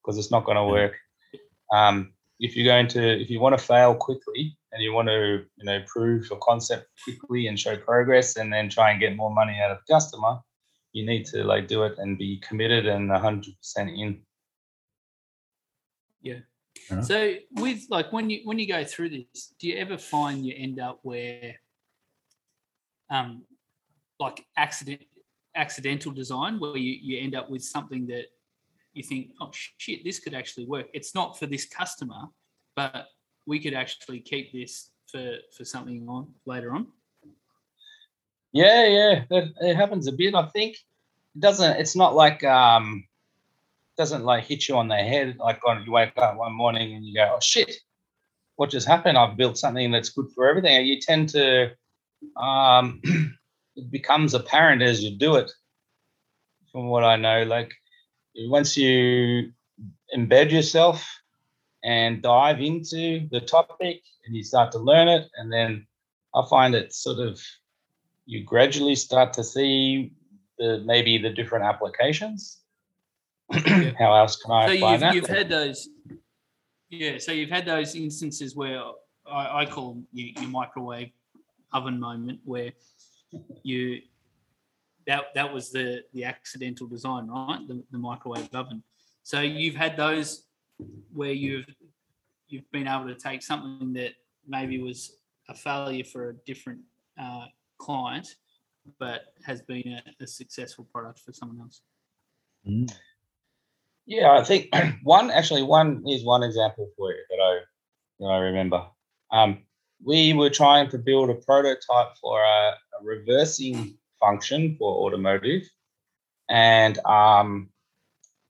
because 0.03 0.17
it's 0.17 0.31
not 0.31 0.43
going 0.43 0.57
to 0.57 0.65
work. 0.65 0.95
Um, 1.71 2.13
if 2.39 2.55
you're 2.55 2.65
going 2.65 2.87
to 2.89 3.21
if 3.21 3.29
you 3.29 3.39
want 3.39 3.57
to 3.57 3.63
fail 3.63 3.95
quickly 3.95 4.57
and 4.73 4.83
you 4.83 4.93
want 4.93 5.07
to 5.07 5.45
you 5.57 5.65
know 5.65 5.79
prove 5.87 6.29
your 6.29 6.39
concept 6.39 6.87
quickly 7.03 7.47
and 7.47 7.59
show 7.59 7.77
progress 7.77 8.35
and 8.37 8.51
then 8.51 8.69
try 8.69 8.91
and 8.91 8.99
get 8.99 9.15
more 9.15 9.33
money 9.33 9.57
out 9.63 9.71
of 9.71 9.77
the 9.85 9.93
customer 9.93 10.39
you 10.91 11.05
need 11.05 11.25
to 11.25 11.43
like 11.43 11.67
do 11.67 11.83
it 11.83 11.97
and 11.97 12.17
be 12.17 12.39
committed 12.47 12.85
and 12.85 13.09
100% 13.09 13.53
in 13.77 14.21
Fair 16.87 16.97
enough. 16.97 17.07
So 17.07 17.35
with 17.51 17.85
like 17.89 18.11
when 18.11 18.29
you 18.29 18.41
when 18.43 18.59
you 18.59 18.67
go 18.67 18.83
through 18.83 19.09
this, 19.09 19.53
do 19.59 19.67
you 19.67 19.77
ever 19.77 19.97
find 19.97 20.45
you 20.45 20.53
end 20.57 20.79
up 20.79 20.99
where 21.03 21.55
um 23.09 23.43
like 24.19 24.45
accident 24.57 25.01
accidental 25.55 26.11
design 26.11 26.59
where 26.59 26.77
you, 26.77 26.97
you 27.01 27.19
end 27.23 27.35
up 27.35 27.49
with 27.49 27.63
something 27.63 28.07
that 28.07 28.25
you 28.93 29.03
think, 29.03 29.29
oh 29.39 29.51
shit, 29.77 30.03
this 30.03 30.19
could 30.19 30.33
actually 30.33 30.65
work. 30.65 30.87
It's 30.93 31.13
not 31.13 31.37
for 31.37 31.45
this 31.45 31.65
customer, 31.65 32.25
but 32.75 33.05
we 33.45 33.59
could 33.59 33.73
actually 33.73 34.19
keep 34.19 34.51
this 34.51 34.89
for 35.11 35.37
for 35.55 35.65
something 35.65 36.07
on 36.07 36.27
later 36.45 36.73
on. 36.73 36.87
Yeah, 38.51 38.85
yeah, 38.87 39.23
that, 39.29 39.53
it 39.61 39.75
happens 39.75 40.07
a 40.07 40.11
bit. 40.11 40.35
I 40.35 40.47
think 40.47 40.75
it 41.35 41.39
doesn't. 41.39 41.77
It's 41.79 41.95
not 41.95 42.15
like 42.15 42.43
um, 42.43 43.05
doesn't 43.97 44.23
like 44.23 44.45
hit 44.45 44.67
you 44.67 44.75
on 44.77 44.87
the 44.87 44.95
head 44.95 45.37
like 45.39 45.59
on 45.67 45.83
you 45.85 45.91
wake 45.91 46.13
up 46.17 46.37
one 46.37 46.53
morning 46.53 46.93
and 46.95 47.05
you 47.05 47.15
go, 47.15 47.33
oh 47.35 47.39
shit, 47.41 47.75
what 48.55 48.69
just 48.69 48.87
happened? 48.87 49.17
I've 49.17 49.37
built 49.37 49.57
something 49.57 49.91
that's 49.91 50.09
good 50.09 50.27
for 50.35 50.47
everything. 50.47 50.85
You 50.85 50.99
tend 50.99 51.29
to 51.29 51.71
um, 52.37 53.01
it 53.75 53.89
becomes 53.91 54.33
apparent 54.33 54.81
as 54.81 55.03
you 55.03 55.17
do 55.17 55.35
it. 55.35 55.51
From 56.71 56.87
what 56.87 57.03
I 57.03 57.17
know, 57.17 57.43
like 57.43 57.71
once 58.35 58.75
you 58.77 59.51
embed 60.15 60.51
yourself 60.51 61.07
and 61.83 62.21
dive 62.21 62.61
into 62.61 63.27
the 63.31 63.41
topic 63.41 64.01
and 64.25 64.35
you 64.35 64.43
start 64.43 64.71
to 64.71 64.79
learn 64.79 65.07
it, 65.07 65.29
and 65.37 65.51
then 65.51 65.85
I 66.33 66.43
find 66.49 66.75
it 66.75 66.93
sort 66.93 67.19
of 67.19 67.41
you 68.25 68.43
gradually 68.43 68.95
start 68.95 69.33
to 69.33 69.43
see 69.43 70.13
the 70.57 70.81
maybe 70.85 71.17
the 71.17 71.29
different 71.29 71.65
applications. 71.65 72.61
How 73.51 74.15
else 74.15 74.37
can 74.37 74.51
I 74.51 74.67
so 74.67 74.73
apply 74.73 74.95
you've, 74.95 75.15
you've 75.15 75.27
had 75.27 75.49
those 75.49 75.89
yeah 76.89 77.17
so 77.17 77.31
you've 77.31 77.49
had 77.49 77.65
those 77.65 77.95
instances 77.95 78.55
where 78.55 78.79
i, 79.27 79.61
I 79.61 79.65
call 79.65 80.01
your, 80.13 80.29
your 80.39 80.49
microwave 80.49 81.09
oven 81.73 81.99
moment 81.99 82.39
where 82.45 82.71
you 83.63 84.01
that 85.07 85.25
that 85.35 85.51
was 85.53 85.71
the 85.71 86.03
the 86.13 86.23
accidental 86.23 86.87
design 86.87 87.27
right? 87.27 87.59
The, 87.67 87.83
the 87.91 87.97
microwave 87.97 88.53
oven. 88.53 88.83
So 89.23 89.41
you've 89.41 89.75
had 89.75 89.97
those 89.97 90.45
where 91.13 91.31
you've 91.31 91.65
you've 92.47 92.69
been 92.71 92.87
able 92.87 93.07
to 93.07 93.15
take 93.15 93.41
something 93.41 93.93
that 93.93 94.13
maybe 94.47 94.81
was 94.81 95.17
a 95.49 95.55
failure 95.55 96.03
for 96.03 96.29
a 96.29 96.33
different 96.45 96.79
uh, 97.21 97.45
client 97.77 98.35
but 98.99 99.33
has 99.45 99.61
been 99.61 99.99
a, 100.19 100.23
a 100.23 100.27
successful 100.27 100.87
product 100.91 101.19
for 101.19 101.31
someone 101.31 101.59
else 101.61 101.81
Mm. 102.67 102.91
Yeah, 104.05 104.31
I 104.31 104.43
think 104.43 104.69
one 105.03 105.31
actually 105.31 105.63
one 105.63 106.03
is 106.07 106.23
one 106.23 106.43
example 106.43 106.89
for 106.97 107.11
you 107.11 107.23
that 107.29 107.39
I 107.41 107.59
that 108.19 108.27
I 108.27 108.37
remember. 108.37 108.85
Um, 109.31 109.63
we 110.03 110.33
were 110.33 110.49
trying 110.49 110.89
to 110.89 110.97
build 110.97 111.29
a 111.29 111.35
prototype 111.35 112.17
for 112.21 112.41
a, 112.41 112.71
a 112.99 113.03
reversing 113.03 113.97
function 114.19 114.75
for 114.77 115.05
automotive, 115.05 115.63
and 116.49 116.99
um, 117.05 117.69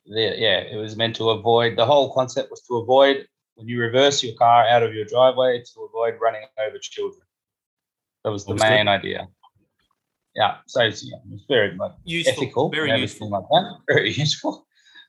the, 0.05 0.35
yeah, 0.37 0.59
it 0.59 0.77
was 0.77 0.95
meant 0.95 1.15
to 1.17 1.29
avoid. 1.29 1.77
The 1.77 1.85
whole 1.85 2.13
concept 2.13 2.51
was 2.51 2.61
to 2.67 2.77
avoid 2.77 3.27
when 3.55 3.67
you 3.67 3.79
reverse 3.79 4.23
your 4.23 4.35
car 4.35 4.67
out 4.67 4.83
of 4.83 4.93
your 4.93 5.05
driveway 5.05 5.59
to 5.59 5.81
avoid 5.81 6.15
running 6.21 6.43
over 6.59 6.77
children. 6.79 7.21
That 8.23 8.31
was 8.31 8.45
the 8.45 8.51
Understood. 8.51 8.71
main 8.71 8.87
idea. 8.87 9.27
Yeah, 10.35 10.57
so 10.67 10.81
it's, 10.81 11.03
yeah, 11.03 11.17
it's 11.31 11.43
very 11.47 11.75
like 11.77 11.91
useful 12.05 12.43
ethical, 12.43 12.69
very 12.69 12.99
useful 12.99 13.29
like 13.29 13.43
that. 13.51 13.77
Very 13.87 14.11
useful. 14.11 14.65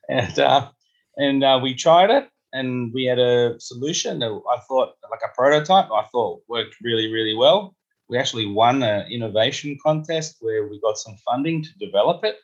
And 0.07 0.37
uh, 0.37 0.69
and 1.17 1.43
uh, 1.43 1.59
we 1.63 1.73
tried 1.73 2.11
it, 2.11 2.29
and 2.53 2.93
we 2.93 3.05
had 3.05 3.17
a 3.17 3.59
solution 3.59 4.19
that 4.19 4.29
I 4.29 4.59
thought, 4.67 4.93
like 5.09 5.21
a 5.25 5.33
prototype, 5.35 5.89
I 5.91 6.03
thought 6.11 6.43
worked 6.47 6.75
really, 6.83 7.11
really 7.11 7.33
well. 7.33 7.75
We 8.07 8.19
actually 8.19 8.45
won 8.45 8.83
an 8.83 9.11
innovation 9.11 9.77
contest 9.81 10.37
where 10.41 10.67
we 10.67 10.79
got 10.79 10.99
some 10.99 11.15
funding 11.25 11.63
to 11.63 11.69
develop 11.79 12.23
it. 12.23 12.35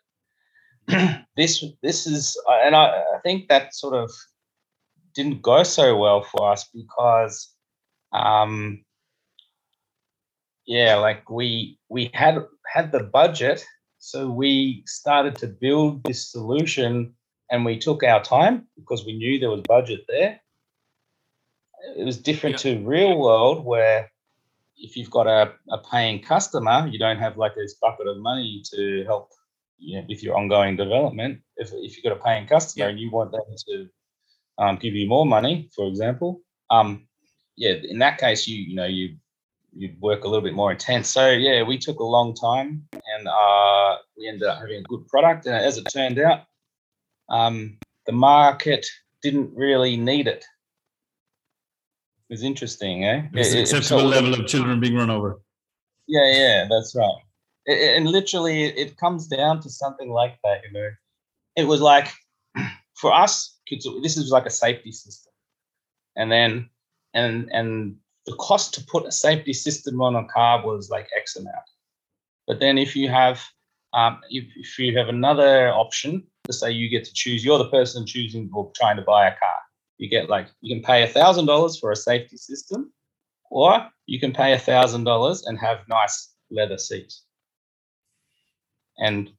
this 1.37 1.63
this 1.81 2.07
is, 2.07 2.37
uh, 2.49 2.59
and 2.63 2.75
I, 2.75 2.87
I 2.87 3.19
think 3.23 3.47
that 3.49 3.73
sort 3.75 3.93
of 3.93 4.11
didn't 5.13 5.41
go 5.41 5.63
so 5.63 5.97
well 5.97 6.21
for 6.23 6.51
us 6.51 6.69
because 6.73 7.53
um, 8.13 8.83
yeah 10.65 10.95
like 10.95 11.29
we 11.29 11.77
we 11.89 12.09
had 12.13 12.37
had 12.65 12.91
the 12.91 13.03
budget 13.03 13.65
so 14.03 14.31
we 14.31 14.83
started 14.87 15.35
to 15.35 15.47
build 15.47 16.03
this 16.05 16.31
solution 16.31 17.13
and 17.51 17.63
we 17.63 17.77
took 17.77 18.03
our 18.03 18.23
time 18.23 18.67
because 18.75 19.05
we 19.05 19.15
knew 19.15 19.37
there 19.37 19.51
was 19.51 19.61
budget 19.61 20.05
there. 20.07 20.41
It 21.95 22.03
was 22.03 22.17
different 22.17 22.57
to 22.59 22.79
real 22.79 23.19
world 23.19 23.63
where 23.63 24.11
if 24.75 24.97
you've 24.97 25.11
got 25.11 25.27
a, 25.27 25.53
a 25.69 25.77
paying 25.91 26.19
customer 26.19 26.87
you 26.87 26.97
don't 26.97 27.19
have 27.19 27.37
like 27.37 27.53
this 27.53 27.75
bucket 27.75 28.07
of 28.07 28.17
money 28.17 28.63
to 28.73 29.03
help 29.05 29.29
you 29.83 29.93
know, 29.99 30.05
with 30.07 30.21
your 30.23 30.37
ongoing 30.37 30.75
development 30.77 31.33
if, 31.57 31.69
if 31.73 31.95
you've 31.95 32.03
got 32.03 32.13
a 32.19 32.23
paying 32.23 32.45
customer 32.47 32.85
Yeah. 32.85 32.89
and 32.91 32.99
you 32.99 33.09
want 33.11 33.31
them 33.31 33.41
to 33.67 33.89
um, 34.63 34.75
give 34.77 34.93
you 34.93 35.07
more 35.07 35.25
money 35.25 35.69
for 35.75 35.87
example 35.87 36.41
um, 36.69 37.07
yeah 37.57 37.73
in 37.93 37.97
that 37.99 38.17
case 38.19 38.47
you 38.47 38.57
you 38.69 38.75
know 38.75 38.85
you 38.85 39.15
you'd 39.73 39.99
work 40.01 40.25
a 40.25 40.27
little 40.27 40.41
bit 40.43 40.53
more 40.53 40.73
intense. 40.73 41.07
So 41.07 41.29
yeah, 41.29 41.63
we 41.63 41.77
took 41.77 41.99
a 42.01 42.03
long 42.03 42.35
time, 42.35 42.85
and 42.91 43.25
uh, 43.25 43.95
we 44.17 44.27
ended 44.27 44.45
up 44.49 44.59
having 44.59 44.79
a 44.79 44.83
good 44.83 45.07
product. 45.07 45.45
And 45.45 45.55
as 45.55 45.77
it 45.77 45.85
turned 45.93 46.19
out, 46.19 46.41
um, 47.29 47.77
the 48.05 48.11
market 48.11 48.85
didn't 49.23 49.55
really 49.55 49.95
need 49.95 50.27
it. 50.27 50.43
It 52.29 52.33
was 52.33 52.43
interesting, 52.43 53.05
eh? 53.05 53.27
It's 53.33 53.47
It- 53.49 53.51
an 53.53 53.57
it- 53.59 53.61
acceptable 53.61 54.01
so- 54.01 54.07
level 54.07 54.33
of 54.33 54.45
children 54.45 54.81
being 54.81 54.95
run 54.95 55.09
over. 55.09 55.39
Yeah, 56.05 56.29
yeah, 56.33 56.67
that's 56.69 56.93
right. 56.93 57.21
And 57.67 58.07
literally, 58.07 58.63
it- 58.65 58.97
comes 58.97 59.27
down 59.27 59.61
to 59.61 59.69
something 59.69 60.09
like 60.09 60.37
that. 60.43 60.61
You 60.63 60.71
know, 60.73 60.89
it 61.55 61.65
was 61.65 61.81
like 61.81 62.07
for 62.95 63.13
us, 63.13 63.59
this 64.01 64.17
is 64.17 64.31
like 64.31 64.45
a 64.45 64.49
safety 64.49 64.91
system, 64.91 65.31
and 66.15 66.31
then 66.31 66.69
and 67.13 67.49
and 67.51 67.95
the 68.25 68.35
cost 68.35 68.73
to 68.75 68.83
put 68.85 69.05
a 69.05 69.11
safety 69.11 69.53
system 69.53 70.01
on 70.01 70.15
a 70.15 70.25
car 70.25 70.65
was 70.65 70.89
like 70.89 71.07
X 71.17 71.35
amount. 71.35 71.55
But 72.47 72.59
then 72.59 72.77
if 72.77 72.95
you 72.95 73.09
have 73.09 73.41
um, 73.93 74.19
if, 74.29 74.45
if 74.55 74.79
you 74.79 74.97
have 74.97 75.09
another 75.09 75.69
option, 75.69 76.23
let's 76.47 76.59
say 76.59 76.71
you 76.71 76.89
get 76.89 77.03
to 77.05 77.13
choose, 77.13 77.43
you're 77.43 77.57
the 77.57 77.69
person 77.69 78.05
choosing 78.05 78.49
or 78.53 78.71
trying 78.75 78.95
to 78.97 79.01
buy 79.03 79.27
a 79.27 79.31
car. 79.37 79.57
You 79.97 80.09
get 80.09 80.29
like 80.29 80.47
you 80.61 80.75
can 80.75 80.83
pay 80.83 81.03
a 81.03 81.07
thousand 81.07 81.45
dollars 81.45 81.77
for 81.79 81.91
a 81.91 81.95
safety 81.95 82.37
system, 82.37 82.91
or 83.49 83.87
you 84.07 84.19
can 84.19 84.33
pay 84.33 84.53
a 84.53 84.59
thousand 84.59 85.03
dollars 85.03 85.43
and 85.45 85.59
have 85.59 85.79
nice 85.87 86.33
leather 86.49 86.77
seats. 86.77 87.23
And 89.01 89.29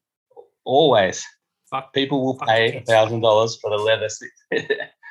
always 0.65 1.25
Fuck. 1.71 1.93
people 1.95 2.25
will 2.25 2.39
Fuck 2.39 2.49
pay 2.49 2.77
a 2.77 2.81
thousand 2.83 3.21
dollars 3.21 3.57
for 3.61 3.71
the 3.71 3.77
leather 3.77 4.09
seats. 4.09 4.45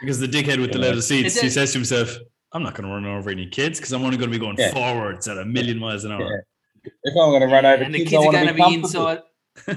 Because 0.02 0.20
the 0.20 0.28
dickhead 0.28 0.60
with 0.60 0.72
the 0.72 0.80
leather 0.80 1.00
seats, 1.00 1.40
he 1.40 1.48
says 1.48 1.74
to 1.74 1.78
himself, 1.78 2.18
I'm 2.54 2.64
not 2.64 2.74
going 2.74 2.90
to 2.90 2.94
run 2.94 3.06
over 3.06 3.30
any 3.30 3.46
kids 3.46 3.80
because 3.80 3.94
I'm 3.94 4.04
only 4.04 4.18
going 4.18 4.32
to 4.32 4.36
be 4.38 4.44
going 4.44 4.56
Yeah. 4.58 4.72
forwards 4.74 5.28
at 5.28 5.38
a 5.38 5.46
million 5.46 5.78
miles 5.78 6.06
an 6.06 6.12
hour. 6.12 6.44
if 6.84 6.92
I'm 7.06 7.30
going 7.30 7.42
to 7.42 7.48
run 7.48 7.66
over 7.66 7.84
and 7.84 7.94
the 7.94 8.00
kids, 8.00 8.10
kids 8.10 8.24
I 8.24 8.28
are 8.28 8.32
going 8.32 8.48
to 8.48 8.54
to 8.54 8.58
be, 8.58 8.68
be 8.68 8.74
inside. 8.74 9.22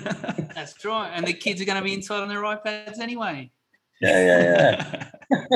That's 0.55 0.83
right. 0.83 1.11
And 1.15 1.27
the 1.27 1.35
kids 1.35 1.61
are 1.61 1.67
going 1.67 1.77
to 1.79 1.85
be 1.85 1.93
inside 1.93 2.23
on 2.23 2.29
their 2.29 2.41
iPads 2.41 3.01
anyway. 3.01 3.53
Yeah, 4.01 4.25
yeah, 4.25 5.11
yeah. 5.31 5.49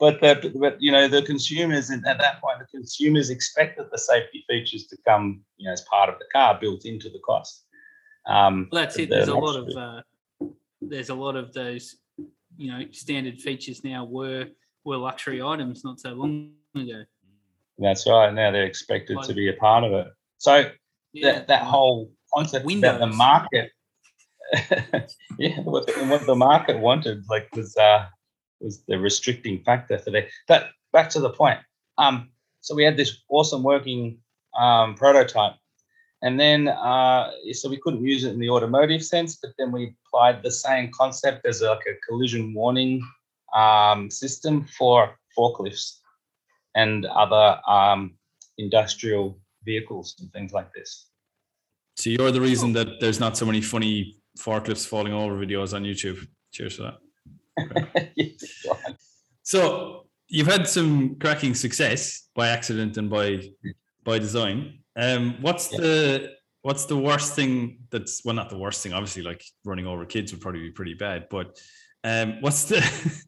but 0.00 0.20
the, 0.20 0.52
but 0.58 0.80
you 0.80 0.92
know 0.92 1.08
the 1.08 1.22
consumers 1.22 1.90
at 1.90 2.02
that 2.02 2.40
point 2.40 2.58
the 2.58 2.66
consumers 2.66 3.30
expected 3.30 3.86
the 3.90 3.98
safety 3.98 4.44
features 4.48 4.86
to 4.86 4.96
come 5.06 5.40
you 5.56 5.66
know 5.66 5.72
as 5.72 5.82
part 5.82 6.08
of 6.08 6.18
the 6.18 6.24
car 6.32 6.58
built 6.60 6.84
into 6.84 7.08
the 7.08 7.20
cost. 7.20 7.64
Um, 8.28 8.68
Well, 8.70 8.82
that's 8.82 8.98
it. 8.98 9.10
There's 9.10 9.28
a 9.28 9.34
lot 9.34 9.56
of 9.56 9.68
uh, 9.76 10.02
there's 10.80 11.08
a 11.08 11.14
lot 11.14 11.36
of 11.36 11.52
those, 11.52 11.96
you 12.56 12.70
know, 12.70 12.84
standard 12.92 13.40
features 13.40 13.82
now 13.82 14.04
were 14.04 14.46
were 14.84 14.96
luxury 14.96 15.42
items 15.42 15.84
not 15.84 15.98
so 15.98 16.10
long 16.10 16.52
ago. 16.76 17.04
That's 17.78 18.06
right. 18.06 18.32
Now 18.32 18.50
they're 18.50 18.66
expected 18.66 19.18
to 19.22 19.34
be 19.34 19.48
a 19.48 19.54
part 19.54 19.84
of 19.84 19.92
it. 19.92 20.08
So 20.38 20.70
Yeah, 21.12 21.32
that 21.32 21.48
that 21.48 21.62
whole 21.62 22.12
concept 22.34 22.70
about 22.70 23.00
the 23.00 23.06
market, 23.06 23.70
yeah, 25.38 25.60
what 25.60 25.86
the, 25.86 25.92
what 26.06 26.26
the 26.26 26.34
market 26.34 26.78
wanted 26.78 27.24
like 27.28 27.48
was 27.54 27.76
uh 27.76 28.06
was 28.60 28.82
the 28.88 28.98
restricting 28.98 29.62
factor 29.64 29.98
for 29.98 30.10
that. 30.10 30.28
But 30.46 30.70
back 30.92 31.10
to 31.10 31.20
the 31.20 31.30
point. 31.30 31.60
Um, 31.96 32.30
so 32.60 32.74
we 32.74 32.84
had 32.84 32.96
this 32.96 33.22
awesome 33.28 33.62
working 33.62 34.18
um, 34.58 34.94
prototype, 34.94 35.54
and 36.22 36.38
then 36.38 36.68
uh, 36.68 37.30
so 37.52 37.68
we 37.68 37.78
couldn't 37.78 38.02
use 38.02 38.24
it 38.24 38.32
in 38.32 38.40
the 38.40 38.50
automotive 38.50 39.04
sense, 39.04 39.36
but 39.36 39.52
then 39.58 39.70
we 39.72 39.94
applied 40.06 40.42
the 40.42 40.50
same 40.50 40.90
concept 40.92 41.46
as 41.46 41.62
like 41.62 41.84
a 41.88 41.94
collision 42.06 42.52
warning 42.54 43.02
um, 43.54 44.10
system 44.10 44.66
for 44.76 45.16
forklifts 45.36 45.98
and 46.74 47.06
other 47.06 47.58
um, 47.68 48.14
industrial 48.58 49.38
vehicles 49.64 50.16
and 50.20 50.32
things 50.32 50.52
like 50.52 50.72
this. 50.72 51.10
so 51.96 52.10
you're 52.10 52.32
the 52.32 52.40
reason 52.40 52.72
that 52.72 52.88
there's 53.00 53.20
not 53.20 53.36
so 53.36 53.46
many 53.46 53.60
funny 53.60 54.16
forklifts 54.38 54.86
falling 54.86 55.12
over 55.12 55.34
videos 55.34 55.74
on 55.74 55.82
YouTube. 55.84 56.26
Cheers 56.52 56.76
for 56.76 56.82
that. 56.82 56.98
So 59.48 60.04
you've 60.28 60.46
had 60.46 60.68
some 60.68 61.14
cracking 61.14 61.54
success 61.54 62.28
by 62.34 62.48
accident 62.48 62.98
and 62.98 63.08
by 63.08 63.50
by 64.04 64.18
design. 64.18 64.80
Um, 64.98 65.36
what's 65.40 65.72
Yeah. 65.72 65.80
the 65.80 66.32
what's 66.62 66.86
the 66.86 66.96
worst 66.96 67.34
thing 67.34 67.78
that's 67.90 68.24
well 68.24 68.34
not 68.34 68.50
the 68.50 68.58
worst 68.58 68.82
thing 68.82 68.92
obviously 68.92 69.22
like 69.22 69.42
running 69.64 69.86
over 69.86 70.04
kids 70.04 70.32
would 70.32 70.40
probably 70.40 70.60
be 70.60 70.72
pretty 70.72 70.94
bad 70.94 71.28
but 71.30 71.56
um 72.02 72.38
what's 72.40 72.64
the 72.64 72.80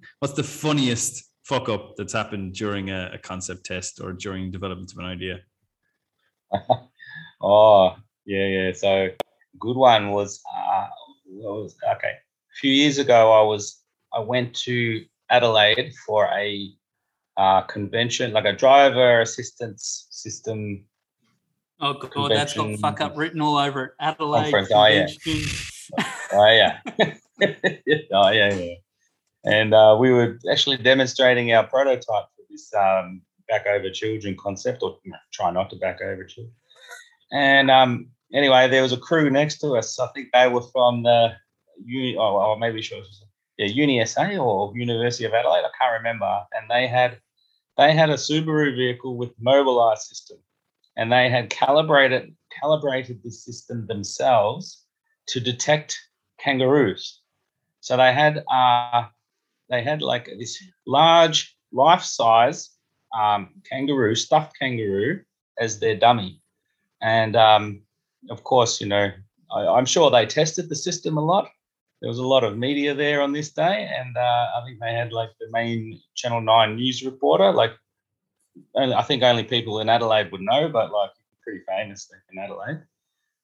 what's 0.19 0.35
the 0.35 0.43
funniest 0.43 1.31
fuck 1.45 1.69
up 1.69 1.95
that's 1.97 2.13
happened 2.13 2.55
during 2.55 2.91
a, 2.91 3.13
a 3.15 3.19
concept 3.19 3.65
test 3.65 4.01
or 4.03 4.13
during 4.13 4.51
development 4.51 4.91
of 4.93 4.99
an 4.99 5.05
idea 5.05 5.39
oh, 7.41 7.97
yeah, 8.25 8.47
yeah. 8.47 8.73
So 8.73 9.11
good 9.59 9.77
one 9.77 10.11
was 10.11 10.41
uh 10.57 10.89
was 11.27 11.77
okay. 11.97 12.09
A 12.09 12.55
few 12.61 12.73
years 12.73 12.99
ago 12.99 13.33
I 13.33 13.43
was 13.43 13.83
I 14.13 14.21
went 14.21 14.55
to 14.67 15.05
Adelaide 15.31 15.93
for 16.05 16.27
a 16.27 16.73
uh, 17.37 17.63
convention, 17.63 18.33
like 18.33 18.45
a 18.45 18.53
driver 18.53 19.21
assistance 19.21 20.09
system 20.11 20.85
Oh 21.81 21.95
god, 21.95 22.31
that's 22.31 22.55
got 22.55 22.79
fuck 22.79 23.01
up 23.01 23.17
written 23.17 23.41
all 23.41 23.57
over 23.57 23.85
it. 23.85 23.93
Adelaide. 24.01 24.55
Oh, 24.73 24.87
yeah. 24.87 25.07
Oh 26.33 26.47
yeah. 26.47 26.79
oh 28.13 28.31
yeah, 28.31 28.55
yeah. 28.55 28.75
And 29.45 29.75
uh, 29.75 29.97
we 29.99 30.13
were 30.13 30.39
actually 30.51 30.77
demonstrating 30.77 31.53
our 31.53 31.67
prototype 31.67 32.05
for 32.37 32.45
this 32.49 32.73
um, 32.75 33.23
back 33.49 33.67
over 33.67 33.91
children 33.91 34.37
concept, 34.39 34.83
or 34.83 34.99
try 35.33 35.51
not 35.51 35.71
to 35.71 35.77
back 35.77 36.01
over 36.01 36.25
children. 36.25 36.55
And 37.33 37.71
um, 37.71 38.11
anyway, 38.33 38.69
there 38.69 38.83
was 38.83 38.93
a 38.93 38.99
crew 38.99 39.31
next 39.31 39.59
to 39.59 39.77
us. 39.77 39.99
I 39.99 40.07
think 40.15 40.29
they 40.33 40.47
were 40.47 40.63
from 40.63 41.03
the 41.03 41.33
uni, 41.85 42.17
oh, 42.17 42.37
or 42.37 42.59
maybe 42.59 42.83
sure, 42.83 43.03
yeah, 43.59 43.67
Uni 43.67 44.05
SA 44.07 44.37
or 44.37 44.73
University 44.77 45.25
of 45.25 45.35
Adelaide. 45.35 45.65
I 45.65 45.71
can't 45.81 45.99
remember. 45.99 46.41
And 46.53 46.71
they 46.71 46.87
had 46.87 47.19
they 47.77 47.95
had 47.95 48.11
a 48.11 48.15
Subaru 48.15 48.77
vehicle 48.77 49.17
with 49.17 49.39
Mobileye 49.41 49.99
system, 49.99 50.39
and 51.01 51.11
they 51.11 51.31
had 51.31 51.49
calibrated 51.49 52.37
calibrated 52.61 53.23
this 53.23 53.43
system 53.43 53.87
themselves 53.87 54.85
to 55.29 55.41
detect 55.41 55.99
kangaroos. 56.39 57.23
So 57.81 57.97
they 57.97 58.13
had 58.13 58.45
uh, 58.53 59.05
they 59.71 59.83
had 59.83 60.03
like 60.03 60.27
this 60.39 60.63
large 60.87 61.57
life 61.73 62.03
size 62.03 62.69
um, 63.19 63.49
kangaroo, 63.69 64.15
stuffed 64.15 64.53
kangaroo, 64.59 65.23
as 65.59 65.81
their 65.81 65.97
dummy, 65.97 66.43
and 67.01 67.35
um, 67.35 67.83
of 68.29 68.45
course, 68.45 68.79
you 68.81 68.87
know, 68.87 69.11
I, 69.51 69.67
I'm 69.67 69.87
sure 69.87 70.11
they 70.11 70.27
tested 70.27 70.69
the 70.69 70.77
system 70.77 71.17
a 71.17 71.25
lot. 71.25 71.49
There 72.03 72.09
was 72.09 72.19
a 72.19 72.27
lot 72.27 72.45
of 72.45 72.59
media 72.59 72.95
there 72.95 73.23
on 73.23 73.33
this 73.33 73.51
day, 73.51 73.89
and 73.99 74.15
uh, 74.19 74.47
I 74.55 74.63
think 74.67 74.79
they 74.81 74.93
had 74.93 75.15
like 75.15 75.31
the 75.41 75.49
main 75.51 75.99
Channel 76.15 76.43
Nine 76.43 76.77
news 76.77 77.03
reporter. 77.03 77.53
Like, 77.53 77.73
I 78.77 79.03
think 79.03 79.23
only 79.23 79.45
people 79.45 79.81
in 79.81 79.89
Adelaide 79.89 80.31
would 80.33 80.41
know, 80.41 80.69
but 80.69 80.93
like 80.93 81.11
pretty 81.43 81.61
famous 81.67 82.11
in 82.33 82.39
Adelaide. 82.39 82.83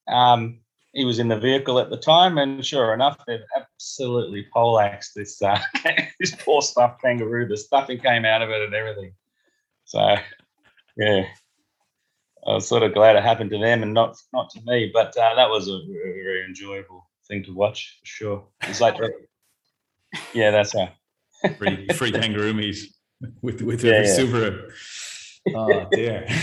Um, 0.08 0.60
he 0.92 1.04
was 1.04 1.18
in 1.18 1.28
the 1.28 1.38
vehicle 1.38 1.78
at 1.78 1.90
the 1.90 1.96
time, 1.96 2.38
and 2.38 2.64
sure 2.64 2.94
enough, 2.94 3.18
they've 3.26 3.44
absolutely 3.54 4.46
poleaxed 4.52 5.14
this 5.14 5.42
uh, 5.42 5.60
this 6.20 6.34
poor 6.36 6.62
stuffed 6.62 7.02
kangaroo. 7.02 7.46
The 7.46 7.56
stuffing 7.56 7.98
came 7.98 8.24
out 8.24 8.42
of 8.42 8.50
it 8.50 8.62
and 8.62 8.74
everything. 8.74 9.12
So, 9.84 10.16
yeah, 10.96 11.26
I 12.46 12.54
was 12.54 12.66
sort 12.66 12.82
of 12.82 12.94
glad 12.94 13.16
it 13.16 13.22
happened 13.22 13.50
to 13.50 13.58
them 13.58 13.82
and 13.82 13.92
not 13.92 14.16
not 14.32 14.48
to 14.50 14.60
me. 14.64 14.90
But 14.92 15.16
uh, 15.16 15.34
that 15.34 15.50
was 15.50 15.68
a 15.68 15.80
very, 15.86 16.22
very 16.22 16.44
enjoyable 16.44 17.08
thing 17.28 17.44
to 17.44 17.52
watch 17.52 17.98
for 18.00 18.06
sure. 18.06 18.46
It's 18.62 18.80
like, 18.80 18.96
yeah, 20.34 20.50
that's 20.50 20.74
right. 20.74 20.92
free 21.58 21.86
free 21.88 22.12
kangaroo 22.12 22.54
meat 22.54 22.76
with 23.42 23.62
with 23.62 23.84
Yeah, 23.84 23.92
every 23.92 24.08
yeah. 24.08 24.18
Subaru 24.18 24.72
oh 25.54 25.88
dear 25.92 26.26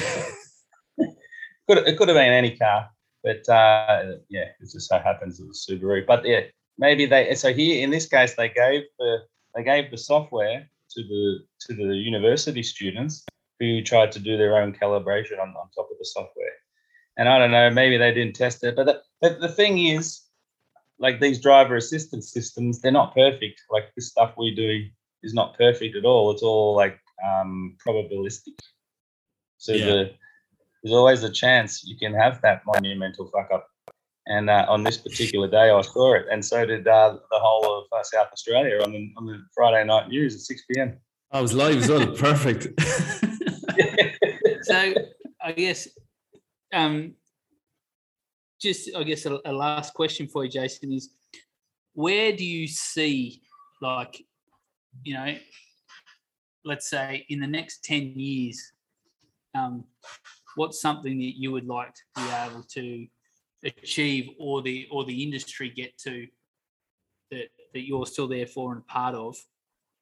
Could 1.68 1.88
it 1.88 1.98
could 1.98 2.10
have 2.10 2.18
been 2.18 2.34
any 2.34 2.58
car, 2.58 2.90
but 3.24 3.48
uh, 3.48 4.18
yeah, 4.28 4.50
it 4.60 4.70
just 4.70 4.90
so 4.90 5.00
happens 5.00 5.40
it 5.40 5.48
was 5.48 5.66
Subaru. 5.66 6.06
But 6.06 6.26
yeah, 6.26 6.42
maybe 6.78 7.06
they. 7.06 7.34
So 7.36 7.54
here 7.54 7.82
in 7.82 7.90
this 7.90 8.06
case, 8.06 8.36
they 8.36 8.50
gave 8.50 8.84
the 9.00 9.20
they 9.56 9.64
gave 9.64 9.90
the 9.90 9.98
software 9.98 10.70
to 10.92 11.04
the 11.04 11.40
to 11.62 11.74
the 11.74 11.96
university 11.96 12.64
students 12.64 13.26
who 13.60 13.82
tried 13.82 14.12
to 14.12 14.20
do 14.20 14.38
their 14.38 14.58
own 14.58 14.74
calibration 14.74 15.40
on, 15.40 15.50
on 15.50 15.70
top 15.76 15.90
of 15.90 15.98
the 15.98 16.06
software. 16.06 16.56
And 17.18 17.30
I 17.30 17.38
don't 17.38 17.52
know, 17.52 17.70
maybe 17.70 17.98
they 17.98 18.14
didn't 18.14 18.36
test 18.36 18.64
it. 18.64 18.76
But 18.76 18.86
the, 18.86 19.02
the, 19.22 19.48
the 19.48 19.48
thing 19.48 19.78
is, 19.78 20.22
like 21.00 21.20
these 21.20 21.40
driver 21.40 21.76
assistance 21.76 22.32
systems, 22.32 22.82
they're 22.82 22.92
not 22.92 23.14
perfect. 23.14 23.62
Like 23.70 23.94
this 23.96 24.10
stuff 24.10 24.34
we 24.38 24.54
do 24.54 24.90
is 25.24 25.34
not 25.34 25.58
perfect 25.58 25.96
at 25.96 26.06
all. 26.06 26.32
It's 26.32 26.44
all 26.44 26.76
like 26.76 27.00
um, 27.26 27.78
probabilistic. 27.86 28.58
So 29.58 29.74
Yeah. 29.74 29.86
the 29.86 30.14
there's 30.84 30.94
always 30.94 31.24
a 31.24 31.30
chance 31.32 31.86
you 31.86 31.98
can 31.98 32.14
have 32.14 32.42
that 32.42 32.62
monumental 32.66 33.32
fuck 33.32 33.50
up. 33.54 33.66
And 34.26 34.50
uh, 34.50 34.66
on 34.68 34.84
this 34.84 34.98
particular 34.98 35.50
day, 35.50 35.70
I 35.70 35.82
saw 35.82 36.16
it, 36.16 36.26
and 36.30 36.44
so 36.44 36.66
did 36.66 36.88
uh, 36.88 37.18
the 37.32 37.40
whole 37.40 37.80
of 37.80 37.86
uh, 37.92 38.04
South 38.04 38.28
Australia 38.32 38.82
on 38.84 38.92
the 38.92 39.14
on 39.18 39.26
the 39.26 39.42
Friday 39.56 39.84
night 39.86 40.10
news 40.10 40.36
at 40.36 40.42
six 40.42 40.64
pm. 40.70 40.98
I 41.32 41.42
was 41.42 41.54
live 41.54 41.78
as 41.78 41.90
well 41.90 42.06
perfect 42.16 42.68
so 44.62 44.94
I 45.42 45.52
guess 45.54 45.88
um, 46.72 47.16
just 48.62 48.90
I 48.96 49.04
guess 49.04 49.26
a, 49.26 49.40
a 49.46 49.52
last 49.52 49.94
question 49.94 50.28
for 50.28 50.46
you, 50.46 50.52
Jason, 50.52 50.94
is 50.94 51.10
where 51.94 52.36
do 52.36 52.46
you 52.46 52.68
see 52.68 53.42
like 53.82 54.24
you 55.04 55.14
know, 55.14 55.36
let's 56.66 56.90
say 56.90 57.26
in 57.30 57.40
the 57.40 57.48
next 57.48 57.84
ten 57.84 58.14
years, 58.20 58.74
um, 59.56 59.84
what's 60.56 60.82
something 60.82 61.18
that 61.18 61.38
you 61.38 61.52
would 61.52 61.68
like 61.68 61.94
to 61.94 62.02
be 62.16 62.30
able 62.30 62.64
to 62.64 63.08
achieve 63.66 64.30
or 64.40 64.62
the 64.62 64.88
or 64.92 65.06
the 65.06 65.24
industry 65.24 65.70
get 65.70 65.98
to 65.98 66.28
that 67.32 67.48
that 67.74 67.88
you're 67.88 68.06
still 68.06 68.28
there 68.28 68.48
for 68.48 68.74
and 68.74 68.82
a 68.82 68.92
part 68.92 69.16
of 69.16 69.36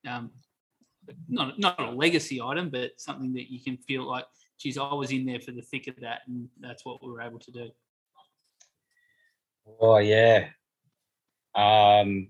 um, 0.08 0.32
not 1.28 1.60
not 1.60 1.80
a 1.80 1.92
legacy 1.92 2.42
item, 2.42 2.70
but 2.70 2.92
something 2.98 3.34
that 3.34 3.52
you 3.52 3.60
can 3.60 3.78
feel 3.78 4.08
like, 4.08 4.26
geez, 4.60 4.78
I 4.78 4.94
was 4.94 5.12
in 5.12 5.26
there 5.26 5.40
for 5.40 5.52
the 5.52 5.62
thick 5.62 5.88
of 5.88 5.96
that, 6.02 6.22
and 6.28 6.48
that's 6.60 6.86
what 6.86 7.04
we 7.04 7.12
were 7.12 7.22
able 7.22 7.40
to 7.40 7.52
do. 7.52 7.70
Oh 9.80 9.98
yeah. 9.98 10.48
Um, 11.56 12.30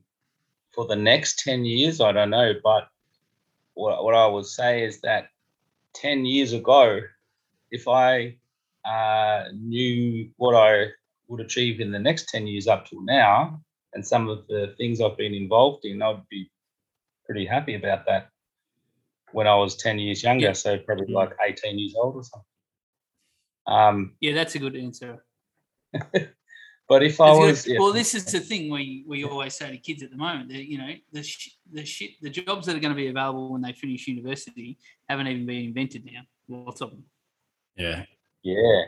for 0.73 0.85
the 0.87 0.95
next 0.95 1.39
ten 1.39 1.65
years, 1.65 1.99
I 2.01 2.11
don't 2.11 2.29
know, 2.29 2.53
but 2.63 2.87
what 3.73 4.03
what 4.03 4.15
I 4.15 4.27
would 4.27 4.45
say 4.45 4.83
is 4.83 5.01
that 5.01 5.29
ten 5.93 6.25
years 6.25 6.53
ago, 6.53 7.01
if 7.71 7.87
I 7.87 8.37
uh, 8.85 9.45
knew 9.53 10.29
what 10.37 10.55
I 10.55 10.87
would 11.27 11.41
achieve 11.41 11.79
in 11.79 11.91
the 11.91 11.99
next 11.99 12.29
ten 12.29 12.47
years 12.47 12.67
up 12.67 12.85
till 12.87 13.01
now, 13.01 13.61
and 13.93 14.05
some 14.05 14.29
of 14.29 14.47
the 14.47 14.73
things 14.77 15.01
I've 15.01 15.17
been 15.17 15.33
involved 15.33 15.85
in, 15.85 16.01
I'd 16.01 16.27
be 16.29 16.49
pretty 17.25 17.45
happy 17.45 17.75
about 17.75 18.05
that. 18.07 18.29
When 19.31 19.47
I 19.47 19.55
was 19.55 19.75
ten 19.75 19.99
years 19.99 20.23
younger, 20.23 20.47
Yeah. 20.47 20.53
so 20.53 20.77
probably 20.79 21.07
Mm. 21.07 21.13
like 21.15 21.31
eighteen 21.41 21.79
years 21.79 21.95
old 21.95 22.15
or 22.15 22.23
something. 22.23 22.45
Um, 23.67 24.17
Yeah, 24.19 24.33
that's 24.33 24.55
a 24.55 24.59
good 24.59 24.75
answer. 24.75 25.23
but 26.91 27.03
if 27.03 27.21
I 27.21 27.31
was, 27.31 27.65
yeah, 27.65 27.79
Well, 27.79 27.93
this 27.93 28.13
is 28.13 28.25
the 28.25 28.41
thing 28.41 28.69
we 28.69 29.05
we 29.07 29.23
always 29.23 29.53
say 29.53 29.71
to 29.71 29.77
kids 29.77 30.03
at 30.03 30.11
the 30.11 30.17
moment. 30.17 30.49
That 30.49 30.69
you 30.69 30.77
know 30.77 30.91
the 31.13 31.23
sh- 31.23 31.55
the 31.71 31.85
shit 31.85 32.11
the 32.21 32.29
jobs 32.29 32.65
that 32.65 32.75
are 32.75 32.83
going 32.85 32.93
to 32.93 33.03
be 33.03 33.07
available 33.07 33.53
when 33.53 33.61
they 33.61 33.71
finish 33.71 34.09
university 34.09 34.77
haven't 35.07 35.27
even 35.27 35.45
been 35.45 35.63
invented 35.69 36.03
now. 36.03 36.23
Lots 36.49 36.81
of 36.81 36.89
them. 36.89 37.05
yeah 37.77 38.03
Yeah, 38.43 38.81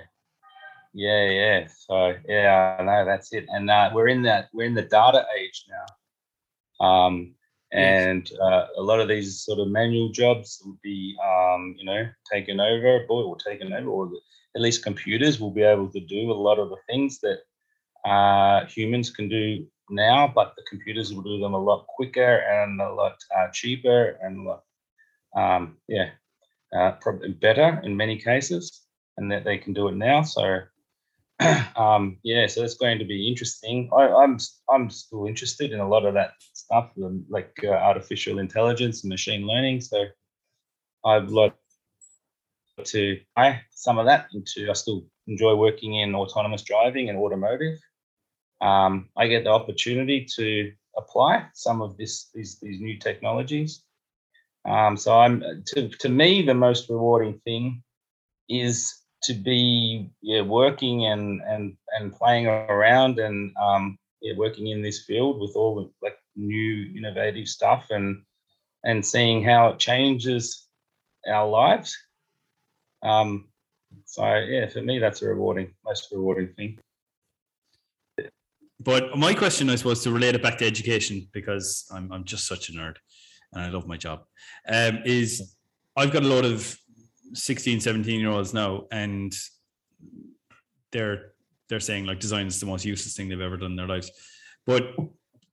yeah, 0.93 1.25
yeah. 1.29 1.67
So 1.67 2.15
yeah, 2.27 2.75
I 2.77 2.83
know 2.83 3.05
that's 3.05 3.31
it. 3.31 3.45
And 3.47 3.69
uh, 3.69 3.91
we're 3.93 4.09
in 4.09 4.21
that 4.23 4.49
we're 4.51 4.67
in 4.67 4.75
the 4.75 4.89
data 4.99 5.25
age 5.39 5.63
now, 5.75 6.85
um, 6.85 7.35
and 7.71 8.29
uh, 8.47 8.65
a 8.77 8.83
lot 8.83 8.99
of 8.99 9.07
these 9.07 9.45
sort 9.45 9.59
of 9.59 9.69
manual 9.69 10.09
jobs 10.09 10.61
will 10.65 10.77
be, 10.83 11.15
um, 11.23 11.73
you 11.79 11.85
know, 11.85 12.05
taken 12.29 12.59
over, 12.59 13.05
or 13.07 13.23
or 13.23 13.37
taken 13.37 13.71
over, 13.71 13.87
or 13.87 14.11
at 14.57 14.61
least 14.61 14.83
computers 14.83 15.39
will 15.39 15.51
be 15.51 15.63
able 15.63 15.89
to 15.89 16.01
do 16.01 16.33
a 16.33 16.43
lot 16.47 16.59
of 16.59 16.67
the 16.67 16.81
things 16.89 17.19
that 17.21 17.39
uh, 18.05 18.65
humans 18.65 19.09
can 19.09 19.29
do 19.29 19.65
now, 19.89 20.31
but 20.33 20.53
the 20.55 20.63
computers 20.69 21.13
will 21.13 21.23
do 21.23 21.39
them 21.39 21.53
a 21.53 21.59
lot 21.59 21.87
quicker 21.87 22.37
and 22.37 22.81
a 22.81 22.93
lot 22.93 23.17
uh, 23.35 23.47
cheaper 23.51 24.17
and 24.21 24.39
a 24.39 24.49
lot, 24.49 24.63
um, 25.35 25.77
yeah, 25.87 26.09
uh, 26.75 26.91
probably 27.01 27.29
better 27.29 27.81
in 27.83 27.95
many 27.95 28.17
cases 28.17 28.81
and 29.17 29.31
that 29.31 29.43
they 29.43 29.57
can 29.57 29.73
do 29.73 29.87
it 29.87 29.95
now. 29.95 30.23
So, 30.23 30.61
um, 31.75 32.17
yeah, 32.23 32.47
so 32.47 32.63
it's 32.63 32.75
going 32.75 32.99
to 32.99 33.05
be 33.05 33.27
interesting. 33.27 33.89
I, 33.95 34.07
I'm 34.07 34.37
I'm 34.69 34.89
still 34.89 35.25
interested 35.25 35.71
in 35.71 35.79
a 35.79 35.87
lot 35.87 36.05
of 36.05 36.13
that 36.13 36.33
stuff, 36.53 36.91
um, 37.03 37.25
like 37.29 37.53
uh, 37.63 37.69
artificial 37.69 38.39
intelligence 38.39 39.03
and 39.03 39.09
machine 39.09 39.45
learning. 39.47 39.81
So, 39.81 40.05
I'd 41.05 41.29
like 41.29 41.55
to 42.85 43.19
try 43.37 43.61
some 43.71 43.97
of 43.97 44.05
that 44.05 44.27
into. 44.33 44.69
I 44.69 44.73
still 44.73 45.05
enjoy 45.27 45.55
working 45.55 45.95
in 45.95 46.15
autonomous 46.15 46.63
driving 46.63 47.09
and 47.09 47.17
automotive. 47.17 47.79
Um, 48.63 49.09
I 49.17 49.27
get 49.27 49.43
the 49.45 49.51
opportunity 49.51 50.25
to 50.37 50.73
apply 50.97 51.47
some 51.53 51.81
of 51.83 51.97
this 51.97 52.31
these 52.33 52.59
these 52.61 52.81
new 52.81 52.97
technologies 52.99 53.83
Um, 54.65 54.97
so 54.97 55.19
I'm 55.19 55.43
to 55.67 55.89
to 55.89 56.09
me 56.09 56.43
the 56.43 56.53
most 56.53 56.89
rewarding 56.89 57.39
thing 57.45 57.83
is 58.49 58.95
to 59.23 59.33
be 59.33 60.09
yeah 60.21 60.41
working 60.43 61.05
and 61.07 61.41
and 61.41 61.77
and 61.97 62.13
playing 62.15 62.47
around 62.47 63.19
and 63.19 63.53
um, 63.61 63.97
yeah, 64.21 64.33
working 64.37 64.67
in 64.67 64.81
this 64.81 65.05
field 65.05 65.41
with 65.41 65.55
all 65.55 65.75
the 65.75 65.91
like 66.03 66.17
new 66.35 66.93
innovative 66.97 67.47
stuff 67.47 67.87
and 67.91 68.23
and 68.85 69.05
seeing 69.05 69.43
how 69.43 69.69
it 69.69 69.79
changes 69.79 70.67
our 71.27 71.47
lives. 71.49 71.97
Um, 73.03 73.49
so 74.05 74.23
yeah, 74.37 74.67
for 74.69 74.81
me 74.81 74.99
that's 74.99 75.21
a 75.23 75.27
rewarding, 75.27 75.73
most 75.85 76.09
rewarding 76.11 76.53
thing. 76.55 76.79
But 78.83 79.17
my 79.17 79.33
question, 79.33 79.69
I 79.69 79.75
suppose, 79.75 80.03
to 80.03 80.11
relate 80.11 80.35
it 80.35 80.43
back 80.43 80.57
to 80.57 80.65
education, 80.65 81.27
because 81.31 81.85
I'm 81.93 82.11
I'm 82.11 82.23
just 82.25 82.47
such 82.47 82.69
a 82.69 82.73
nerd 82.73 82.95
and 83.53 83.63
I 83.63 83.69
love 83.69 83.87
my 83.87 83.97
job, 83.97 84.23
um, 84.67 84.99
is 85.05 85.55
I've 85.95 86.11
got 86.11 86.23
a 86.23 86.27
lot 86.27 86.43
of 86.43 86.77
16, 87.33 87.79
17 87.79 88.19
year 88.19 88.29
olds 88.29 88.53
now, 88.53 88.85
and 88.91 89.33
they're 90.91 91.33
they're 91.69 91.79
saying 91.79 92.05
like 92.05 92.19
design 92.19 92.47
is 92.47 92.59
the 92.59 92.65
most 92.65 92.85
useless 92.85 93.15
thing 93.15 93.29
they've 93.29 93.39
ever 93.41 93.57
done 93.57 93.71
in 93.71 93.77
their 93.77 93.87
lives. 93.87 94.11
But 94.65 94.95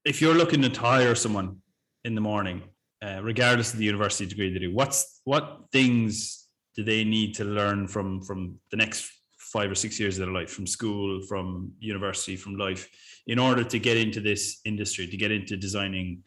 if 0.05 0.21
you're 0.21 0.35
looking 0.35 0.63
to 0.63 0.81
hire 0.81 1.15
someone 1.15 1.59
in 2.05 2.15
the 2.15 2.21
morning, 2.21 2.63
uh, 3.03 3.21
regardless 3.23 3.73
of 3.73 3.79
the 3.79 3.85
university 3.85 4.27
degree 4.27 4.53
they 4.53 4.59
do, 4.59 4.75
what's 4.75 5.21
what 5.25 5.67
things 5.73 6.49
do 6.75 6.83
they 6.83 7.05
need 7.05 7.35
to 7.37 7.45
learn 7.45 7.87
from 7.87 8.23
from 8.23 8.59
the 8.71 8.77
next 8.77 9.20
five 9.53 9.71
or 9.71 9.75
six 9.75 9.99
years 9.99 10.19
of 10.19 10.27
their 10.27 10.35
life, 10.35 10.51
from 10.51 10.67
school, 10.67 11.21
from 11.29 11.73
university, 11.81 12.37
from 12.37 12.57
life, 12.57 12.89
in 13.27 13.39
order 13.39 13.65
to 13.65 13.79
get 13.79 13.97
into 13.97 14.21
this 14.21 14.61
industry, 14.65 15.07
to 15.07 15.17
get 15.17 15.31
into 15.31 15.57
designing 15.57 16.23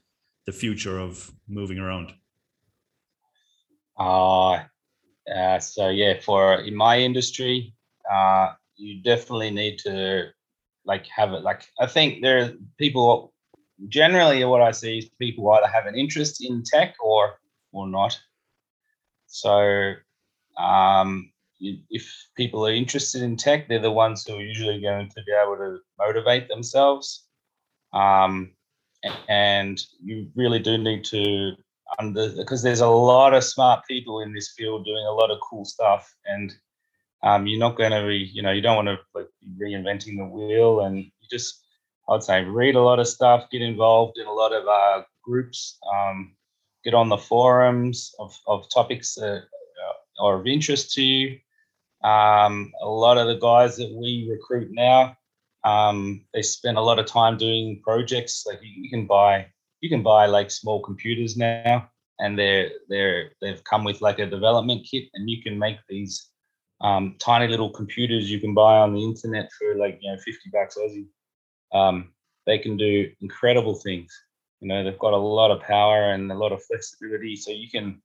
the 0.46 0.52
future 0.52 1.00
of 1.00 1.32
moving 1.48 1.80
around? 1.80 2.14
Uh, 3.98 4.64
uh, 5.34 5.60
so 5.60 5.90
yeah, 5.90 6.20
for 6.20 6.56
in 6.62 6.76
my 6.76 7.00
industry, 7.00 7.74
uh, 8.12 8.54
you 8.76 9.02
definitely 9.02 9.52
need 9.52 9.78
to 9.80 10.28
like 10.86 11.08
have 11.08 11.34
it. 11.34 11.44
Like 11.44 11.66
I 11.80 11.88
think 11.88 12.22
there 12.22 12.44
are 12.44 12.54
people. 12.78 13.32
Generally, 13.90 14.46
what 14.46 14.62
I 14.62 14.72
see 14.72 15.00
is 15.00 15.10
people 15.20 15.50
either 15.52 15.68
have 15.68 15.88
an 15.88 15.96
interest 15.96 16.44
in 16.44 16.64
tech 16.64 16.96
or 17.00 17.36
or 17.72 17.88
not. 17.88 18.20
So 19.28 19.96
um, 20.58 21.33
if 21.90 22.28
people 22.36 22.66
are 22.68 22.74
interested 22.74 23.22
in 23.22 23.38
tech, 23.38 23.68
they're 23.68 23.80
the 23.80 23.92
ones 23.92 24.26
who 24.26 24.36
are 24.36 24.42
usually 24.42 24.82
going 24.82 25.10
to 25.10 25.24
be 25.24 25.32
able 25.32 25.58
to 25.58 25.80
motivate 26.00 26.48
themselves. 26.48 27.26
Um, 27.94 28.52
and 29.28 29.82
you 30.04 30.30
really 30.36 30.60
do 30.60 30.78
need 30.78 31.04
to 31.06 31.54
under 32.00 32.30
because 32.30 32.64
there's 32.64 32.80
a 32.80 32.88
lot 32.88 33.34
of 33.34 33.44
smart 33.44 33.86
people 33.86 34.22
in 34.22 34.34
this 34.34 34.54
field 34.58 34.86
doing 34.86 35.06
a 35.06 35.12
lot 35.12 35.30
of 35.30 35.40
cool 35.42 35.66
stuff, 35.66 36.14
and 36.26 36.54
um, 37.22 37.46
you're 37.46 37.60
not 37.60 37.78
going 37.78 37.92
to 37.92 38.08
be, 38.08 38.30
you 38.34 38.42
know, 38.42 38.52
you 38.52 38.62
don't 38.62 38.86
want 38.86 38.88
to 38.88 39.00
like 39.14 39.28
be 39.40 39.66
reinventing 39.66 40.18
the 40.18 40.26
wheel, 40.26 40.82
and 40.82 40.98
you 40.98 41.12
just, 41.30 41.64
I'd 42.10 42.24
say, 42.24 42.44
read 42.44 42.76
a 42.76 42.82
lot 42.82 43.00
of 43.00 43.08
stuff, 43.08 43.50
get 43.52 43.62
involved 43.62 44.18
in 44.18 44.26
a 44.26 44.34
lot 44.34 44.54
of 44.54 44.68
uh, 44.68 45.04
groups, 45.22 45.78
um, 45.94 46.36
get 46.84 46.94
on 46.94 47.10
the 47.10 47.18
forums 47.18 48.16
of, 48.20 48.36
of 48.48 48.70
topics 48.74 49.16
that 49.16 49.44
are 50.20 50.40
of 50.40 50.48
interest 50.48 50.94
to 50.94 51.04
you. 51.04 51.40
Um, 52.04 52.72
a 52.82 52.88
lot 52.88 53.18
of 53.18 53.28
the 53.28 53.38
guys 53.40 53.78
that 53.78 53.92
we 53.92 54.28
recruit 54.30 54.70
now, 54.72 55.16
um, 55.64 56.26
they 56.34 56.42
spend 56.42 56.78
a 56.78 56.82
lot 56.82 57.00
of 57.00 57.06
time 57.06 57.38
doing 57.38 57.82
projects. 57.84 58.44
Like 58.46 58.60
you, 58.62 58.84
you, 58.84 58.90
can 58.90 59.08
buy, 59.08 59.48
you 59.82 59.90
can 59.90 60.04
buy 60.04 60.26
like 60.26 60.52
small 60.52 60.82
computers 60.82 61.38
now, 61.38 61.90
and 62.20 62.38
they're 62.38 62.72
they're 62.90 63.32
they've 63.42 63.64
come 63.64 63.86
with 63.86 64.02
like 64.02 64.20
a 64.20 64.26
development 64.26 64.86
kit, 64.90 65.06
and 65.14 65.30
you 65.30 65.42
can 65.42 65.58
make 65.58 65.78
these 65.88 66.30
um, 66.82 67.16
tiny 67.20 67.48
little 67.48 67.70
computers 67.70 68.30
you 68.30 68.42
can 68.42 68.54
buy 68.54 68.80
on 68.80 68.94
the 68.94 69.04
internet 69.04 69.50
for 69.58 69.76
like 69.76 70.00
you 70.02 70.12
know 70.12 70.18
50 70.18 70.50
bucks 70.52 70.78
Aussie. 70.78 71.08
Um, 71.74 72.12
they 72.46 72.58
can 72.58 72.76
do 72.76 73.10
incredible 73.22 73.76
things. 73.76 74.12
You 74.60 74.68
know, 74.68 74.84
they've 74.84 75.00
got 75.00 75.14
a 75.14 75.18
lot 75.18 75.52
of 75.52 75.62
power 75.62 76.12
and 76.12 76.30
a 76.30 76.36
lot 76.36 76.52
of 76.52 76.64
flexibility, 76.66 77.38
so 77.38 77.52
you 77.52 77.70
can 77.70 78.02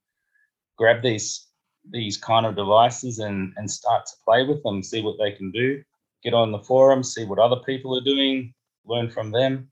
grab 0.76 1.02
these 1.02 1.47
these 1.90 2.16
kind 2.16 2.46
of 2.46 2.56
devices 2.56 3.18
and 3.18 3.52
and 3.56 3.70
start 3.70 4.06
to 4.06 4.12
play 4.24 4.44
with 4.44 4.62
them, 4.62 4.82
see 4.82 5.02
what 5.02 5.16
they 5.18 5.32
can 5.32 5.50
do. 5.50 5.82
Get 6.22 6.34
on 6.34 6.52
the 6.52 6.58
forum, 6.58 7.02
see 7.02 7.24
what 7.24 7.38
other 7.38 7.60
people 7.64 7.96
are 7.96 8.04
doing, 8.04 8.54
learn 8.84 9.10
from 9.10 9.30
them. 9.30 9.70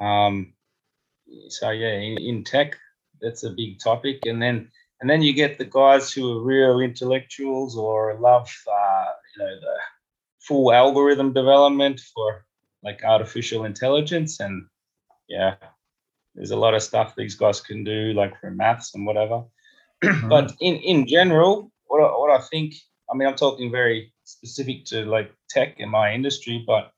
Um, 0.00 0.54
so 1.48 1.70
yeah, 1.70 1.94
in, 1.94 2.18
in 2.18 2.44
tech, 2.44 2.76
that's 3.20 3.44
a 3.44 3.50
big 3.50 3.78
topic, 3.78 4.20
and 4.24 4.40
then 4.40 4.70
and 5.00 5.08
then 5.08 5.22
you 5.22 5.32
get 5.32 5.58
the 5.58 5.64
guys 5.64 6.12
who 6.12 6.38
are 6.38 6.42
real 6.42 6.80
intellectuals 6.80 7.76
or 7.76 8.18
love 8.18 8.50
uh, 8.70 9.04
you 9.36 9.44
know 9.44 9.60
the 9.60 9.76
full 10.40 10.72
algorithm 10.72 11.32
development 11.32 12.00
for 12.14 12.44
like 12.82 13.02
artificial 13.04 13.64
intelligence 13.64 14.40
and 14.40 14.66
yeah 15.28 15.54
there's 16.34 16.52
a 16.52 16.56
lot 16.56 16.74
of 16.74 16.82
stuff 16.82 17.14
these 17.16 17.34
guys 17.34 17.60
can 17.60 17.84
do 17.84 18.12
like 18.12 18.38
for 18.40 18.50
maths 18.50 18.94
and 18.94 19.04
whatever 19.04 19.42
but 20.28 20.54
in 20.60 20.76
in 20.76 21.06
general, 21.06 21.70
what 21.86 22.02
I, 22.02 22.08
what 22.18 22.30
I 22.30 22.42
think, 22.44 22.74
I 23.10 23.16
mean, 23.16 23.28
I'm 23.28 23.36
talking 23.36 23.70
very 23.70 24.12
specific 24.24 24.84
to 24.86 25.04
like 25.04 25.32
tech 25.48 25.80
in 25.80 25.88
my 25.88 26.12
industry, 26.12 26.64
but 26.66 26.92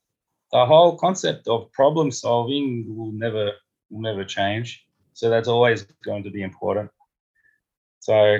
the 0.52 0.66
whole 0.66 0.98
concept 0.98 1.48
of 1.48 1.70
problem 1.72 2.10
solving 2.10 2.84
will 2.88 3.12
never 3.12 3.52
will 3.90 4.02
never 4.02 4.24
change. 4.24 4.84
So 5.14 5.30
that's 5.30 5.48
always 5.48 5.82
going 6.04 6.24
to 6.24 6.30
be 6.30 6.42
important. 6.42 6.90
So 8.00 8.38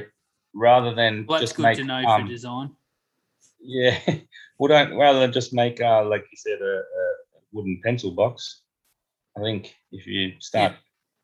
rather 0.54 0.94
than 0.94 1.26
well, 1.28 1.40
just 1.40 1.56
good 1.56 1.62
make, 1.62 1.76
to 1.76 1.84
know 1.84 2.02
um, 2.04 2.22
for 2.22 2.28
design. 2.28 2.70
Yeah, 3.60 3.98
we 4.58 4.68
don't 4.68 4.96
rather 4.96 5.20
than 5.20 5.32
just 5.32 5.52
make 5.52 5.80
uh, 5.80 6.04
like 6.04 6.26
you 6.30 6.36
said 6.36 6.60
a, 6.60 6.74
a 6.78 7.04
wooden 7.52 7.80
pencil 7.84 8.10
box. 8.10 8.62
I 9.36 9.42
think 9.42 9.74
if 9.92 10.06
you 10.06 10.32
start 10.40 10.74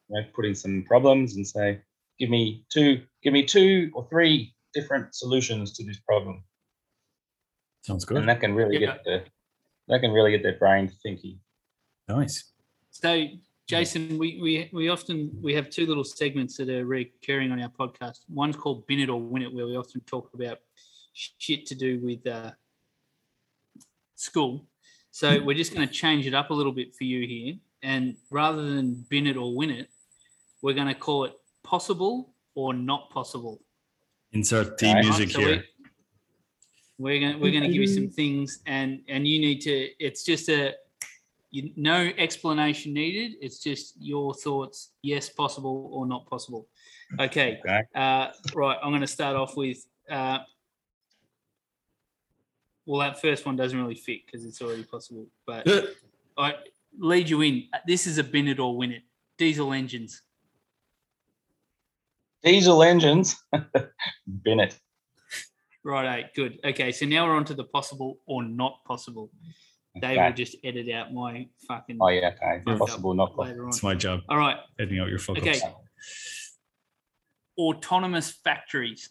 you 0.08 0.20
know, 0.20 0.26
putting 0.34 0.54
some 0.54 0.84
problems 0.86 1.36
and 1.36 1.46
say, 1.46 1.80
give 2.18 2.30
me 2.30 2.64
two, 2.70 3.02
give 3.26 3.32
me 3.32 3.44
two 3.44 3.90
or 3.92 4.06
three 4.08 4.54
different 4.72 5.12
solutions 5.12 5.72
to 5.72 5.84
this 5.84 5.98
problem. 5.98 6.44
Sounds 7.82 8.04
good. 8.04 8.18
And 8.18 8.28
that 8.28 8.38
can 8.38 8.54
really 8.54 8.78
Yeah. 8.78 8.94
get 8.94 9.04
the 9.04 9.24
that 9.88 10.00
can 10.00 10.12
really 10.12 10.30
get 10.30 10.44
their 10.44 10.58
brain 10.58 10.88
thinking. 11.02 11.40
Nice. 12.08 12.52
So, 12.90 13.26
Jason, 13.68 14.16
we, 14.16 14.40
we 14.40 14.70
we 14.72 14.88
often 14.88 15.36
we 15.42 15.54
have 15.54 15.70
two 15.70 15.86
little 15.86 16.04
segments 16.04 16.56
that 16.58 16.68
are 16.68 16.84
recurring 16.84 17.50
on 17.50 17.60
our 17.60 17.68
podcast. 17.68 18.20
One's 18.28 18.54
called 18.54 18.86
"Bin 18.86 19.00
It 19.00 19.08
or 19.08 19.20
Win 19.20 19.42
It," 19.42 19.52
where 19.52 19.66
we 19.66 19.76
often 19.76 20.00
talk 20.02 20.32
about 20.32 20.58
shit 21.12 21.66
to 21.66 21.74
do 21.74 21.98
with 22.00 22.24
uh, 22.28 22.52
school. 24.14 24.66
So 25.10 25.42
we're 25.42 25.56
just 25.56 25.74
going 25.74 25.86
to 25.86 25.92
change 25.92 26.26
it 26.26 26.34
up 26.34 26.50
a 26.50 26.54
little 26.54 26.72
bit 26.72 26.94
for 26.94 27.04
you 27.04 27.26
here, 27.26 27.54
and 27.82 28.16
rather 28.30 28.62
than 28.74 29.04
"Bin 29.08 29.26
It 29.26 29.36
or 29.36 29.52
Win 29.56 29.70
It," 29.70 29.88
we're 30.62 30.74
going 30.74 30.92
to 30.94 31.00
call 31.06 31.24
it 31.24 31.34
"Possible 31.64 32.35
or 32.56 32.74
Not 32.74 33.10
Possible." 33.10 33.62
Insert 34.32 34.78
theme 34.80 34.96
Right. 34.96 35.04
music 35.04 35.30
So 35.30 35.38
here. 35.38 35.64
we, 36.98 37.04
we're 37.04 37.20
gonna 37.20 37.38
we're 37.38 37.52
gonna 37.52 37.68
give 37.68 37.82
you 37.82 37.86
some 37.86 38.08
things, 38.10 38.58
and 38.66 39.02
and 39.06 39.26
you 39.28 39.38
need 39.38 39.60
to. 39.62 39.74
It's 40.04 40.24
just 40.24 40.48
a 40.48 40.74
you, 41.52 41.70
no 41.76 42.10
explanation 42.18 42.92
needed. 42.92 43.36
It's 43.40 43.60
just 43.60 43.94
your 44.00 44.34
thoughts. 44.34 44.90
Yes, 45.02 45.28
possible 45.28 45.88
or 45.92 46.04
not 46.04 46.26
possible. 46.26 46.66
Okay. 47.20 47.60
Okay. 47.60 47.82
Uh, 47.94 48.32
right. 48.54 48.76
I'm 48.82 48.90
going 48.90 49.00
to 49.00 49.06
start 49.06 49.36
off 49.36 49.56
with. 49.56 49.86
Uh, 50.10 50.38
well, 52.84 53.00
that 53.00 53.20
first 53.20 53.46
one 53.46 53.56
doesn't 53.56 53.80
really 53.80 53.94
fit 53.94 54.26
because 54.26 54.44
it's 54.44 54.60
already 54.60 54.82
possible. 54.82 55.26
But 55.46 55.66
Uh, 55.68 55.82
I 56.36 56.54
lead 56.98 57.28
you 57.30 57.40
in. 57.42 57.68
This 57.86 58.06
is 58.06 58.18
a 58.18 58.24
bin 58.24 58.48
it 58.48 58.58
or 58.58 58.76
win 58.76 58.92
it. 58.92 59.02
Diesel 59.38 59.72
engines. 59.72 60.22
Diesel 62.46 62.82
engines, 62.84 63.36
Bennett. 64.26 64.78
Right. 65.84 66.20
eight. 66.20 66.26
Good. 66.36 66.60
Okay. 66.64 66.92
So 66.92 67.04
now 67.04 67.26
we're 67.26 67.34
on 67.34 67.44
to 67.46 67.54
the 67.54 67.64
possible 67.64 68.18
or 68.24 68.44
not 68.44 68.84
possible. 68.86 69.30
Dave 70.00 70.12
Okay. 70.18 70.26
will 70.28 70.32
just 70.32 70.56
edit 70.62 70.88
out 70.92 71.12
my 71.12 71.48
fucking 71.66 71.98
Oh 72.00 72.06
yeah, 72.08 72.28
okay. 72.40 72.62
fuck 72.64 72.78
Possible, 72.78 73.14
not 73.14 73.30
possible. 73.34 73.44
later 73.46 73.62
on. 73.64 73.68
It's 73.70 73.82
my 73.82 73.94
job, 73.94 74.20
All 74.28 74.36
right. 74.36 74.58
editing 74.78 75.00
out 75.00 75.08
your 75.08 75.18
fuck 75.18 75.38
Okay. 75.38 75.58
Autonomous 77.58 78.30
factories. 78.30 79.08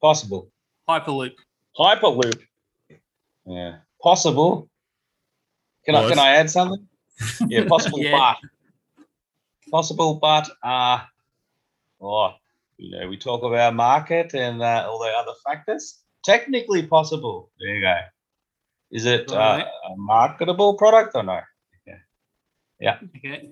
Possible. 0.00 0.50
Hyperloop. 0.88 1.32
Hyperloop. 1.78 2.40
Yeah. 3.46 3.76
Possible. 4.02 4.68
Can 5.86 5.94
I 5.96 6.08
can 6.08 6.18
I 6.20 6.36
add 6.36 6.50
something? 6.50 6.86
Yeah, 7.48 7.64
possible 7.66 7.98
Yeah. 8.00 8.34
but 8.92 9.00
possible 9.70 10.14
but 10.16 10.48
uh 10.62 11.00
oh 12.04 12.30
you 12.76 12.90
know 12.90 13.08
we 13.08 13.16
talk 13.16 13.42
about 13.42 13.74
market 13.74 14.34
and 14.34 14.62
uh, 14.62 14.86
all 14.88 14.98
the 14.98 15.10
other 15.10 15.32
factors. 15.44 16.00
Technically 16.24 16.86
possible. 16.86 17.50
There 17.60 17.74
you 17.74 17.82
go. 17.82 17.96
Is 18.90 19.04
it 19.04 19.30
uh, 19.30 19.64
a 19.90 19.96
marketable 19.96 20.74
product 20.74 21.12
or 21.14 21.22
no? 21.22 21.40
Yeah. 22.80 22.98
Okay. 23.16 23.50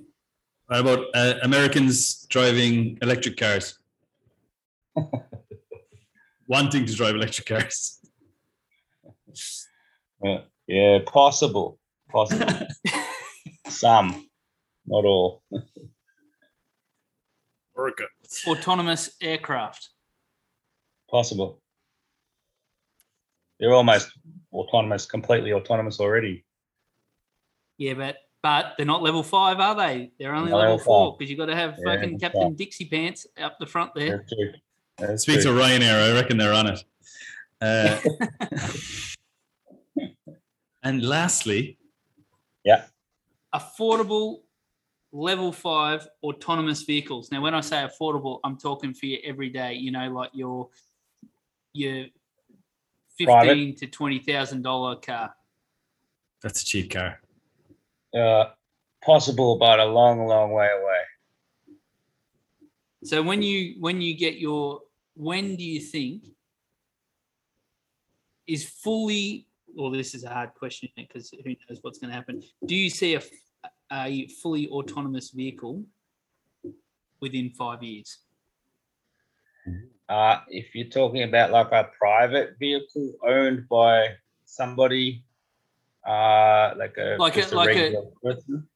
I 0.68 0.74
How 0.74 0.80
about 0.80 1.06
uh, 1.14 1.34
Americans 1.42 2.26
driving 2.28 2.98
electric 3.02 3.36
cars? 3.36 3.78
Wanting 6.46 6.86
to 6.86 6.94
drive 6.94 7.14
electric 7.14 7.46
cars. 7.46 7.98
Yeah, 10.24 10.42
yeah, 10.68 10.98
possible, 11.04 11.80
possible. 12.08 12.46
Some, 13.66 14.28
not 14.86 15.04
all. 15.04 15.42
Orca. 17.74 18.04
Autonomous 18.46 19.10
aircraft. 19.20 19.90
Possible. 21.10 21.60
They're 23.60 23.72
almost 23.72 24.10
autonomous, 24.52 25.06
completely 25.06 25.52
autonomous 25.52 26.00
already. 26.00 26.44
Yeah, 27.78 27.94
but 27.94 28.16
but 28.42 28.74
they're 28.76 28.86
not 28.86 29.02
level 29.02 29.22
five, 29.22 29.60
are 29.60 29.74
they? 29.76 30.10
They're 30.18 30.34
only 30.34 30.50
Not 30.50 30.58
level 30.58 30.72
level 30.76 30.84
four 30.84 31.16
because 31.16 31.30
you've 31.30 31.38
got 31.38 31.46
to 31.46 31.54
have 31.54 31.76
Yeah, 31.78 31.94
fucking 31.94 32.18
Captain 32.18 32.42
right. 32.42 32.56
Dixie 32.56 32.86
Pants 32.86 33.26
up 33.40 33.56
the 33.60 33.66
front 33.66 33.94
there. 33.94 34.18
That's 34.18 34.32
true. 34.32 34.52
That's 34.98 35.22
Speaks 35.22 35.44
true. 35.44 35.52
of 35.52 35.58
Ryanair, 35.58 36.10
I 36.10 36.12
reckon 36.12 36.38
they're 36.38 36.52
on 36.52 36.66
it. 36.66 36.84
Uh, 37.60 38.00
and 40.82 41.04
lastly, 41.04 41.78
yeah, 42.64 42.86
Affordable 43.54 44.40
level 45.12 45.52
five 45.52 46.08
autonomous 46.22 46.82
vehicles. 46.82 47.30
Now, 47.30 47.42
when 47.42 47.54
I 47.54 47.60
say 47.60 47.76
affordable, 47.86 48.40
I'm 48.44 48.56
talking 48.56 48.94
for 48.94 49.06
your 49.06 49.20
everyday. 49.24 49.74
You 49.74 49.92
know, 49.92 50.08
like 50.10 50.30
your 50.32 50.68
your 51.72 52.06
fifteen 53.18 53.26
Private. 53.26 53.76
to 53.78 53.86
twenty 53.88 54.18
thousand 54.18 54.62
dollar 54.62 54.96
car. 54.96 55.34
that's 56.42 56.62
a 56.62 56.64
cheap 56.64 56.90
car. 56.90 57.20
uh, 58.14 58.46
possible, 59.04 59.56
but 59.58 59.78
a 59.80 59.84
long, 59.84 60.26
long 60.26 60.52
way 60.52 60.68
away. 60.80 61.78
So 63.04 63.22
when 63.22 63.42
you 63.42 63.76
when 63.80 64.00
you 64.00 64.14
get 64.16 64.36
your 64.36 64.80
when 65.14 65.56
do 65.56 65.64
you 65.64 65.80
think 65.80 66.24
is 68.46 68.64
fully 68.64 69.46
well 69.74 69.90
this 69.90 70.14
is 70.14 70.24
a 70.24 70.28
hard 70.28 70.54
question 70.54 70.88
because 70.96 71.30
who 71.30 71.50
knows 71.50 71.78
what's 71.82 71.98
going 71.98 72.10
to 72.10 72.14
happen. 72.16 72.42
Do 72.66 72.74
you 72.74 72.90
see 72.90 73.14
a, 73.14 73.18
f- 73.18 73.28
a 73.92 74.26
fully 74.40 74.68
autonomous 74.68 75.30
vehicle 75.30 75.84
within 77.20 77.50
5 77.50 77.82
years? 77.82 78.18
Uh, 80.08 80.40
if 80.48 80.74
you're 80.74 80.88
talking 80.88 81.22
about 81.22 81.50
like 81.52 81.70
a 81.72 81.90
private 81.98 82.56
vehicle 82.58 83.14
owned 83.26 83.68
by 83.68 84.08
somebody, 84.44 85.24
uh, 86.06 86.74
like 86.76 86.96
a 86.98 87.16
Like 87.18 87.36
a- 87.36 87.40
just 87.40 87.52
like 87.52 87.76
a- 87.76 88.02
person, 88.22 88.68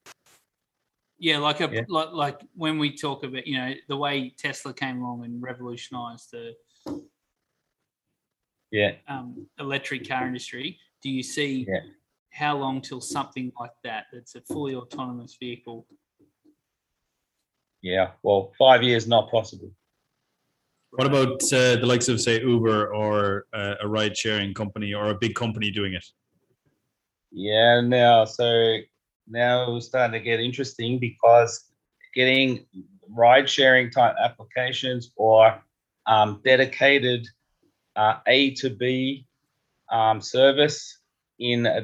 Yeah, 1.19 1.39
like 1.39 1.61
a 1.61 1.71
Yeah. 1.73 1.85
like 1.89 2.13
like 2.13 2.41
when 2.55 2.79
we 2.79 2.95
talk 2.95 3.25
about 3.25 3.47
you 3.47 3.57
know 3.57 3.73
the 3.89 3.97
way 3.97 4.31
Tesla 4.37 4.73
came 4.75 5.01
along 5.01 5.25
and 5.25 5.43
revolutionized 5.43 6.31
the 6.31 6.55
yeah, 8.71 8.97
um, 9.09 9.49
electric 9.59 10.07
car 10.07 10.27
industry. 10.27 10.79
Do 11.03 11.09
you 11.11 11.23
see 11.23 11.65
Yeah. 11.69 11.81
How 12.37 12.57
long 12.57 12.81
till 12.81 13.01
something 13.01 13.51
like 13.59 13.73
that 13.83 14.07
that's 14.13 14.35
a 14.35 14.41
fully 14.43 14.75
autonomous 14.75 15.37
vehicle? 15.41 15.87
yeah. 17.83 18.11
Well, 18.23 18.53
five 18.59 18.83
years 18.83 19.07
not 19.07 19.31
possible. 19.31 19.71
What 20.91 21.07
about 21.07 21.43
uh, 21.53 21.77
the 21.77 21.87
likes 21.87 22.09
of, 22.09 22.21
say, 22.21 22.41
Uber 22.41 22.95
or 22.95 23.47
uh, 23.53 23.75
a 23.81 23.89
ride 23.89 24.17
sharing 24.17 24.55
company 24.55 24.93
or 24.95 25.11
a 25.11 25.15
big 25.15 25.35
company 25.35 25.71
doing 25.71 25.95
it? 25.95 26.05
Yeah, 27.31 27.81
now 27.81 28.25
so 28.25 28.79
now 29.29 29.77
it's 29.77 29.87
starting 29.87 30.19
to 30.19 30.25
get 30.25 30.41
interesting 30.41 30.99
because 30.99 31.65
getting 32.15 32.65
ride 33.11 33.49
sharing 33.49 33.91
type 33.91 34.15
applications 34.23 35.13
or 35.17 35.63
um, 36.07 36.41
dedicated 36.45 37.27
uh, 37.95 38.19
A 38.27 38.55
to 38.55 38.71
B 38.71 39.27
um, 39.93 40.21
service 40.21 40.96
in 41.39 41.67
a, 41.67 41.79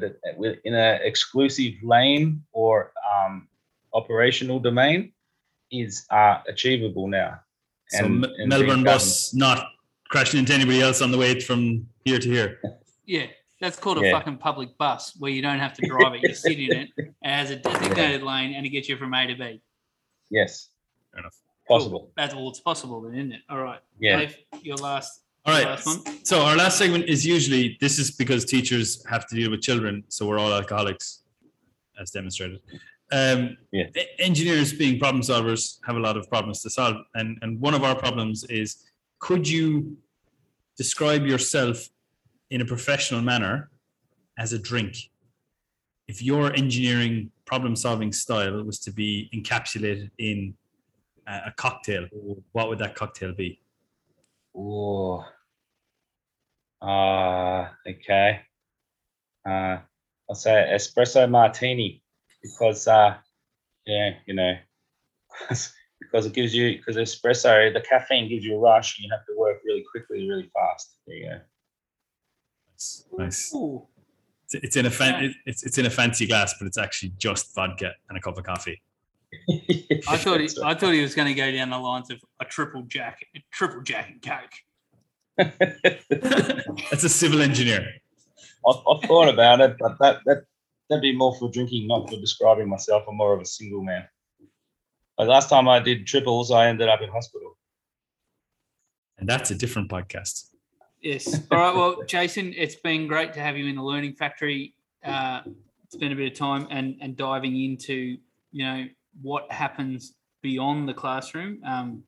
in 0.65 0.75
an 0.75 1.01
exclusive 1.03 1.75
lane 1.83 2.43
or 2.53 2.93
um, 3.15 3.49
operational 3.93 4.59
domain 4.59 5.13
is 5.71 6.07
uh, 6.11 6.39
achievable 6.49 7.09
now. 7.09 7.41
So 7.89 8.05
And- 8.05 8.25
M- 8.25 8.33
and 8.39 8.49
Melbourne 8.49 8.85
bus 8.85 9.35
not 9.35 9.67
crashing 10.09 10.41
into 10.41 10.55
anybody 10.55 10.81
else 10.81 11.03
on 11.03 11.11
the 11.11 11.19
way 11.19 11.41
from 11.41 11.87
here 12.05 12.19
to 12.19 12.29
here. 12.29 12.61
Yeah, 13.05 13.27
that's 13.61 13.77
called 13.77 13.99
a 13.99 14.03
Yeah. 14.03 14.13
fucking 14.13 14.37
public 14.39 14.79
bus 14.79 15.13
where 15.19 15.33
you 15.33 15.43
don't 15.43 15.59
have 15.59 15.75
to 15.75 15.87
drive 15.87 16.15
it. 16.15 16.23
You 16.23 16.35
sit 16.35 16.59
in 16.61 16.73
it. 16.73 16.89
It 16.97 17.13
has 17.21 17.51
a 17.51 17.57
designated 17.57 18.23
lane 18.23 18.55
and 18.55 18.65
it 18.65 18.69
gets 18.69 18.89
you 18.89 18.97
from 18.97 19.13
A 19.13 19.27
to 19.27 19.35
B. 19.35 19.61
Yes, 20.31 20.69
Fair 21.11 21.19
enough. 21.21 21.35
possible. 21.69 21.99
Cool. 21.99 22.13
That's 22.17 22.33
all. 22.33 22.49
It's 22.49 22.61
possible 22.61 23.01
then, 23.03 23.15
isn't 23.15 23.33
it? 23.33 23.41
All 23.51 23.59
right. 23.59 23.81
Yeah. 23.99 24.19
Dave, 24.21 24.37
your 24.63 24.77
last. 24.77 25.22
All 25.45 25.55
your 25.55 25.63
right. 25.65 25.65
Last 25.65 25.87
one. 25.87 26.25
So 26.25 26.43
our 26.43 26.57
last 26.57 26.79
segment 26.79 27.07
is 27.09 27.27
usually 27.27 27.77
this 27.81 27.99
is 27.99 28.11
because 28.13 28.45
teachers 28.45 29.05
have 29.07 29.27
to 29.29 29.35
deal 29.35 29.51
with 29.51 29.61
children, 29.61 30.05
so 30.09 30.27
we're 30.27 30.39
all 30.39 30.53
alcoholics, 30.53 31.25
as 32.01 32.11
demonstrated. 32.11 32.61
Um, 33.11 33.57
Yeah. 33.73 33.87
Engineers, 34.19 34.73
being 34.73 34.99
problem 34.99 35.23
solvers, 35.23 35.79
have 35.87 35.97
a 35.97 36.01
lot 36.01 36.17
of 36.17 36.29
problems 36.31 36.63
to 36.63 36.71
solve, 36.71 36.97
and 37.15 37.39
and 37.43 37.61
one 37.61 37.75
of 37.75 37.83
our 37.83 37.97
problems 37.97 38.45
is: 38.45 38.85
could 39.19 39.49
you 39.49 39.97
describe 40.77 41.27
yourself 41.27 41.89
in 42.51 42.61
a 42.61 42.65
professional 42.65 43.21
manner 43.21 43.71
as 44.39 44.53
a 44.53 44.59
drink? 44.59 44.97
If 46.09 46.23
your 46.23 46.53
engineering 46.55 47.31
problem-solving 47.47 48.13
style 48.13 48.63
was 48.65 48.79
to 48.81 48.91
be 48.93 49.29
encapsulated 49.35 50.11
in 50.19 50.55
a, 51.27 51.35
a 51.47 51.53
cocktail, 51.57 52.07
what 52.53 52.69
would 52.69 52.79
that 52.79 52.95
cocktail 52.95 53.33
be? 53.33 53.62
Oh. 54.55 55.25
Uh, 56.81 57.69
okay. 57.89 58.41
Uh, 59.47 59.79
I'll 60.29 60.35
say 60.35 60.71
espresso 60.73 61.29
martini 61.29 62.03
because, 62.43 62.87
uh, 62.89 63.17
yeah, 63.87 64.11
you 64.27 64.35
know, 64.35 64.55
because 65.49 66.27
it 66.27 66.33
gives 66.33 66.55
you, 66.55 66.77
because 66.77 66.97
espresso, 66.97 67.73
the 67.73 67.81
caffeine 67.81 68.29
gives 68.29 68.45
you 68.45 68.57
a 68.57 68.59
rush 68.59 68.99
and 68.99 69.05
you 69.05 69.11
have 69.13 69.25
to 69.27 69.35
work 69.37 69.59
really 69.65 69.85
quickly, 69.91 70.29
really 70.29 70.51
fast. 70.53 70.97
There 71.07 71.17
you 71.17 71.25
go. 71.27 71.41
Nice. 72.73 73.05
nice. 73.17 73.55
Ooh. 73.55 73.87
It's, 74.45 74.55
it's 74.55 74.77
in 74.77 74.87
a 74.87 74.91
fan, 74.91 75.35
it's 75.47 75.63
it's 75.63 75.79
in 75.79 75.87
a 75.87 75.91
fancy 75.91 76.27
glass, 76.27 76.55
but 76.59 76.67
it's 76.67 76.79
actually 76.79 77.13
just 77.17 77.55
vodka 77.55 77.93
and 78.09 78.19
a 78.19 78.21
cup 78.21 78.37
of 78.37 78.45
coffee. 78.45 78.83
Go. 79.33 79.97
I 80.09 80.17
thought 80.17 80.41
he, 80.41 80.49
I 80.65 80.75
thought 80.75 80.93
he 80.93 81.03
was 81.03 81.15
going 81.15 81.29
to 81.29 81.35
go 81.35 81.51
down 81.51 81.71
the 81.71 81.79
lines 81.79 82.11
of 82.11 82.21
a 82.41 82.45
triple 82.45 82.83
jack, 82.83 83.19
a 83.37 83.43
triple 83.51 83.83
jack 83.83 84.11
and 84.11 84.23
coke. 84.23 84.53
That's 86.91 87.05
a 87.05 87.09
civil 87.09 87.43
engineer. 87.43 87.87
I've, 88.69 88.77
I've 88.89 89.03
thought 89.09 89.29
about 89.29 89.61
it, 89.61 89.77
but 89.79 89.99
that, 90.01 90.21
that, 90.27 90.45
that'd 90.89 91.03
be 91.03 91.17
more 91.17 91.35
for 91.37 91.51
drinking, 91.51 91.87
not 91.89 92.09
for 92.09 92.17
describing 92.17 92.69
myself. 92.69 93.05
I'm 93.09 93.17
more 93.17 93.35
of 93.35 93.41
a 93.41 93.47
single 93.47 93.83
man. 93.83 94.05
Like 95.19 95.29
last 95.29 95.49
time 95.49 95.69
I 95.69 95.79
did 95.81 96.07
triples, 96.07 96.51
I 96.51 96.69
ended 96.69 96.89
up 96.89 97.01
in 97.01 97.09
hospital. 97.09 97.57
And 99.19 99.29
that's 99.29 99.51
a 99.51 99.55
different 99.55 99.91
podcast. 99.91 100.47
Yes. 101.01 101.43
All 101.51 101.59
right. 101.59 101.75
Well, 101.75 102.03
Jason, 102.07 102.55
it's 102.57 102.77
been 102.77 103.07
great 103.07 103.33
to 103.35 103.41
have 103.41 103.57
you 103.57 103.67
in 103.67 103.77
the 103.77 103.83
Learning 103.83 104.15
Factory. 104.15 104.75
Uh, 105.05 105.43
it's 105.85 105.97
been 105.97 106.13
a 106.13 106.17
bit 106.17 106.33
of 106.33 106.39
time 106.39 106.67
and 106.71 106.97
and 107.01 107.17
diving 107.17 107.61
into 107.61 108.17
you 108.51 108.65
know 108.65 108.87
what 109.21 109.51
happens 109.51 110.15
beyond 110.43 110.89
the 110.89 110.95
classroom. 110.95 111.61
Um, 111.65 112.03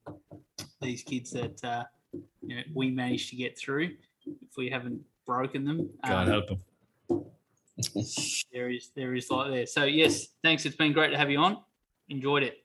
these 0.81 1.03
kids 1.03 1.31
that 1.33 1.65
uh, 1.65 1.85
you 2.43 2.57
know 2.57 2.63
we 2.75 2.91
managed 2.91 3.31
to 3.31 3.37
get 3.37 3.59
through, 3.59 3.91
if 4.27 4.57
we 4.57 4.69
haven't 4.71 5.01
broken 5.27 5.65
them. 5.65 5.91
God 6.07 6.29
um, 6.29 6.29
help 6.29 6.51
him. 6.51 7.25
there 8.53 8.71
is 8.71 8.91
there 8.95 9.15
is 9.15 9.31
like 9.31 9.51
there. 9.51 9.67
So 9.67 9.85
yes, 9.85 10.29
thanks. 10.43 10.65
It's 10.67 10.77
been 10.77 10.93
great 10.93 11.11
to 11.11 11.19
have 11.19 11.31
you 11.31 11.39
on. 11.39 11.59
Enjoyed 12.09 12.43
it. 12.43 12.59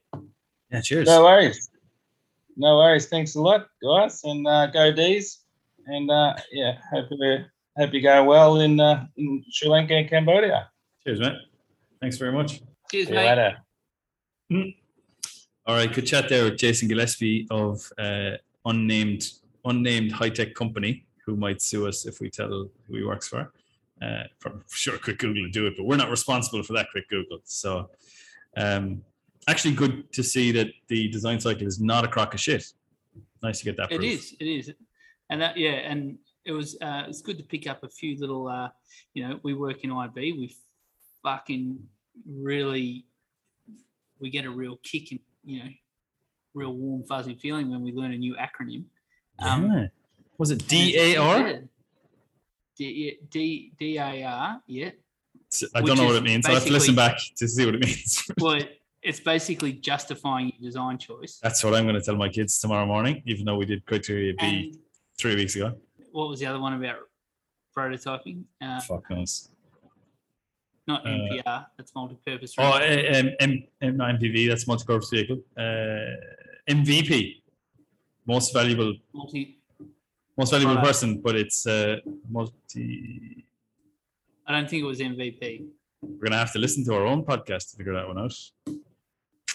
Yeah, 0.70 0.80
cheers. 0.80 1.06
No 1.06 1.24
worries. 1.24 1.70
No 2.56 2.76
worries. 2.76 3.06
Thanks 3.06 3.34
a 3.34 3.40
lot, 3.40 3.68
guys, 3.82 4.22
and 4.24 4.46
uh, 4.46 4.66
go 4.66 4.92
D's. 4.92 5.40
And 5.86 6.10
uh, 6.10 6.34
yeah, 6.52 6.78
hope 6.92 7.06
you 7.10 7.38
hope 7.76 7.92
you 7.94 8.02
go 8.02 8.24
well 8.24 8.60
in 8.60 8.78
uh, 8.78 9.06
in 9.16 9.42
Sri 9.50 9.68
Lanka 9.68 9.94
and 9.94 10.08
Cambodia. 10.08 10.68
Cheers, 11.04 11.20
mate. 11.20 11.38
Thanks 12.00 12.18
very 12.18 12.32
much. 12.32 12.60
Cheers, 12.90 13.08
See 13.08 13.14
you 13.14 13.20
mate. 13.20 13.54
Later. 14.50 14.72
All 15.66 15.76
right, 15.76 15.92
good 15.92 16.06
chat 16.06 16.28
there 16.28 16.44
with 16.44 16.56
Jason 16.56 16.88
Gillespie 16.88 17.46
of 17.50 17.90
uh, 17.98 18.32
unnamed 18.64 19.30
unnamed 19.64 20.12
high 20.12 20.30
tech 20.30 20.54
company 20.54 21.06
who 21.24 21.36
might 21.36 21.60
sue 21.60 21.86
us 21.86 22.06
if 22.06 22.20
we 22.20 22.30
tell 22.30 22.48
who 22.48 22.96
he 22.96 23.04
works 23.04 23.28
for. 23.28 23.52
Uh, 24.02 24.24
for 24.38 24.62
sure, 24.70 24.98
quick 24.98 25.18
Google 25.18 25.48
do 25.50 25.66
it, 25.66 25.74
but 25.76 25.84
we're 25.84 25.96
not 25.96 26.10
responsible 26.10 26.62
for 26.62 26.72
that 26.72 26.86
quick 26.90 27.08
Google. 27.08 27.40
So, 27.44 27.90
um, 28.56 29.02
actually, 29.46 29.74
good 29.74 30.10
to 30.14 30.22
see 30.22 30.52
that 30.52 30.68
the 30.88 31.08
design 31.08 31.38
cycle 31.38 31.66
is 31.66 31.80
not 31.80 32.04
a 32.04 32.08
crock 32.08 32.32
of 32.32 32.40
shit. 32.40 32.64
Nice 33.42 33.58
to 33.58 33.66
get 33.66 33.76
that. 33.76 33.92
It 33.92 33.98
proof. 33.98 34.12
is. 34.12 34.36
It 34.40 34.44
is. 34.46 34.72
And 35.28 35.42
that, 35.42 35.56
yeah, 35.56 35.72
and 35.72 36.18
it 36.44 36.52
was, 36.52 36.76
uh, 36.80 37.04
it's 37.08 37.20
good 37.20 37.36
to 37.38 37.44
pick 37.44 37.68
up 37.68 37.84
a 37.84 37.88
few 37.88 38.18
little, 38.18 38.48
uh, 38.48 38.70
you 39.12 39.28
know, 39.28 39.38
we 39.42 39.54
work 39.54 39.84
in 39.84 39.92
IB. 39.92 40.32
We 40.32 40.56
fucking 41.22 41.78
really, 42.26 43.04
we 44.20 44.30
get 44.30 44.44
a 44.44 44.50
real 44.50 44.78
kick 44.82 45.10
and 45.10 45.20
you 45.44 45.62
know, 45.62 45.70
real 46.54 46.74
warm, 46.74 47.02
fuzzy 47.04 47.34
feeling 47.34 47.70
when 47.70 47.82
we 47.82 47.92
learn 47.92 48.12
a 48.12 48.18
new 48.18 48.36
acronym. 48.36 48.84
Um, 49.38 49.72
Yeah. 49.72 49.86
Was 50.38 50.50
it 50.50 50.66
D 50.68 50.96
A 50.98 51.16
R? 51.16 51.60
D 52.78 53.18
D 53.78 53.98
A 53.98 54.22
R, 54.24 54.62
yeah. 54.66 54.90
I 55.74 55.80
don't 55.82 55.96
know 55.98 56.04
what 56.04 56.16
it 56.16 56.22
means. 56.22 56.46
I 56.46 56.52
have 56.52 56.64
to 56.64 56.72
listen 56.72 56.94
back 56.94 57.18
to 57.36 57.48
see 57.48 57.66
what 57.66 57.74
it 57.74 57.84
means. 57.84 58.24
Well, 58.40 58.60
it's 59.02 59.20
basically 59.20 59.72
justifying 59.72 60.52
your 60.58 60.70
design 60.70 60.98
choice. 60.98 61.38
That's 61.42 61.64
what 61.64 61.74
I'm 61.74 61.84
going 61.84 61.94
to 61.96 62.02
tell 62.02 62.16
my 62.16 62.28
kids 62.28 62.58
tomorrow 62.60 62.86
morning, 62.86 63.22
even 63.26 63.44
though 63.46 63.56
we 63.56 63.64
did 63.64 63.84
criteria 63.86 64.34
B 64.34 64.38
And 64.40 64.76
three 65.18 65.34
weeks 65.34 65.56
ago. 65.56 65.74
what 66.12 66.28
was 66.28 66.38
the 66.40 66.46
other 66.46 66.60
one 66.60 66.74
about 66.74 66.98
prototyping? 67.76 68.44
Uh, 68.62 68.80
Fuck 68.80 69.10
knows. 69.10 69.48
Not 70.90 71.06
Uh, 71.06 71.10
NPR, 71.10 71.58
that's 71.76 71.92
multi-purpose. 71.94 72.54
Oh, 72.58 72.64
uh, 72.64 73.18
um, 73.18 73.30
M, 73.40 73.64
M, 73.82 73.98
MPV, 74.16 74.48
that's 74.50 74.66
multi-purpose 74.66 75.10
vehicle. 75.10 75.38
Uh, 75.56 76.16
MVP, 76.68 77.10
most 78.26 78.52
valuable, 78.52 78.94
multi. 79.12 79.58
most 80.38 80.50
valuable 80.50 80.74
Product. 80.74 80.86
person, 80.92 81.08
but 81.26 81.34
it's 81.42 81.66
uh, 81.66 81.96
multi. 82.28 83.44
I 84.46 84.52
don't 84.54 84.68
think 84.68 84.82
it 84.82 84.86
was 84.86 85.00
MVP. 85.00 85.66
We're 86.02 86.24
gonna 86.26 86.38
have 86.44 86.52
to 86.52 86.58
listen 86.58 86.84
to 86.86 86.94
our 86.94 87.06
own 87.12 87.24
podcast 87.24 87.70
to 87.70 87.76
figure 87.78 87.94
that 87.94 88.06
one 88.08 88.18
out. 88.18 88.34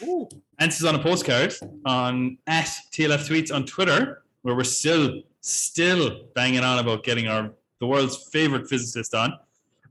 Ooh, 0.04 0.28
Answers 0.60 0.86
on 0.90 0.96
a 0.96 1.00
postcard 1.10 1.54
on 1.86 2.38
at 2.48 2.70
TLF 2.94 3.24
Tweets 3.30 3.52
on 3.54 3.66
Twitter, 3.66 4.24
where 4.44 4.56
we're 4.56 4.64
still 4.82 5.22
still 5.42 6.04
banging 6.36 6.64
on 6.70 6.80
about 6.80 7.04
getting 7.04 7.28
our 7.28 7.52
the 7.80 7.88
world's 7.88 8.18
favorite 8.32 8.68
physicist 8.70 9.14
on. 9.14 9.30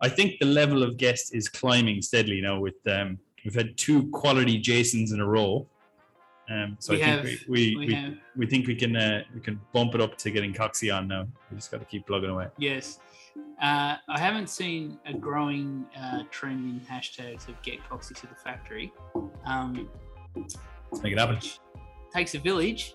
I 0.00 0.08
think 0.08 0.38
the 0.40 0.46
level 0.46 0.82
of 0.82 0.96
guests 0.96 1.30
is 1.32 1.48
climbing 1.48 2.02
steadily 2.02 2.40
now. 2.40 2.58
With 2.60 2.74
um, 2.86 3.18
we've 3.44 3.54
had 3.54 3.76
two 3.76 4.08
quality 4.10 4.58
Jasons 4.58 5.12
in 5.12 5.20
a 5.20 5.26
row. 5.26 5.66
Um, 6.50 6.76
so 6.78 6.92
We 6.92 7.02
I 7.02 7.04
think 7.06 7.16
have- 7.16 7.24
we 7.24 7.76
we, 7.76 7.76
we 7.76 7.86
we, 7.86 8.20
we 8.36 8.46
think 8.46 8.66
we 8.66 8.74
can 8.74 8.96
uh, 8.96 9.22
we 9.34 9.40
can 9.40 9.60
bump 9.72 9.94
it 9.94 10.00
up 10.00 10.16
to 10.18 10.30
getting 10.30 10.52
Coxie 10.52 10.94
on 10.94 11.08
now. 11.08 11.26
We 11.50 11.56
just 11.56 11.70
got 11.70 11.78
to 11.80 11.86
keep 11.86 12.06
plugging 12.06 12.30
away. 12.30 12.48
yes. 12.58 12.98
Uh, 13.60 13.96
I 14.08 14.18
haven't 14.18 14.48
seen 14.48 14.98
a 15.06 15.12
growing 15.12 15.86
uh, 16.00 16.22
trend 16.30 16.70
in 16.70 16.80
hashtags 16.80 17.48
of 17.48 17.60
get 17.62 17.78
Coxie 17.88 18.14
to 18.20 18.26
the 18.28 18.34
factory. 18.34 18.92
Um, 19.44 19.88
Let's 20.36 20.56
make 21.02 21.12
it 21.12 21.18
happen. 21.18 21.38
takes 22.14 22.34
a 22.34 22.38
village. 22.38 22.92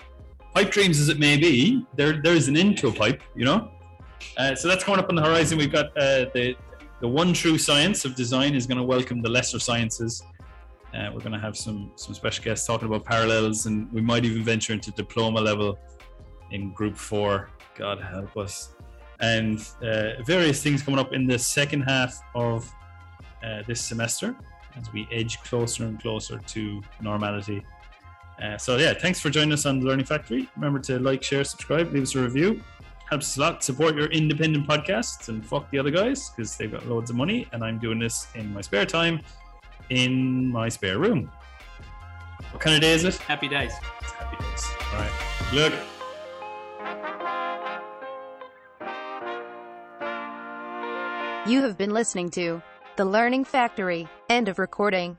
Pipe 0.54 0.72
dreams 0.72 1.00
as 1.00 1.10
it 1.10 1.20
may 1.20 1.36
be, 1.38 1.86
there 1.96 2.22
there 2.22 2.34
is 2.36 2.48
an 2.48 2.56
end 2.56 2.78
to 2.80 2.88
a 2.88 2.92
pipe, 2.94 3.22
you 3.36 3.46
know. 3.46 3.72
Uh, 4.38 4.54
so 4.56 4.68
that's 4.68 4.84
coming 4.84 5.00
up 5.00 5.10
on 5.10 5.16
the 5.16 5.22
horizon. 5.24 5.58
We've 5.58 5.72
got 5.72 5.88
uh, 5.98 6.26
the 6.34 6.56
the 7.02 7.08
one 7.08 7.34
true 7.34 7.58
science 7.58 8.06
of 8.06 8.16
design 8.16 8.56
is 8.56 8.68
going 8.68 8.78
to 8.78 8.84
welcome 8.84 9.22
the 9.22 9.30
lesser 9.30 9.60
sciences. 9.60 10.22
Uh, 10.94 11.10
we're 11.14 11.20
going 11.20 11.32
to 11.32 11.40
have 11.40 11.56
some 11.56 11.92
some 11.96 12.14
special 12.14 12.44
guests 12.44 12.66
talking 12.66 12.88
about 12.88 13.06
parallels, 13.06 13.68
and 13.68 13.92
we 13.92 14.02
might 14.02 14.26
even 14.26 14.44
venture 14.44 14.74
into 14.74 14.92
diploma 14.92 15.40
level 15.40 15.78
in 16.52 16.74
Group 16.74 16.98
Four. 16.98 17.50
God 17.76 18.02
help 18.02 18.36
us, 18.36 18.74
and 19.20 19.60
uh, 19.84 20.22
various 20.26 20.62
things 20.62 20.82
coming 20.82 21.00
up 21.00 21.14
in 21.14 21.28
the 21.28 21.40
second 21.40 21.82
half 21.84 22.20
of 22.36 22.70
uh, 23.44 23.62
this 23.68 23.82
semester 23.82 24.36
as 24.76 24.92
we 24.92 25.08
edge 25.12 25.42
closer 25.44 25.86
and 25.86 26.02
closer 26.02 26.40
to 26.40 26.82
normality. 27.02 27.64
Uh, 28.42 28.58
so 28.58 28.78
yeah, 28.78 28.94
thanks 28.94 29.20
for 29.20 29.30
joining 29.30 29.52
us 29.54 29.66
on 29.66 29.80
the 29.80 29.86
Learning 29.86 30.06
Factory. 30.06 30.50
Remember 30.56 30.80
to 30.80 31.00
like, 31.00 31.22
share, 31.22 31.44
subscribe, 31.44 31.92
leave 31.92 32.04
us 32.04 32.16
a 32.16 32.22
review. 32.22 32.62
Helps 33.10 33.26
us 33.32 33.38
a 33.38 33.42
lot. 33.42 33.64
Support 33.64 33.96
your 33.96 34.06
independent 34.08 34.68
podcasts 34.68 35.30
and 35.30 35.44
fuck 35.44 35.70
the 35.72 35.80
other 35.80 35.90
guys 35.90 36.30
because 36.30 36.56
they've 36.56 36.72
got 36.72 36.86
loads 36.88 37.10
of 37.10 37.16
money, 37.16 37.48
and 37.52 37.64
I'm 37.64 37.80
doing 37.80 37.98
this 37.98 38.28
in 38.36 38.54
my 38.54 38.62
spare 38.62 38.86
time, 38.86 39.22
in 39.90 40.48
my 40.48 40.70
spare 40.70 41.00
room. 41.00 41.32
What 42.52 42.62
kind 42.62 42.76
of 42.76 42.82
day 42.82 42.92
is 42.92 43.06
it? 43.06 43.16
Happy 43.18 43.48
days. 43.48 43.74
It's 44.02 44.12
happy 44.12 44.38
days. 44.44 44.68
All 44.94 45.00
right. 45.00 45.12
Look. 45.54 45.74
You 51.48 51.62
have 51.62 51.78
been 51.80 51.92
listening 51.92 52.30
to 52.32 52.62
The 52.96 53.06
Learning 53.06 53.44
Factory. 53.44 54.08
End 54.30 54.48
of 54.48 54.60
recording. 54.60 55.18